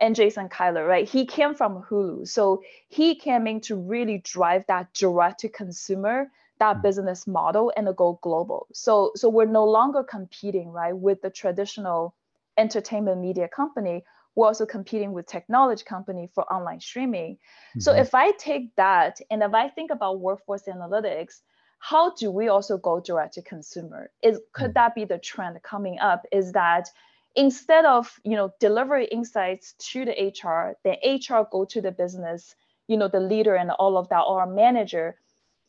and 0.00 0.14
Jason 0.14 0.48
Kilar, 0.48 0.86
right? 0.86 1.08
He 1.08 1.24
came 1.24 1.54
from 1.54 1.82
Hulu. 1.82 2.26
So 2.28 2.62
he 2.88 3.14
came 3.14 3.46
in 3.46 3.60
to 3.62 3.76
really 3.76 4.18
drive 4.18 4.66
that 4.66 4.92
direct 4.92 5.40
to 5.40 5.48
consumer, 5.48 6.30
that 6.58 6.78
mm. 6.78 6.82
business 6.82 7.26
model 7.26 7.72
and 7.76 7.94
go 7.96 8.18
global. 8.22 8.66
So 8.72 9.12
so 9.14 9.28
we're 9.28 9.46
no 9.46 9.64
longer 9.64 10.02
competing, 10.02 10.70
right, 10.70 10.96
with 10.96 11.22
the 11.22 11.30
traditional 11.30 12.14
entertainment 12.58 13.20
media 13.20 13.48
company 13.48 14.04
we're 14.34 14.46
also 14.46 14.66
competing 14.66 15.12
with 15.12 15.26
technology 15.26 15.84
company 15.84 16.28
for 16.34 16.50
online 16.52 16.80
streaming. 16.80 17.34
Mm-hmm. 17.34 17.80
So 17.80 17.92
if 17.92 18.14
I 18.14 18.32
take 18.32 18.74
that 18.76 19.20
and 19.30 19.42
if 19.42 19.54
I 19.54 19.68
think 19.68 19.90
about 19.90 20.20
workforce 20.20 20.64
analytics, 20.64 21.40
how 21.78 22.14
do 22.14 22.30
we 22.30 22.48
also 22.48 22.78
go 22.78 23.00
direct 23.00 23.34
to 23.34 23.42
consumer? 23.42 24.10
Is 24.22 24.40
could 24.52 24.70
mm. 24.70 24.74
that 24.74 24.94
be 24.94 25.04
the 25.04 25.18
trend 25.18 25.62
coming 25.62 25.98
up? 25.98 26.22
Is 26.32 26.52
that 26.52 26.88
instead 27.36 27.84
of 27.84 28.18
you 28.24 28.36
know 28.36 28.52
delivering 28.58 29.08
insights 29.08 29.74
to 29.90 30.06
the 30.06 30.12
HR, 30.12 30.76
then 30.82 30.96
HR 31.04 31.46
go 31.50 31.66
to 31.66 31.82
the 31.82 31.92
business, 31.92 32.54
you 32.88 32.96
know, 32.96 33.08
the 33.08 33.20
leader 33.20 33.54
and 33.54 33.70
all 33.72 33.98
of 33.98 34.08
that, 34.08 34.22
or 34.22 34.46
manager, 34.46 35.16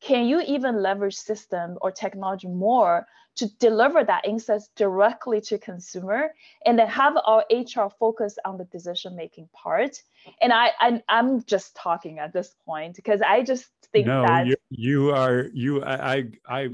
can 0.06 0.28
you 0.28 0.39
even 0.41 0.84
leverage 0.84 1.16
system 1.16 1.80
or 1.82 1.89
technology 1.89 2.47
more 2.47 3.08
to 3.38 3.47
deliver 3.58 4.03
that 4.03 4.26
insights 4.26 4.70
directly 4.76 5.41
to 5.41 5.58
consumer 5.58 6.30
and 6.66 6.78
then 6.78 6.88
have 6.88 7.18
our 7.26 7.43
hr 7.51 7.89
focus 7.99 8.38
on 8.45 8.58
the 8.60 8.66
decision 8.66 9.16
making 9.16 9.49
part? 9.51 10.03
And 10.41 10.53
I, 10.53 10.70
I 10.80 11.01
am 11.10 11.43
just 11.45 11.76
talking 11.76 12.20
at 12.20 12.34
this 12.34 12.53
point 12.66 12.95
because 12.95 13.22
i 13.28 13.41
just 13.41 13.66
think 13.91 14.06
no, 14.06 14.22
that 14.22 14.45
you, 14.45 14.56
you 14.70 15.10
are 15.10 15.49
you 15.53 15.84
I, 15.84 16.16
I 16.16 16.24
i 16.47 16.70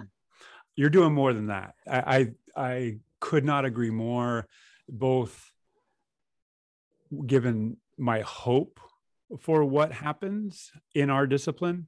you're 0.76 0.90
doing 0.90 1.14
more 1.14 1.34
than 1.34 1.48
that. 1.48 1.76
I 1.90 2.02
i, 2.18 2.32
I 2.56 2.98
could 3.22 3.46
not 3.46 3.64
agree 3.64 3.92
more 3.92 4.46
both 4.90 5.54
given 7.26 7.78
my 7.98 8.22
hope 8.22 8.80
for 9.40 9.64
what 9.64 9.94
happens 9.94 10.72
in 10.94 11.10
our 11.10 11.26
discipline 11.26 11.88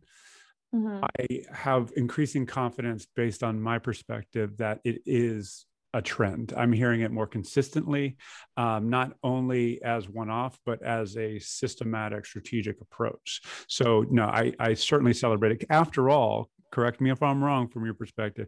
Mm-hmm. 0.73 1.03
I 1.19 1.55
have 1.55 1.91
increasing 1.95 2.45
confidence 2.45 3.07
based 3.15 3.43
on 3.43 3.61
my 3.61 3.79
perspective 3.79 4.57
that 4.57 4.79
it 4.83 5.01
is 5.05 5.65
a 5.93 6.01
trend. 6.01 6.53
I'm 6.57 6.71
hearing 6.71 7.01
it 7.01 7.11
more 7.11 7.27
consistently, 7.27 8.17
um, 8.57 8.89
not 8.89 9.13
only 9.23 9.81
as 9.83 10.09
one 10.09 10.29
off, 10.29 10.57
but 10.65 10.81
as 10.81 11.15
a 11.17 11.37
systematic 11.39 12.25
strategic 12.25 12.81
approach. 12.81 13.41
So, 13.67 14.03
no, 14.09 14.25
I, 14.25 14.53
I 14.59 14.73
certainly 14.73 15.13
celebrate 15.13 15.61
it. 15.61 15.67
After 15.69 16.09
all, 16.09 16.49
correct 16.71 16.99
me 16.99 17.11
if 17.11 17.21
I'm 17.21 17.43
wrong 17.43 17.67
from 17.67 17.85
your 17.85 17.93
perspective, 17.93 18.47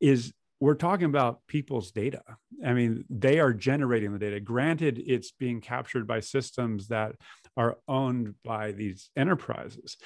is 0.00 0.32
we're 0.60 0.74
talking 0.74 1.06
about 1.06 1.40
people's 1.46 1.90
data. 1.90 2.22
I 2.64 2.72
mean, 2.72 3.04
they 3.10 3.40
are 3.40 3.52
generating 3.52 4.12
the 4.12 4.18
data. 4.18 4.40
Granted, 4.40 5.02
it's 5.04 5.30
being 5.30 5.60
captured 5.60 6.06
by 6.06 6.20
systems 6.20 6.88
that 6.88 7.12
are 7.56 7.78
owned 7.88 8.34
by 8.42 8.72
these 8.72 9.10
enterprises. 9.16 9.96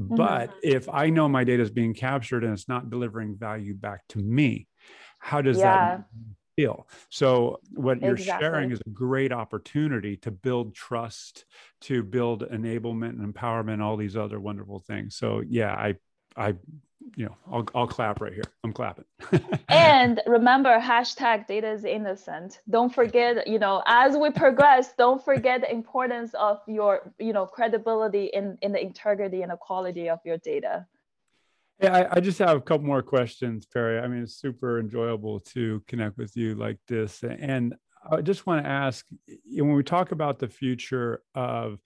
Mm-hmm. 0.00 0.14
But 0.14 0.54
if 0.62 0.88
I 0.88 1.10
know 1.10 1.28
my 1.28 1.44
data 1.44 1.62
is 1.62 1.70
being 1.70 1.94
captured 1.94 2.44
and 2.44 2.52
it's 2.52 2.68
not 2.68 2.90
delivering 2.90 3.36
value 3.36 3.74
back 3.74 4.02
to 4.10 4.18
me, 4.18 4.68
how 5.18 5.42
does 5.42 5.58
yeah. 5.58 5.64
that 5.64 6.04
feel? 6.56 6.88
So, 7.10 7.60
what 7.74 8.00
you're 8.00 8.16
sharing 8.16 8.70
is 8.70 8.80
a 8.86 8.90
great 8.90 9.32
opportunity 9.32 10.16
to 10.18 10.30
build 10.30 10.74
trust, 10.74 11.44
to 11.82 12.02
build 12.02 12.48
enablement 12.48 13.20
and 13.20 13.34
empowerment, 13.34 13.82
all 13.82 13.96
these 13.96 14.16
other 14.16 14.38
wonderful 14.38 14.78
things. 14.80 15.16
So, 15.16 15.42
yeah, 15.46 15.72
I 15.72 15.96
I 16.36 16.54
you 17.14 17.24
know, 17.24 17.36
I'll, 17.50 17.66
I'll 17.74 17.86
clap 17.86 18.20
right 18.20 18.32
here. 18.32 18.44
I'm 18.64 18.72
clapping. 18.72 19.04
and 19.68 20.20
remember, 20.26 20.78
hashtag 20.78 21.46
data 21.46 21.70
is 21.70 21.84
innocent. 21.84 22.60
Don't 22.68 22.92
forget, 22.94 23.46
you 23.46 23.58
know, 23.58 23.82
as 23.86 24.16
we 24.16 24.30
progress, 24.30 24.92
don't 24.98 25.24
forget 25.24 25.62
the 25.62 25.70
importance 25.70 26.34
of 26.34 26.60
your, 26.66 27.12
you 27.18 27.32
know, 27.32 27.46
credibility 27.46 28.26
in, 28.26 28.58
in 28.60 28.72
the 28.72 28.82
integrity 28.82 29.42
and 29.42 29.50
the 29.50 29.56
quality 29.56 30.10
of 30.10 30.18
your 30.24 30.38
data. 30.38 30.86
I, 31.82 32.06
I, 32.12 32.20
just 32.20 32.38
have 32.38 32.56
a 32.56 32.60
couple 32.60 32.86
more 32.86 33.02
questions, 33.02 33.66
Perry. 33.66 33.98
I 33.98 34.08
mean, 34.08 34.22
it's 34.22 34.36
super 34.36 34.78
enjoyable 34.78 35.40
to 35.40 35.82
connect 35.86 36.16
with 36.16 36.34
you 36.34 36.54
like 36.54 36.78
this. 36.88 37.22
And 37.22 37.74
I 38.10 38.22
just 38.22 38.46
want 38.46 38.64
to 38.64 38.68
ask 38.68 39.04
when 39.46 39.72
we 39.72 39.82
talk 39.82 40.12
about 40.12 40.38
the 40.38 40.48
future 40.48 41.20
of 41.34 41.78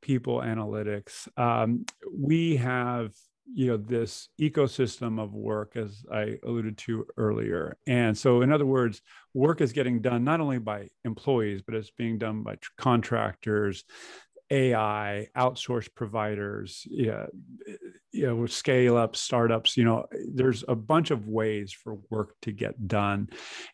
people 0.00 0.38
analytics, 0.38 1.26
um, 1.36 1.86
we 2.12 2.56
have 2.56 3.12
you 3.46 3.66
know 3.66 3.76
this 3.76 4.28
ecosystem 4.40 5.20
of 5.20 5.34
work 5.34 5.76
as 5.76 6.04
i 6.12 6.36
alluded 6.44 6.78
to 6.78 7.06
earlier. 7.16 7.76
And 7.86 8.16
so 8.16 8.42
in 8.42 8.52
other 8.52 8.66
words 8.66 9.02
work 9.34 9.60
is 9.60 9.72
getting 9.72 10.00
done 10.00 10.24
not 10.24 10.40
only 10.40 10.58
by 10.58 10.88
employees 11.04 11.62
but 11.62 11.74
it's 11.74 11.90
being 11.90 12.18
done 12.18 12.42
by 12.42 12.56
contractors 12.78 13.84
ai 14.50 15.26
outsourced 15.36 15.94
providers 15.94 16.86
yeah, 16.90 17.24
you 18.12 18.26
know 18.26 18.44
scale 18.44 18.98
up 18.98 19.16
startups 19.16 19.78
you 19.78 19.84
know 19.84 20.04
there's 20.34 20.62
a 20.68 20.74
bunch 20.74 21.10
of 21.10 21.26
ways 21.26 21.72
for 21.72 21.98
work 22.10 22.34
to 22.42 22.52
get 22.52 22.86
done. 22.86 23.28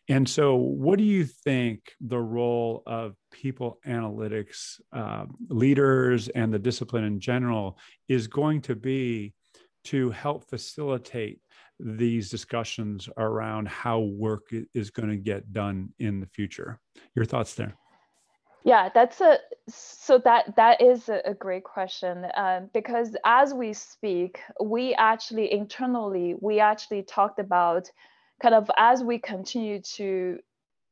And 0.07 0.27
so 0.27 0.55
what 0.55 0.97
do 0.97 1.03
you 1.03 1.25
think 1.25 1.91
the 1.99 2.19
role 2.19 2.83
of 2.85 3.15
people 3.31 3.79
analytics 3.85 4.79
uh, 4.93 5.25
leaders 5.49 6.29
and 6.29 6.53
the 6.53 6.59
discipline 6.59 7.03
in 7.03 7.19
general 7.19 7.77
is 8.07 8.27
going 8.27 8.61
to 8.61 8.75
be 8.75 9.33
to 9.85 10.09
help 10.11 10.49
facilitate 10.49 11.39
these 11.79 12.29
discussions 12.29 13.07
around 13.17 13.67
how 13.67 13.99
work 13.99 14.53
is 14.73 14.89
going 14.89 15.09
to 15.09 15.15
get 15.15 15.53
done 15.53 15.89
in 15.99 16.19
the 16.19 16.27
future. 16.27 16.79
Your 17.15 17.25
thoughts 17.25 17.55
there? 17.55 17.75
Yeah, 18.65 18.89
that's 18.93 19.21
a 19.21 19.39
so 19.69 20.17
that 20.19 20.55
that 20.57 20.81
is 20.81 21.07
a, 21.07 21.33
great 21.33 21.63
question 21.63 22.25
um, 22.35 22.69
because 22.73 23.15
as 23.25 23.53
we 23.53 23.71
speak, 23.71 24.39
we 24.61 24.93
actually 24.95 25.51
internally 25.51 26.35
we 26.41 26.59
actually 26.59 27.03
talked 27.03 27.39
about 27.39 27.89
kind 28.41 28.53
of 28.53 28.69
as 28.77 29.01
we 29.01 29.17
continue 29.17 29.81
to 29.95 30.39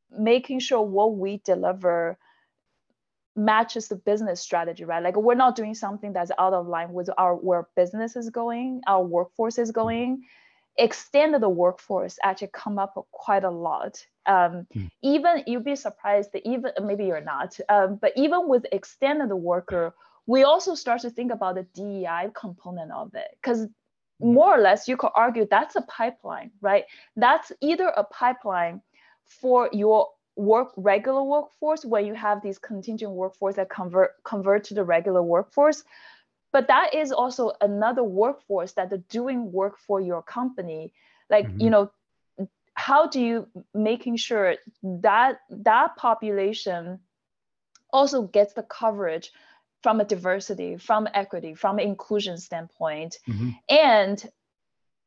making 0.09 0.59
sure 0.59 0.81
what 0.81 1.17
we 1.17 1.41
deliver 1.43 2.17
matches 3.37 3.87
the 3.87 3.95
business 3.95 4.41
strategy, 4.41 4.83
right? 4.83 5.03
Like 5.03 5.15
we're 5.15 5.35
not 5.35 5.55
doing 5.55 5.75
something 5.75 6.11
that's 6.11 6.31
out 6.39 6.53
of 6.53 6.67
line 6.67 6.91
with 6.91 7.09
our 7.17 7.35
where 7.35 7.67
business 7.75 8.15
is 8.15 8.29
going, 8.29 8.81
our 8.87 9.03
workforce 9.03 9.57
is 9.57 9.71
going. 9.71 10.23
Extended 10.79 11.41
the 11.41 11.49
workforce 11.49 12.19
actually 12.23 12.49
come 12.53 12.77
up 12.77 12.93
quite 13.11 13.43
a 13.43 13.49
lot. 13.49 14.05
Um, 14.27 14.67
mm. 14.75 14.89
Even 15.01 15.43
you'd 15.47 15.63
be 15.63 15.75
surprised 15.75 16.33
that 16.33 16.47
even 16.47 16.71
maybe 16.83 17.05
you're 17.05 17.21
not, 17.21 17.57
um, 17.69 17.97
but 17.99 18.11
even 18.15 18.47
with 18.47 18.65
extended 18.71 19.33
worker, 19.33 19.93
we 20.27 20.43
also 20.43 20.75
start 20.75 21.01
to 21.01 21.09
think 21.09 21.31
about 21.31 21.55
the 21.55 21.63
DEI 21.73 22.29
component 22.35 22.91
of 22.91 23.15
it 23.15 23.29
because 23.41 23.61
hmm. 24.19 24.33
more 24.33 24.55
or 24.55 24.61
less 24.61 24.87
you 24.87 24.97
could 24.97 25.11
argue 25.15 25.47
that's 25.49 25.75
a 25.75 25.81
pipeline, 25.83 26.51
right? 26.61 26.83
That's 27.15 27.51
either 27.61 27.87
a 27.87 28.03
pipeline 28.03 28.81
for 29.25 29.69
your 29.73 30.09
work 30.37 30.71
regular 30.77 31.23
workforce 31.23 31.83
when 31.83 32.05
you 32.05 32.13
have 32.13 32.41
these 32.41 32.59
contingent 32.59 33.11
workforce 33.11 33.55
that 33.55 33.69
convert 33.69 34.11
convert 34.23 34.63
to 34.63 34.73
the 34.75 34.83
regular 34.83 35.23
workforce 35.23 35.83
but 36.53 36.67
that 36.67 36.93
is 36.93 37.11
also 37.11 37.51
another 37.61 38.03
workforce 38.03 38.73
that 38.73 38.93
are 38.93 39.03
doing 39.09 39.51
work 39.51 39.77
for 39.79 39.99
your 39.99 40.21
company 40.21 40.93
like 41.29 41.47
mm-hmm. 41.47 41.61
you 41.61 41.69
know 41.71 41.91
how 42.75 43.07
do 43.07 43.19
you 43.19 43.47
making 43.73 44.15
sure 44.15 44.55
that 44.83 45.39
that 45.49 45.95
population 45.95 46.99
also 47.91 48.21
gets 48.21 48.53
the 48.53 48.63
coverage 48.63 49.31
from 49.81 49.99
a 49.99 50.05
diversity 50.05 50.77
from 50.77 51.07
equity 51.15 51.55
from 51.55 51.79
inclusion 51.79 52.37
standpoint 52.37 53.17
mm-hmm. 53.27 53.49
and 53.69 54.29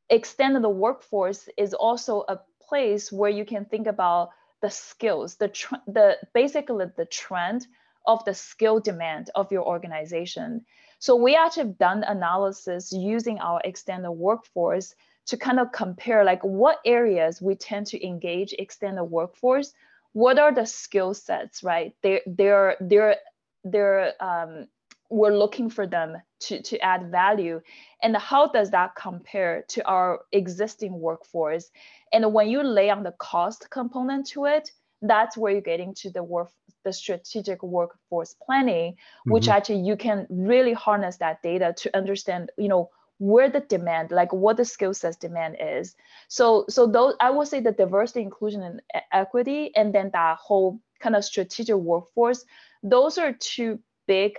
extending 0.09 0.63
the 0.63 0.69
workforce 0.69 1.49
is 1.57 1.73
also 1.73 2.25
a 2.27 2.41
place 2.61 3.13
where 3.13 3.31
you 3.31 3.45
can 3.45 3.65
think 3.65 3.87
about 3.87 4.31
the 4.63 4.71
skills, 4.71 5.37
the 5.37 5.49
tr- 5.49 5.75
the 5.87 6.19
basically 6.35 6.87
the 6.97 7.07
trend 7.07 7.67
of 8.07 8.25
the 8.25 8.35
skill 8.35 8.81
demand 8.81 9.31
of 9.35 9.53
your 9.53 9.65
organization. 9.65 10.65
So 10.99 11.17
we 11.17 11.35
actually 11.35 11.65
have 11.65 11.79
done 11.79 12.05
analysis 12.05 12.93
using 12.93 13.39
our 13.39 13.61
extended 13.65 14.13
workforce 14.13 14.95
to 15.27 15.37
kind 15.37 15.61
of 15.61 15.73
compare 15.73 16.25
like 16.25 16.43
what 16.43 16.79
areas 16.85 17.41
we 17.41 17.55
tend 17.55 17.87
to 17.89 18.07
engage 18.07 18.53
extended 18.59 19.05
workforce. 19.05 19.73
What 20.13 20.39
are 20.39 20.53
the 20.53 20.67
skill 20.67 21.15
sets, 21.15 21.63
right? 21.63 21.95
They're 22.03 22.23
they're 22.27 22.77
they're 22.81 23.17
they're 23.65 24.13
um, 24.21 24.67
we're 25.11 25.37
looking 25.37 25.69
for 25.69 25.87
them 25.87 26.17
to, 26.41 26.63
to 26.63 26.79
add 26.79 27.11
value. 27.11 27.61
And 28.03 28.17
how 28.17 28.49
does 28.49 28.71
that 28.71 28.95
compare 28.95 29.65
to 29.69 29.87
our 29.87 30.21
existing 30.33 30.99
workforce? 30.99 31.71
And 32.13 32.33
when 32.33 32.49
you 32.49 32.63
lay 32.63 32.91
on 32.91 33.03
the 33.03 33.13
cost 33.13 33.69
component 33.71 34.27
to 34.29 34.47
it 34.47 34.71
that's 35.03 35.37
where 35.37 35.53
you're 35.53 35.61
getting 35.61 35.95
to 35.95 36.11
the 36.11 36.23
work 36.23 36.51
the 36.85 36.93
strategic 36.93 37.63
workforce 37.63 38.35
planning 38.45 38.95
which 39.27 39.45
mm-hmm. 39.45 39.53
actually 39.53 39.81
you 39.81 39.97
can 39.97 40.27
really 40.31 40.73
harness 40.73 41.17
that 41.17 41.43
data 41.43 41.75
to 41.77 41.95
understand 41.97 42.51
you 42.59 42.69
know 42.69 42.91
where 43.19 43.51
the 43.51 43.61
demand 43.61 44.11
like 44.11 44.33
what 44.33 44.57
the 44.57 44.65
skill 44.65 44.95
sets 44.95 45.17
demand 45.17 45.55
is. 45.61 45.95
So 46.29 46.65
so 46.69 46.87
those 46.87 47.15
i 47.21 47.31
would 47.31 47.49
say 47.49 47.61
the 47.61 47.73
diversity 47.73 48.23
inclusion 48.23 48.63
and 48.63 48.81
equity 49.13 49.77
and 49.77 49.95
then 49.95 50.11
that 50.15 50.39
whole 50.39 50.81
kind 51.01 51.15
of 51.15 51.25
strategic 51.25 51.77
workforce 51.77 52.45
those 52.83 53.19
are 53.19 53.33
two 53.33 53.79
big 54.07 54.39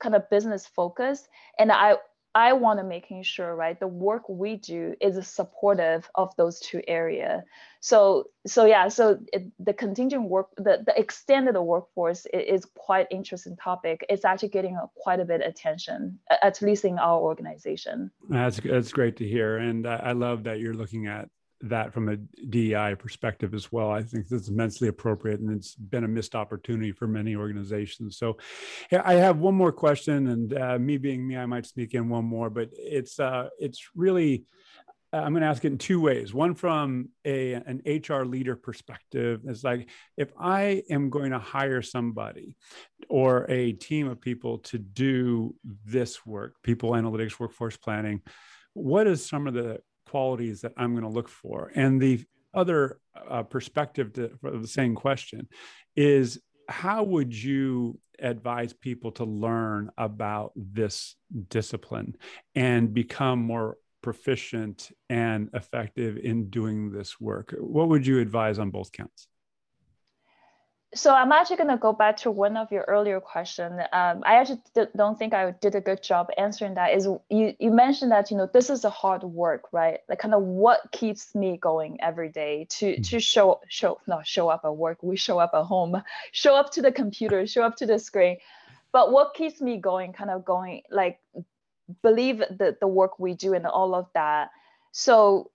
kind 0.00 0.14
of 0.14 0.28
business 0.30 0.66
focus 0.66 1.28
and 1.58 1.70
i 1.70 1.94
i 2.34 2.52
want 2.52 2.78
to 2.78 2.84
making 2.84 3.22
sure 3.22 3.54
right 3.54 3.80
the 3.80 3.86
work 3.86 4.28
we 4.28 4.56
do 4.56 4.94
is 5.00 5.26
supportive 5.26 6.08
of 6.14 6.34
those 6.36 6.60
two 6.60 6.80
area. 6.86 7.44
So 7.80 8.28
so 8.46 8.66
yeah 8.66 8.88
so 8.88 9.18
it, 9.32 9.50
the 9.58 9.72
contingent 9.72 10.28
work 10.28 10.48
the, 10.56 10.82
the 10.86 10.94
extended 10.96 11.54
the 11.54 11.62
workforce 11.62 12.26
is, 12.26 12.62
is 12.62 12.64
quite 12.76 13.06
interesting 13.10 13.56
topic. 13.56 14.04
It's 14.08 14.24
actually 14.24 14.50
getting 14.50 14.76
a, 14.76 14.88
quite 14.96 15.20
a 15.20 15.24
bit 15.24 15.40
attention 15.44 16.18
at 16.42 16.60
least 16.62 16.84
in 16.84 16.98
our 16.98 17.18
organization. 17.18 18.10
That's 18.28 18.60
that's 18.60 18.92
great 18.92 19.16
to 19.16 19.26
hear 19.26 19.58
and 19.58 19.86
i 19.86 20.12
love 20.12 20.44
that 20.44 20.60
you're 20.60 20.74
looking 20.74 21.06
at 21.06 21.28
that 21.62 21.92
from 21.92 22.08
a 22.08 22.16
DEI 22.16 22.94
perspective 22.98 23.54
as 23.54 23.70
well. 23.70 23.90
I 23.90 24.02
think 24.02 24.28
this 24.28 24.42
is 24.42 24.48
immensely 24.48 24.88
appropriate, 24.88 25.40
and 25.40 25.50
it's 25.50 25.74
been 25.74 26.04
a 26.04 26.08
missed 26.08 26.34
opportunity 26.34 26.92
for 26.92 27.06
many 27.06 27.36
organizations. 27.36 28.16
So, 28.16 28.38
I 28.92 29.14
have 29.14 29.38
one 29.38 29.54
more 29.54 29.72
question, 29.72 30.28
and 30.28 30.58
uh, 30.58 30.78
me 30.78 30.96
being 30.96 31.26
me, 31.26 31.36
I 31.36 31.46
might 31.46 31.66
sneak 31.66 31.94
in 31.94 32.08
one 32.08 32.24
more, 32.24 32.50
but 32.50 32.70
it's 32.72 33.20
uh, 33.20 33.48
it's 33.58 33.90
really. 33.94 34.44
Uh, 35.12 35.16
I'm 35.16 35.32
going 35.32 35.42
to 35.42 35.48
ask 35.48 35.64
it 35.64 35.72
in 35.72 35.78
two 35.78 36.00
ways. 36.00 36.32
One 36.32 36.54
from 36.54 37.08
a 37.24 37.54
an 37.54 37.82
HR 37.84 38.22
leader 38.22 38.54
perspective 38.54 39.40
is 39.44 39.64
like 39.64 39.90
if 40.16 40.30
I 40.38 40.84
am 40.88 41.10
going 41.10 41.32
to 41.32 41.40
hire 41.40 41.82
somebody 41.82 42.56
or 43.08 43.44
a 43.50 43.72
team 43.72 44.08
of 44.08 44.20
people 44.20 44.58
to 44.58 44.78
do 44.78 45.56
this 45.84 46.24
work, 46.24 46.54
people 46.62 46.92
analytics, 46.92 47.40
workforce 47.40 47.76
planning, 47.76 48.22
what 48.74 49.08
is 49.08 49.28
some 49.28 49.48
of 49.48 49.54
the 49.54 49.80
qualities 50.10 50.60
that 50.62 50.72
I'm 50.76 50.92
going 50.92 51.04
to 51.04 51.10
look 51.10 51.28
for? 51.28 51.70
And 51.74 52.00
the 52.00 52.24
other 52.52 52.98
uh, 53.28 53.42
perspective 53.44 54.12
to, 54.14 54.30
the 54.42 54.66
same 54.66 54.94
question 54.94 55.48
is 55.96 56.40
how 56.68 57.02
would 57.02 57.34
you 57.34 57.98
advise 58.18 58.72
people 58.72 59.12
to 59.12 59.24
learn 59.24 59.90
about 59.98 60.52
this 60.56 61.16
discipline 61.48 62.16
and 62.54 62.94
become 62.94 63.40
more 63.40 63.76
proficient 64.02 64.90
and 65.08 65.50
effective 65.54 66.16
in 66.16 66.48
doing 66.50 66.90
this 66.90 67.20
work? 67.20 67.54
What 67.58 67.88
would 67.88 68.06
you 68.06 68.20
advise 68.20 68.58
on 68.58 68.70
both 68.70 68.92
counts? 68.92 69.28
So 70.92 71.14
I'm 71.14 71.30
actually 71.30 71.56
going 71.56 71.68
to 71.70 71.76
go 71.76 71.92
back 71.92 72.16
to 72.18 72.32
one 72.32 72.56
of 72.56 72.72
your 72.72 72.82
earlier 72.88 73.20
question. 73.20 73.80
Um, 73.92 74.22
I 74.24 74.34
actually 74.34 74.60
don't 74.96 75.16
think 75.16 75.32
I 75.32 75.52
did 75.52 75.76
a 75.76 75.80
good 75.80 76.02
job 76.02 76.30
answering 76.36 76.74
that. 76.74 76.94
Is 76.94 77.06
you 77.28 77.54
you 77.60 77.70
mentioned 77.70 78.10
that 78.10 78.30
you 78.30 78.36
know 78.36 78.50
this 78.52 78.70
is 78.70 78.84
a 78.84 78.90
hard 78.90 79.22
work, 79.22 79.72
right? 79.72 80.00
Like 80.08 80.18
kind 80.18 80.34
of 80.34 80.42
what 80.42 80.80
keeps 80.90 81.32
me 81.34 81.58
going 81.58 81.98
every 82.00 82.28
day 82.28 82.66
to 82.70 82.86
mm-hmm. 82.86 83.02
to 83.02 83.20
show 83.20 83.60
show 83.68 84.00
not 84.08 84.26
show 84.26 84.48
up 84.48 84.62
at 84.64 84.76
work. 84.76 84.98
We 85.02 85.16
show 85.16 85.38
up 85.38 85.52
at 85.54 85.64
home, 85.64 86.02
show 86.32 86.56
up 86.56 86.72
to 86.72 86.82
the 86.82 86.90
computer, 86.90 87.46
show 87.46 87.62
up 87.62 87.76
to 87.76 87.86
the 87.86 87.98
screen. 87.98 88.38
But 88.90 89.12
what 89.12 89.34
keeps 89.34 89.60
me 89.60 89.76
going, 89.76 90.12
kind 90.12 90.30
of 90.30 90.44
going 90.44 90.82
like 90.90 91.20
believe 92.02 92.38
the 92.38 92.76
the 92.80 92.88
work 92.88 93.20
we 93.20 93.34
do 93.34 93.54
and 93.54 93.64
all 93.64 93.94
of 93.94 94.06
that. 94.14 94.50
So 94.90 95.52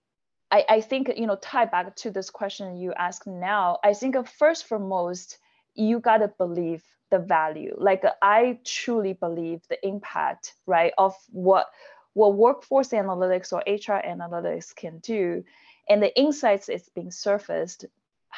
I, 0.51 0.65
I 0.69 0.81
think 0.81 1.11
you 1.15 1.27
know 1.27 1.37
tie 1.37 1.65
back 1.65 1.95
to 1.97 2.11
this 2.11 2.29
question 2.29 2.77
you 2.77 2.93
ask 2.93 3.25
now 3.25 3.79
i 3.83 3.93
think 3.93 4.15
uh, 4.15 4.23
first 4.23 4.67
foremost 4.67 5.37
you 5.73 5.99
got 5.99 6.19
to 6.19 6.29
believe 6.37 6.83
the 7.11 7.19
value. 7.19 7.75
Like 7.77 8.03
uh, 8.03 8.13
i 8.21 8.59
truly 8.65 9.13
believe 9.13 9.61
the 9.69 9.85
impact 9.85 10.53
right 10.65 10.93
of 10.97 11.13
what 11.31 11.67
what 12.13 12.35
workforce 12.35 12.89
analytics 12.89 13.51
or 13.51 13.59
hr 13.67 14.01
analytics 14.07 14.75
can 14.75 14.99
do 14.99 15.43
and 15.89 16.01
the 16.01 16.17
insights 16.17 16.69
it's 16.69 16.89
being 16.89 17.11
surfaced 17.11 17.85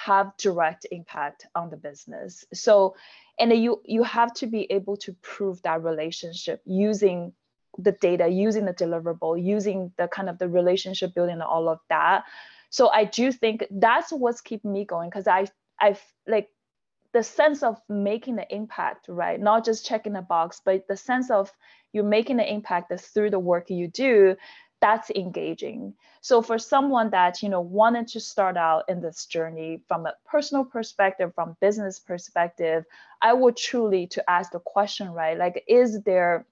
have 0.05 0.31
direct 0.37 0.85
impact 0.91 1.47
on 1.55 1.69
the 1.69 1.77
business. 1.77 2.45
So 2.53 2.95
and 3.39 3.51
you 3.51 3.81
you 3.85 4.03
have 4.03 4.33
to 4.35 4.47
be 4.47 4.71
able 4.71 4.97
to 4.97 5.13
prove 5.21 5.61
that 5.63 5.83
relationship 5.83 6.61
using 6.65 7.33
the 7.77 7.91
data 7.93 8.27
using 8.27 8.65
the 8.65 8.73
deliverable 8.73 9.41
using 9.41 9.91
the 9.97 10.07
kind 10.07 10.29
of 10.29 10.37
the 10.39 10.49
relationship 10.49 11.13
building 11.13 11.33
and 11.33 11.43
all 11.43 11.69
of 11.69 11.79
that. 11.89 12.23
So 12.69 12.89
i 12.89 13.05
do 13.05 13.31
think 13.31 13.65
that's 13.71 14.11
what's 14.11 14.41
keeping 14.41 14.73
me 14.73 14.85
going 14.85 15.09
because 15.09 15.27
i 15.27 15.47
i 15.79 15.97
like 16.27 16.49
the 17.13 17.23
sense 17.23 17.63
of 17.63 17.81
making 17.87 18.35
the 18.35 18.53
impact 18.53 19.07
right? 19.07 19.39
Not 19.39 19.65
just 19.65 19.85
checking 19.85 20.15
a 20.15 20.21
box 20.21 20.61
but 20.63 20.87
the 20.87 20.97
sense 20.97 21.31
of 21.31 21.51
you're 21.93 22.03
making 22.03 22.37
the 22.37 22.53
impact 22.53 22.91
through 22.99 23.29
the 23.29 23.39
work 23.39 23.69
you 23.69 23.87
do 23.87 24.35
that's 24.79 25.09
engaging. 25.11 25.95
So 26.21 26.41
for 26.41 26.59
someone 26.59 27.09
that 27.11 27.41
you 27.41 27.49
know 27.49 27.61
wanted 27.61 28.07
to 28.09 28.19
start 28.19 28.57
out 28.57 28.83
in 28.87 29.01
this 29.01 29.25
journey 29.25 29.81
from 29.87 30.05
a 30.05 30.13
personal 30.25 30.65
perspective 30.65 31.33
from 31.33 31.57
business 31.61 31.99
perspective 31.99 32.83
i 33.21 33.33
would 33.33 33.57
truly 33.57 34.07
to 34.07 34.29
ask 34.29 34.51
the 34.51 34.59
question 34.59 35.11
right? 35.11 35.37
Like 35.37 35.63
is 35.67 36.01
there 36.03 36.45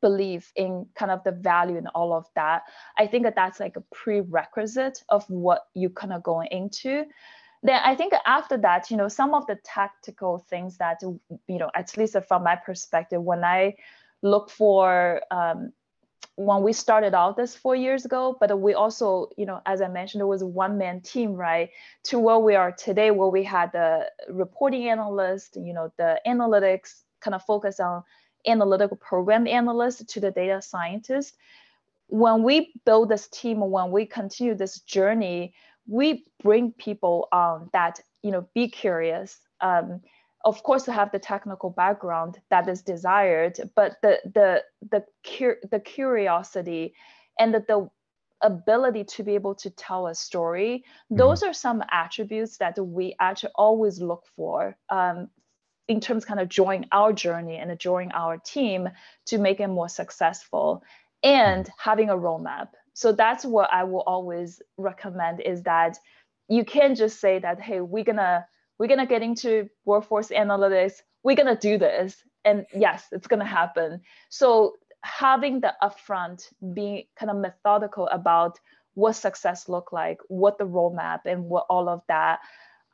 belief 0.00 0.52
in 0.56 0.86
kind 0.94 1.10
of 1.10 1.22
the 1.24 1.32
value 1.32 1.76
and 1.76 1.88
all 1.94 2.12
of 2.12 2.26
that 2.34 2.62
i 2.98 3.06
think 3.06 3.24
that 3.24 3.34
that's 3.34 3.60
like 3.60 3.76
a 3.76 3.82
prerequisite 3.92 5.02
of 5.08 5.28
what 5.28 5.66
you 5.74 5.90
kind 5.90 6.12
of 6.12 6.22
going 6.22 6.48
into 6.50 7.04
then 7.62 7.80
i 7.84 7.94
think 7.94 8.12
after 8.26 8.56
that 8.56 8.90
you 8.90 8.96
know 8.96 9.08
some 9.08 9.34
of 9.34 9.46
the 9.46 9.56
tactical 9.64 10.38
things 10.48 10.78
that 10.78 11.00
you 11.02 11.58
know 11.58 11.70
at 11.74 11.96
least 11.96 12.16
from 12.26 12.42
my 12.42 12.56
perspective 12.56 13.22
when 13.22 13.44
i 13.44 13.74
look 14.22 14.50
for 14.50 15.20
um, 15.30 15.72
when 16.36 16.62
we 16.62 16.72
started 16.72 17.14
out 17.14 17.36
this 17.36 17.54
four 17.54 17.76
years 17.76 18.04
ago, 18.04 18.36
but 18.40 18.58
we 18.58 18.74
also, 18.74 19.28
you 19.36 19.44
know, 19.44 19.60
as 19.66 19.82
I 19.82 19.88
mentioned, 19.88 20.22
it 20.22 20.26
was 20.26 20.42
a 20.42 20.46
one 20.46 20.78
man 20.78 21.00
team, 21.00 21.34
right? 21.34 21.70
To 22.04 22.18
where 22.18 22.38
we 22.38 22.54
are 22.54 22.72
today, 22.72 23.10
where 23.10 23.28
we 23.28 23.44
had 23.44 23.72
the 23.72 24.10
reporting 24.28 24.88
analyst, 24.88 25.56
you 25.56 25.74
know, 25.74 25.92
the 25.98 26.20
analytics 26.26 27.02
kind 27.20 27.34
of 27.34 27.42
focus 27.42 27.80
on 27.80 28.02
analytical 28.46 28.96
program 28.96 29.46
analyst 29.46 30.08
to 30.08 30.20
the 30.20 30.30
data 30.30 30.60
scientist. 30.62 31.36
When 32.08 32.42
we 32.42 32.74
build 32.84 33.08
this 33.08 33.28
team, 33.28 33.60
when 33.60 33.90
we 33.90 34.06
continue 34.06 34.54
this 34.54 34.80
journey, 34.80 35.54
we 35.86 36.24
bring 36.42 36.72
people 36.72 37.28
on 37.32 37.70
that, 37.72 38.00
you 38.22 38.30
know, 38.30 38.46
be 38.54 38.68
curious. 38.68 39.38
Um, 39.60 40.00
of 40.44 40.62
course 40.62 40.84
to 40.84 40.92
have 40.92 41.10
the 41.12 41.18
technical 41.18 41.70
background 41.70 42.38
that 42.50 42.68
is 42.68 42.82
desired 42.82 43.58
but 43.74 43.96
the 44.02 44.18
the 44.34 44.62
the 44.90 45.04
cur- 45.24 45.60
the 45.70 45.80
curiosity 45.80 46.94
and 47.38 47.54
the, 47.54 47.64
the 47.68 47.88
ability 48.42 49.04
to 49.04 49.22
be 49.22 49.34
able 49.34 49.54
to 49.54 49.70
tell 49.70 50.08
a 50.08 50.14
story 50.14 50.78
mm-hmm. 50.78 51.16
those 51.16 51.42
are 51.42 51.52
some 51.52 51.82
attributes 51.90 52.56
that 52.58 52.76
we 52.78 53.14
actually 53.20 53.52
always 53.54 54.00
look 54.00 54.24
for 54.34 54.76
um, 54.90 55.28
in 55.88 56.00
terms 56.00 56.24
kind 56.24 56.40
of 56.40 56.48
join 56.48 56.86
our 56.92 57.12
journey 57.12 57.56
and 57.56 57.76
join 57.78 58.10
our 58.12 58.38
team 58.38 58.88
to 59.26 59.38
make 59.38 59.60
it 59.60 59.68
more 59.68 59.88
successful 59.88 60.82
and 61.22 61.66
mm-hmm. 61.66 61.72
having 61.78 62.10
a 62.10 62.16
roadmap 62.16 62.68
so 62.94 63.12
that's 63.12 63.44
what 63.44 63.72
i 63.72 63.84
will 63.84 64.02
always 64.06 64.60
recommend 64.76 65.40
is 65.40 65.62
that 65.62 65.98
you 66.48 66.64
can't 66.64 66.96
just 66.96 67.20
say 67.20 67.38
that 67.38 67.60
hey 67.60 67.80
we're 67.80 68.04
gonna 68.04 68.46
we're 68.78 68.86
to 68.98 69.06
get 69.06 69.22
into 69.22 69.68
workforce 69.84 70.28
analytics 70.28 70.94
we're 71.22 71.36
to 71.54 71.68
do 71.68 71.78
this 71.78 72.16
and 72.44 72.66
yes 72.74 73.06
it's 73.12 73.26
to 73.40 73.46
happen 73.46 74.00
so 74.28 74.74
having 75.02 75.60
the 75.60 75.74
upfront 75.82 76.52
being 76.74 77.04
kind 77.18 77.30
of 77.30 77.36
methodical 77.36 78.06
about 78.08 78.58
what 78.94 79.14
success 79.14 79.68
look 79.68 79.92
like 79.92 80.18
what 80.28 80.58
the 80.58 80.66
roadmap 80.66 81.20
and 81.24 81.44
what 81.44 81.66
all 81.68 81.88
of 81.88 82.02
that 82.08 82.40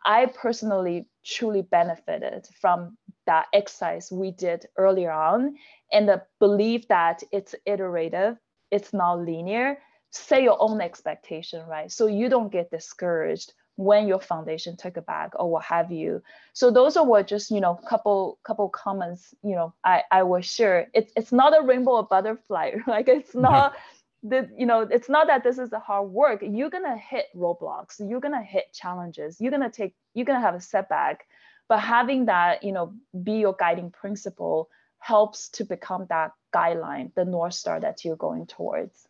i 0.04 0.26
personally 0.26 1.06
truly 1.24 1.62
benefited 1.62 2.46
from 2.60 2.96
that 3.26 3.46
exercise 3.52 4.10
we 4.10 4.30
did 4.30 4.66
earlier 4.76 5.10
on 5.10 5.54
and 5.92 6.08
the 6.08 6.22
belief 6.40 6.86
that 6.88 7.22
it's 7.32 7.54
iterative 7.66 8.36
it's 8.70 8.92
not 8.92 9.20
linear 9.20 9.78
set 10.10 10.42
your 10.42 10.56
own 10.60 10.80
expectation 10.80 11.66
right 11.66 11.92
so 11.92 12.06
you 12.06 12.28
don't 12.28 12.52
get 12.52 12.70
discouraged 12.70 13.52
when 13.78 14.08
your 14.08 14.18
foundation 14.18 14.76
took 14.76 14.96
a 14.96 15.02
back 15.02 15.30
or 15.36 15.48
what 15.48 15.62
have 15.62 15.92
you. 15.92 16.20
So 16.52 16.68
those 16.68 16.96
are 16.96 17.06
what 17.06 17.28
just, 17.28 17.48
you 17.48 17.60
know, 17.60 17.76
couple 17.88 18.40
couple 18.42 18.68
comments, 18.68 19.32
you 19.44 19.54
know, 19.54 19.72
I, 19.84 20.02
I 20.10 20.24
will 20.24 20.40
share. 20.40 20.88
It's 20.94 21.12
it's 21.14 21.30
not 21.30 21.56
a 21.56 21.62
rainbow 21.62 21.92
or 21.92 22.02
butterfly. 22.02 22.72
Like 22.88 23.06
it's 23.08 23.30
mm-hmm. 23.30 23.42
not 23.42 23.76
the, 24.22 24.48
you 24.56 24.66
know, 24.66 24.80
it's 24.80 25.08
not 25.08 25.28
that 25.28 25.44
this 25.44 25.58
is 25.58 25.72
a 25.72 25.78
hard 25.78 26.10
work. 26.10 26.42
You're 26.42 26.70
gonna 26.70 26.96
hit 26.96 27.26
roadblocks, 27.36 28.00
you're 28.00 28.20
gonna 28.20 28.42
hit 28.42 28.72
challenges, 28.72 29.40
you're 29.40 29.50
gonna 29.50 29.70
take, 29.70 29.94
you're 30.14 30.26
gonna 30.26 30.40
have 30.40 30.54
a 30.54 30.60
setback. 30.60 31.26
But 31.68 31.80
having 31.80 32.26
that, 32.26 32.64
you 32.64 32.72
know, 32.72 32.94
be 33.22 33.32
your 33.32 33.54
guiding 33.58 33.90
principle 33.90 34.70
helps 34.98 35.48
to 35.50 35.64
become 35.64 36.06
that 36.08 36.32
guideline, 36.52 37.14
the 37.14 37.24
North 37.24 37.54
Star 37.54 37.78
that 37.80 38.04
you're 38.04 38.16
going 38.16 38.46
towards. 38.46 39.06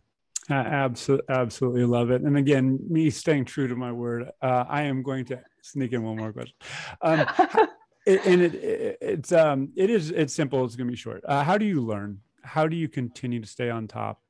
I 0.51 0.55
absolutely, 0.55 1.27
absolutely 1.35 1.85
love 1.85 2.11
it. 2.11 2.23
And 2.23 2.37
again, 2.37 2.79
me 2.89 3.11
staying 3.11 3.45
true 3.45 3.69
to 3.69 3.77
my 3.77 3.93
word, 3.93 4.31
uh, 4.41 4.65
I 4.69 4.83
am 4.83 5.03
going 5.03 5.27
to 5.27 5.41
sneak 5.63 5.93
in 5.93 6.03
one 6.03 6.17
more 6.17 6.33
question. 6.33 6.55
Um, 7.03 7.21
it, 8.07 8.25
and 8.25 8.43
it, 8.43 8.55
it, 8.55 8.99
it's 9.01 9.33
um, 9.33 9.71
it 9.77 9.91
is 9.91 10.11
it's 10.11 10.33
simple. 10.33 10.65
It's 10.65 10.75
going 10.75 10.87
to 10.87 10.91
be 10.91 10.97
short. 10.97 11.23
Uh, 11.27 11.45
how 11.45 11.59
do 11.59 11.67
you 11.67 11.83
learn? 11.83 12.21
How 12.43 12.67
do 12.67 12.77
you 12.77 12.89
continue 12.89 13.41
to 13.41 13.47
stay 13.47 13.69
on 13.69 13.87
top 13.87 14.23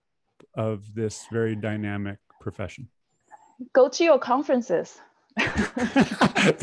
of 0.59 0.93
this 0.95 1.27
very 1.33 1.57
dynamic 1.57 2.19
profession? 2.41 2.89
Go 3.73 3.89
to 3.89 4.05
your 4.05 4.19
conferences. 4.19 5.01
that, 5.39 6.59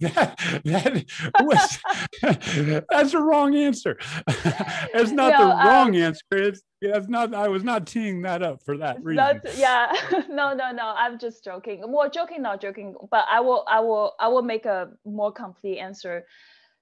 that, 0.00 0.38
that 0.64 1.04
was 1.40 1.78
that's 2.90 3.14
a 3.14 3.20
wrong 3.20 3.56
answer. 3.56 3.98
it's 4.28 5.10
not 5.10 5.32
no, 5.32 5.38
the 5.38 5.54
wrong 5.68 5.88
um, 5.88 5.94
answer. 5.96 6.22
It's 6.30 6.62
it's 6.80 7.08
not. 7.08 7.34
I 7.34 7.48
was 7.48 7.64
not 7.64 7.86
teeing 7.86 8.22
that 8.22 8.42
up 8.42 8.62
for 8.64 8.76
that 8.78 9.02
reason. 9.02 9.40
yeah, 9.56 9.92
no, 10.28 10.54
no, 10.54 10.70
no. 10.70 10.94
I'm 10.96 11.18
just 11.18 11.42
joking. 11.42 11.80
More 11.80 12.08
joking, 12.08 12.42
not 12.42 12.60
joking. 12.60 12.94
But 13.10 13.24
I 13.28 13.40
will, 13.40 13.64
I 13.68 13.80
will, 13.80 14.12
I 14.20 14.28
will 14.28 14.42
make 14.42 14.66
a 14.66 14.90
more 15.04 15.32
complete 15.32 15.78
answer. 15.78 16.26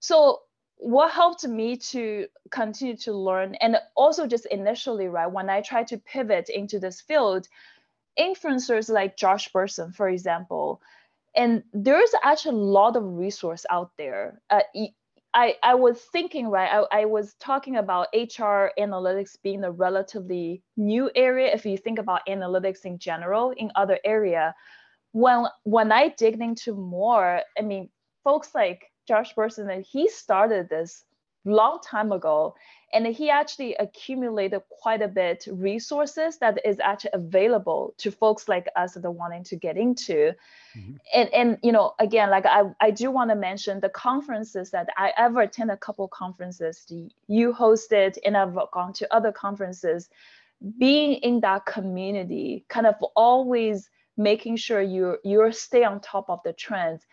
So 0.00 0.40
what 0.84 1.10
helped 1.10 1.46
me 1.48 1.76
to 1.76 2.26
continue 2.50 2.96
to 2.96 3.12
learn 3.12 3.54
and 3.56 3.76
also 3.96 4.26
just 4.26 4.46
initially 4.46 5.08
right 5.08 5.30
when 5.30 5.48
i 5.48 5.60
tried 5.60 5.86
to 5.86 5.98
pivot 5.98 6.48
into 6.48 6.78
this 6.78 7.00
field 7.00 7.48
influencers 8.18 8.90
like 8.90 9.16
josh 9.16 9.50
bersin 9.52 9.94
for 9.94 10.08
example 10.08 10.80
and 11.36 11.62
there's 11.72 12.12
actually 12.22 12.56
a 12.56 12.58
lot 12.58 12.96
of 12.96 13.04
resource 13.04 13.66
out 13.70 13.90
there. 13.98 14.40
Uh, 14.50 14.60
I, 15.34 15.56
I 15.64 15.74
was 15.74 16.00
thinking 16.12 16.48
right 16.48 16.70
I, 16.70 17.00
I 17.00 17.04
was 17.06 17.34
talking 17.40 17.76
about 17.76 18.06
hr 18.14 18.70
analytics 18.78 19.36
being 19.42 19.64
a 19.64 19.70
relatively 19.70 20.62
new 20.76 21.10
area 21.16 21.52
if 21.52 21.66
you 21.66 21.76
think 21.76 21.98
about 21.98 22.26
analytics 22.28 22.84
in 22.84 22.98
general 22.98 23.50
in 23.56 23.72
other 23.74 23.98
area. 24.04 24.54
When 25.10 25.46
when 25.64 25.90
i 25.90 26.08
dig 26.08 26.40
into 26.40 26.74
more 26.74 27.40
i 27.58 27.62
mean 27.62 27.88
folks 28.22 28.54
like 28.54 28.92
josh 29.06 29.34
bersin 29.34 29.82
he 29.82 30.08
started 30.08 30.68
this 30.68 31.04
long 31.44 31.78
time 31.84 32.12
ago 32.12 32.54
and 32.92 33.06
he 33.08 33.28
actually 33.28 33.74
accumulated 33.74 34.62
quite 34.70 35.02
a 35.02 35.08
bit 35.08 35.46
resources 35.50 36.38
that 36.38 36.58
is 36.64 36.78
actually 36.80 37.10
available 37.12 37.92
to 37.98 38.10
folks 38.10 38.48
like 38.48 38.68
us 38.76 38.94
that 38.94 39.04
are 39.04 39.10
wanting 39.10 39.42
to 39.42 39.56
get 39.56 39.76
into. 39.76 40.32
Mm-hmm. 40.76 40.94
and 41.12 41.28
and 41.34 41.58
you 41.62 41.70
know 41.70 41.94
again 42.00 42.30
like 42.30 42.46
i, 42.46 42.62
I 42.80 42.90
do 42.90 43.10
want 43.10 43.30
to 43.30 43.36
mention 43.36 43.78
the 43.78 43.88
conferences 43.88 44.70
that 44.72 44.88
i 44.96 45.12
ever 45.16 45.42
attend 45.42 45.70
a 45.70 45.76
couple 45.76 46.08
conferences. 46.08 46.84
You 47.28 47.52
hosted 47.52 48.16
and 48.24 48.36
i've 48.36 48.56
gone 48.72 48.92
to 48.94 49.14
other 49.14 49.32
conferences. 49.32 50.08
Being 50.78 51.14
in 51.14 51.40
that 51.40 51.66
community 51.66 52.64
kind 52.68 52.86
of 52.86 52.94
always 53.14 53.90
making 54.16 54.56
sure 54.56 54.80
you 54.80 55.18
you're 55.24 55.52
stay 55.52 55.84
on 55.84 56.00
top 56.00 56.30
of 56.30 56.40
the 56.44 56.52
trends 56.52 57.06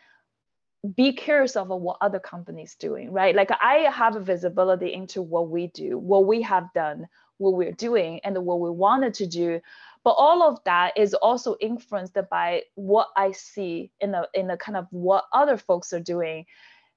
be 0.96 1.14
curious 1.14 1.56
of 1.56 1.68
what 1.68 1.98
other 2.02 2.20
companies 2.20 2.76
doing 2.76 3.12
right? 3.12 3.36
Like 3.36 3.52
i 3.62 3.90
have 3.92 4.16
a 4.16 4.20
visibility 4.20 4.94
into 4.94 5.22
what 5.22 5.50
we 5.50 5.68
do 5.68 5.98
what 5.98 6.26
we 6.26 6.42
have 6.42 6.74
done 6.74 7.08
what 7.38 7.56
we're 7.56 7.72
doing 7.72 8.20
and 8.24 8.38
what 8.46 8.60
we 8.60 8.70
wanted 8.70 9.16
to 9.16 9.26
do. 9.26 9.60
But 10.04 10.12
all 10.12 10.44
of 10.44 10.64
that 10.66 10.94
is 10.98 11.14
also 11.14 11.56
influenced 11.60 12.18
by 12.30 12.64
what 12.76 13.10
i 13.16 13.32
see 13.32 13.92
in 14.00 14.12
the 14.12 14.28
in 14.34 14.48
the 14.48 14.58
kind 14.58 14.78
of 14.78 14.88
what 14.92 15.26
other 15.34 15.58
folks 15.58 15.94
are 15.94 16.00
doing. 16.00 16.46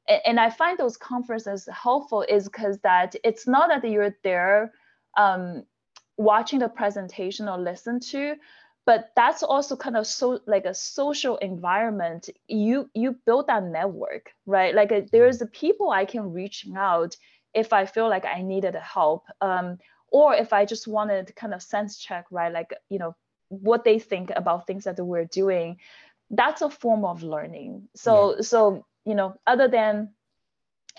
And, 0.08 0.20
and 0.26 0.40
i 0.40 0.50
find 0.50 0.78
those 0.78 0.96
conferences 0.96 1.68
helpful 1.72 2.22
is 2.22 2.44
because 2.44 2.78
that 2.80 3.14
it's 3.24 3.46
not 3.46 3.68
that 3.68 3.90
you're 3.90 4.16
there 4.22 4.72
um, 5.16 5.64
watching 6.16 6.60
the 6.60 6.68
presentation 6.68 7.48
or 7.48 7.58
listen 7.58 8.00
to 8.00 8.34
but 8.86 9.10
that's 9.16 9.42
also 9.42 9.76
kind 9.76 9.96
of 9.96 10.06
so 10.06 10.40
like 10.46 10.64
a 10.64 10.74
social 10.74 11.36
environment. 11.38 12.28
You 12.48 12.90
you 12.94 13.16
build 13.26 13.46
that 13.46 13.64
network 13.64 14.32
right? 14.46 14.74
Like 14.74 14.92
uh, 14.92 15.02
there's 15.12 15.38
the 15.38 15.46
people 15.46 15.90
i 15.90 16.04
can 16.04 16.32
reach 16.32 16.66
out 16.76 17.16
if 17.54 17.72
i 17.72 17.86
feel 17.86 18.08
like 18.08 18.24
i 18.24 18.42
needed 18.42 18.74
help 18.74 19.24
um, 19.40 19.78
or 20.10 20.34
if 20.34 20.52
i 20.52 20.64
just 20.64 20.86
wanted 20.88 21.26
to 21.28 21.32
kind 21.32 21.54
of 21.54 21.62
sense 21.62 21.98
check 21.98 22.26
right? 22.30 22.52
Like 22.52 22.72
you 22.90 22.98
know 22.98 23.14
what 23.48 23.84
they 23.84 23.98
think 23.98 24.30
about 24.34 24.66
things 24.66 24.84
that 24.84 24.98
we're 24.98 25.26
doing. 25.26 25.78
That's 26.30 26.62
a 26.62 26.70
form 26.70 27.04
of 27.04 27.22
learning. 27.22 27.88
So 27.94 28.36
yeah. 28.36 28.42
so 28.42 28.84
you 29.04 29.14
know 29.14 29.36
other 29.46 29.68
than 29.68 30.10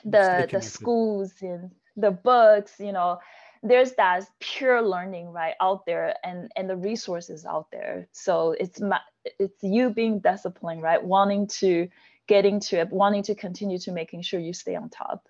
the 0.03 0.47
the 0.51 0.61
schools 0.61 1.33
and 1.41 1.71
the 1.97 2.11
books 2.11 2.73
you 2.79 2.91
know 2.91 3.19
there's 3.65 3.93
that 3.93 4.25
pure 4.39 4.81
learning 4.81 5.29
right 5.29 5.55
out 5.59 5.85
there 5.85 6.15
and 6.23 6.51
and 6.55 6.69
the 6.69 6.75
resources 6.75 7.45
out 7.45 7.67
there 7.71 8.07
so 8.11 8.55
it's 8.59 8.79
my, 8.79 8.99
it's 9.39 9.61
you 9.63 9.89
being 9.89 10.19
disciplined 10.19 10.81
right 10.81 11.03
wanting 11.03 11.47
to 11.47 11.87
getting 12.27 12.59
to 12.59 12.79
it 12.79 12.89
wanting 12.91 13.23
to 13.23 13.35
continue 13.35 13.77
to 13.79 13.91
making 13.91 14.21
sure 14.21 14.39
you 14.39 14.53
stay 14.53 14.75
on 14.75 14.89
top 14.89 15.27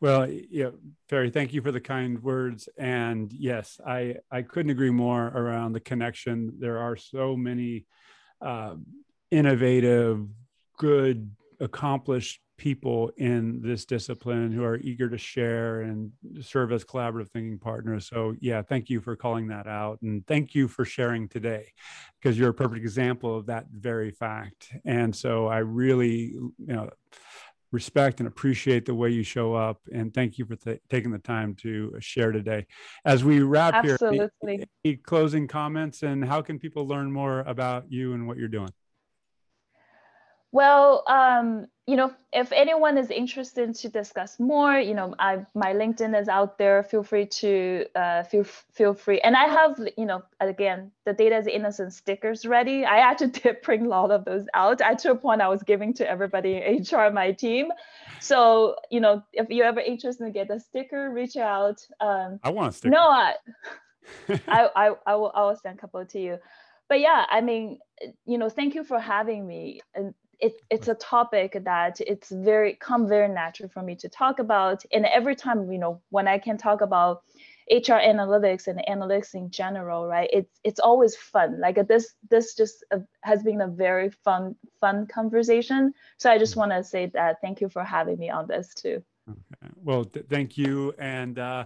well, 0.00 0.28
yeah, 0.28 0.70
Perry, 1.08 1.30
thank 1.30 1.54
you 1.54 1.62
for 1.62 1.72
the 1.72 1.80
kind 1.80 2.22
words. 2.22 2.68
And 2.76 3.32
yes, 3.32 3.80
I, 3.86 4.16
I 4.30 4.42
couldn't 4.42 4.70
agree 4.70 4.90
more 4.90 5.28
around 5.28 5.72
the 5.72 5.80
connection. 5.80 6.52
There 6.58 6.78
are 6.78 6.96
so 6.96 7.36
many 7.36 7.86
uh, 8.42 8.74
innovative, 9.30 10.26
good, 10.76 11.30
accomplished 11.60 12.40
people 12.56 13.10
in 13.16 13.60
this 13.60 13.84
discipline 13.84 14.52
who 14.52 14.62
are 14.64 14.76
eager 14.78 15.08
to 15.08 15.18
share 15.18 15.80
and 15.82 16.12
serve 16.40 16.72
as 16.72 16.84
collaborative 16.84 17.28
thinking 17.30 17.58
partners. 17.58 18.08
So, 18.08 18.34
yeah, 18.40 18.62
thank 18.62 18.88
you 18.88 19.00
for 19.00 19.16
calling 19.16 19.48
that 19.48 19.66
out. 19.66 20.00
And 20.02 20.26
thank 20.26 20.54
you 20.54 20.68
for 20.68 20.84
sharing 20.84 21.28
today 21.28 21.72
because 22.20 22.38
you're 22.38 22.50
a 22.50 22.54
perfect 22.54 22.80
example 22.80 23.36
of 23.36 23.46
that 23.46 23.66
very 23.70 24.10
fact. 24.10 24.72
And 24.84 25.14
so, 25.14 25.46
I 25.46 25.58
really, 25.58 26.32
you 26.32 26.52
know, 26.58 26.90
respect 27.72 28.20
and 28.20 28.28
appreciate 28.28 28.86
the 28.86 28.94
way 28.94 29.10
you 29.10 29.24
show 29.24 29.52
up. 29.54 29.80
And 29.92 30.14
thank 30.14 30.38
you 30.38 30.46
for 30.46 30.54
th- 30.54 30.80
taking 30.88 31.10
the 31.10 31.18
time 31.18 31.56
to 31.56 31.94
share 31.98 32.30
today. 32.30 32.66
As 33.04 33.24
we 33.24 33.40
wrap 33.40 33.74
Absolutely. 33.74 34.18
here, 34.18 34.30
any, 34.44 34.64
any 34.84 34.96
closing 34.96 35.48
comments 35.48 36.04
and 36.04 36.24
how 36.24 36.40
can 36.40 36.58
people 36.58 36.86
learn 36.86 37.10
more 37.10 37.40
about 37.40 37.90
you 37.90 38.14
and 38.14 38.26
what 38.26 38.38
you're 38.38 38.48
doing? 38.48 38.70
Well, 40.54 41.02
um, 41.08 41.66
you 41.84 41.96
know, 41.96 42.14
if 42.32 42.52
anyone 42.52 42.96
is 42.96 43.10
interested 43.10 43.74
to 43.74 43.88
discuss 43.88 44.38
more, 44.38 44.78
you 44.78 44.94
know, 44.94 45.12
I 45.18 45.44
my 45.52 45.72
LinkedIn 45.72 46.16
is 46.16 46.28
out 46.28 46.58
there. 46.58 46.84
Feel 46.84 47.02
free 47.02 47.26
to 47.26 47.86
uh, 47.96 48.22
feel 48.22 48.44
feel 48.44 48.94
free. 48.94 49.20
And 49.22 49.34
I 49.34 49.48
have, 49.48 49.80
you 49.98 50.06
know, 50.06 50.22
again, 50.38 50.92
the 51.06 51.12
data 51.12 51.38
is 51.38 51.48
innocent 51.48 51.92
stickers 51.92 52.46
ready. 52.46 52.84
I 52.84 52.98
actually 52.98 53.30
did 53.42 53.62
print 53.62 53.84
a 53.84 53.88
lot 53.88 54.12
of 54.12 54.24
those 54.24 54.46
out. 54.54 54.80
At 54.80 55.00
to 55.00 55.10
a 55.10 55.16
point, 55.16 55.40
I 55.40 55.48
was 55.48 55.64
giving 55.64 55.92
to 55.94 56.08
everybody 56.08 56.62
in 56.64 56.86
HR, 56.88 57.10
my 57.10 57.32
team. 57.32 57.72
So, 58.20 58.76
you 58.92 59.00
know, 59.00 59.24
if 59.32 59.50
you're 59.50 59.66
ever 59.66 59.80
interested 59.80 60.24
to 60.24 60.30
get 60.30 60.52
a 60.52 60.60
sticker, 60.60 61.10
reach 61.10 61.36
out. 61.36 61.84
Um, 61.98 62.38
I 62.44 62.50
want 62.50 62.68
a 62.68 62.76
sticker. 62.76 62.92
No, 62.92 63.00
I, 63.00 63.34
I, 64.46 64.68
I, 64.76 64.90
I 65.04 65.14
will, 65.16 65.32
I 65.34 65.40
will 65.46 65.56
send 65.60 65.78
a 65.78 65.80
couple 65.80 66.06
to 66.06 66.20
you. 66.20 66.38
But 66.88 67.00
yeah, 67.00 67.24
I 67.28 67.40
mean, 67.40 67.80
you 68.24 68.38
know, 68.38 68.48
thank 68.48 68.74
you 68.74 68.84
for 68.84 69.00
having 69.00 69.46
me. 69.46 69.80
And 69.94 70.14
it, 70.40 70.60
it's 70.70 70.88
a 70.88 70.94
topic 70.94 71.58
that 71.64 72.00
it's 72.00 72.30
very 72.30 72.74
come 72.74 73.08
very 73.08 73.28
natural 73.28 73.68
for 73.68 73.82
me 73.82 73.94
to 73.96 74.08
talk 74.08 74.38
about 74.38 74.84
and 74.92 75.06
every 75.06 75.34
time 75.34 75.70
you 75.70 75.78
know 75.78 76.00
when 76.10 76.28
i 76.28 76.38
can 76.38 76.56
talk 76.56 76.80
about 76.80 77.22
hr 77.70 78.00
analytics 78.12 78.66
and 78.66 78.82
analytics 78.88 79.34
in 79.34 79.50
general 79.50 80.06
right 80.06 80.30
it's 80.32 80.60
it's 80.64 80.80
always 80.80 81.16
fun 81.16 81.60
like 81.60 81.76
this 81.88 82.14
this 82.30 82.54
just 82.54 82.84
uh, 82.92 82.98
has 83.22 83.42
been 83.42 83.62
a 83.62 83.68
very 83.68 84.10
fun 84.24 84.54
fun 84.80 85.06
conversation 85.06 85.92
so 86.18 86.30
i 86.30 86.38
just 86.38 86.54
mm. 86.54 86.58
want 86.58 86.70
to 86.70 86.82
say 86.82 87.06
that 87.06 87.40
thank 87.40 87.60
you 87.60 87.68
for 87.68 87.82
having 87.84 88.18
me 88.18 88.30
on 88.30 88.46
this 88.46 88.74
too 88.74 89.02
Okay. 89.28 89.72
Well, 89.76 90.04
th- 90.04 90.26
thank 90.28 90.58
you. 90.58 90.92
And 90.98 91.38
uh, 91.38 91.64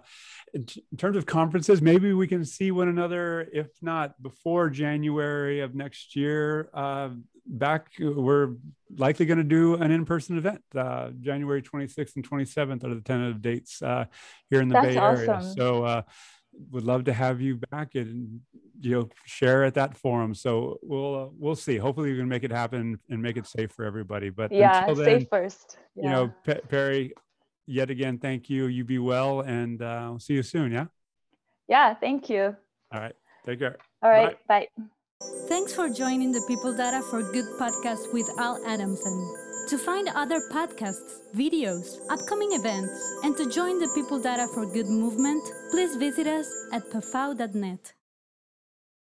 in, 0.55 0.65
t- 0.67 0.85
in, 0.93 0.97
terms 0.97 1.17
of 1.17 1.27
conferences, 1.27 1.83
maybe 1.83 2.13
we 2.13 2.29
can 2.29 2.45
see 2.45 2.71
one 2.71 2.89
another, 2.89 3.49
if 3.53 3.67
not 3.83 4.21
before 4.23 4.71
January 4.71 5.61
of 5.61 5.75
next 5.75 6.15
year. 6.15 6.71
Uh, 6.73 7.11
back, 7.49 7.89
we're 7.99 8.55
likely 8.97 9.27
going 9.27 9.39
to 9.39 9.45
do 9.45 9.75
an 9.75 9.91
in-person 9.91 10.39
event. 10.39 10.63
Uh, 10.75 11.11
January 11.21 11.63
26th 11.63 12.17
and 12.17 12.29
27th 12.29 12.85
are 12.85 12.95
the 12.95 13.01
tentative 13.01 13.41
dates 13.41 13.83
uh, 13.83 14.05
here 14.51 14.61
in 14.61 14.69
the 14.69 14.75
That's 14.75 14.87
Bay 14.87 14.97
awesome. 14.97 15.31
Area. 15.31 15.55
So 15.57 15.85
uh, 15.85 16.03
would 16.71 16.85
love 16.85 17.05
to 17.05 17.13
have 17.13 17.41
you 17.41 17.61
back 17.71 17.95
and 17.95 18.41
you 18.81 18.91
know 18.91 19.09
share 19.25 19.65
at 19.65 19.75
that 19.75 19.97
forum. 19.97 20.35
So 20.35 20.79
we'll 20.83 21.15
uh, 21.15 21.29
we'll 21.39 21.57
see. 21.57 21.77
Hopefully, 21.77 22.13
we 22.13 22.19
can 22.19 22.29
make 22.29 22.45
it 22.45 22.51
happen 22.51 22.99
and 23.09 23.23
make 23.23 23.37
it 23.37 23.47
safe 23.47 23.73
for 23.73 23.85
everybody. 23.85 24.31
But 24.31 24.53
yeah, 24.53 24.81
until 24.81 24.95
then, 24.97 25.21
safe 25.21 25.29
first. 25.31 25.79
Yeah. 25.95 26.03
You 26.03 26.11
know, 26.11 26.33
P- 26.45 26.61
Perry, 26.69 27.13
yet 27.67 27.91
again, 27.91 28.19
thank 28.19 28.51
you. 28.51 28.67
You 28.67 28.85
be 28.85 28.99
well, 28.99 29.41
and 29.41 29.83
uh, 29.83 30.01
I'll 30.03 30.19
see 30.19 30.35
you 30.35 30.43
soon. 30.43 30.73
Yeah. 30.73 30.87
Yeah. 31.69 31.95
Thank 31.95 32.31
you. 32.31 32.57
All 32.93 33.01
right. 33.01 33.15
Take 33.45 33.61
care. 33.61 33.77
All 34.03 34.11
right. 34.11 34.37
Bye. 34.47 34.69
bye. 34.77 34.85
Thanks 35.49 35.75
for 35.75 35.89
joining 35.89 36.31
the 36.31 36.43
People 36.47 36.73
Data 36.77 37.03
for 37.11 37.23
Good 37.33 37.47
podcast 37.59 38.13
with 38.13 38.29
Al 38.39 38.65
Adamson. 38.65 39.35
To 39.69 39.77
find 39.77 40.09
other 40.15 40.41
podcasts, 40.53 41.23
videos, 41.35 41.99
upcoming 42.09 42.53
events, 42.53 42.93
and 43.25 43.37
to 43.37 43.51
join 43.51 43.81
the 43.81 43.91
People 43.97 44.21
Data 44.21 44.47
for 44.55 44.65
Good 44.65 44.87
movement, 44.87 45.43
please 45.73 45.97
visit 45.97 46.29
us 46.29 46.49
at 46.73 46.89
pafau.net. 46.91 47.95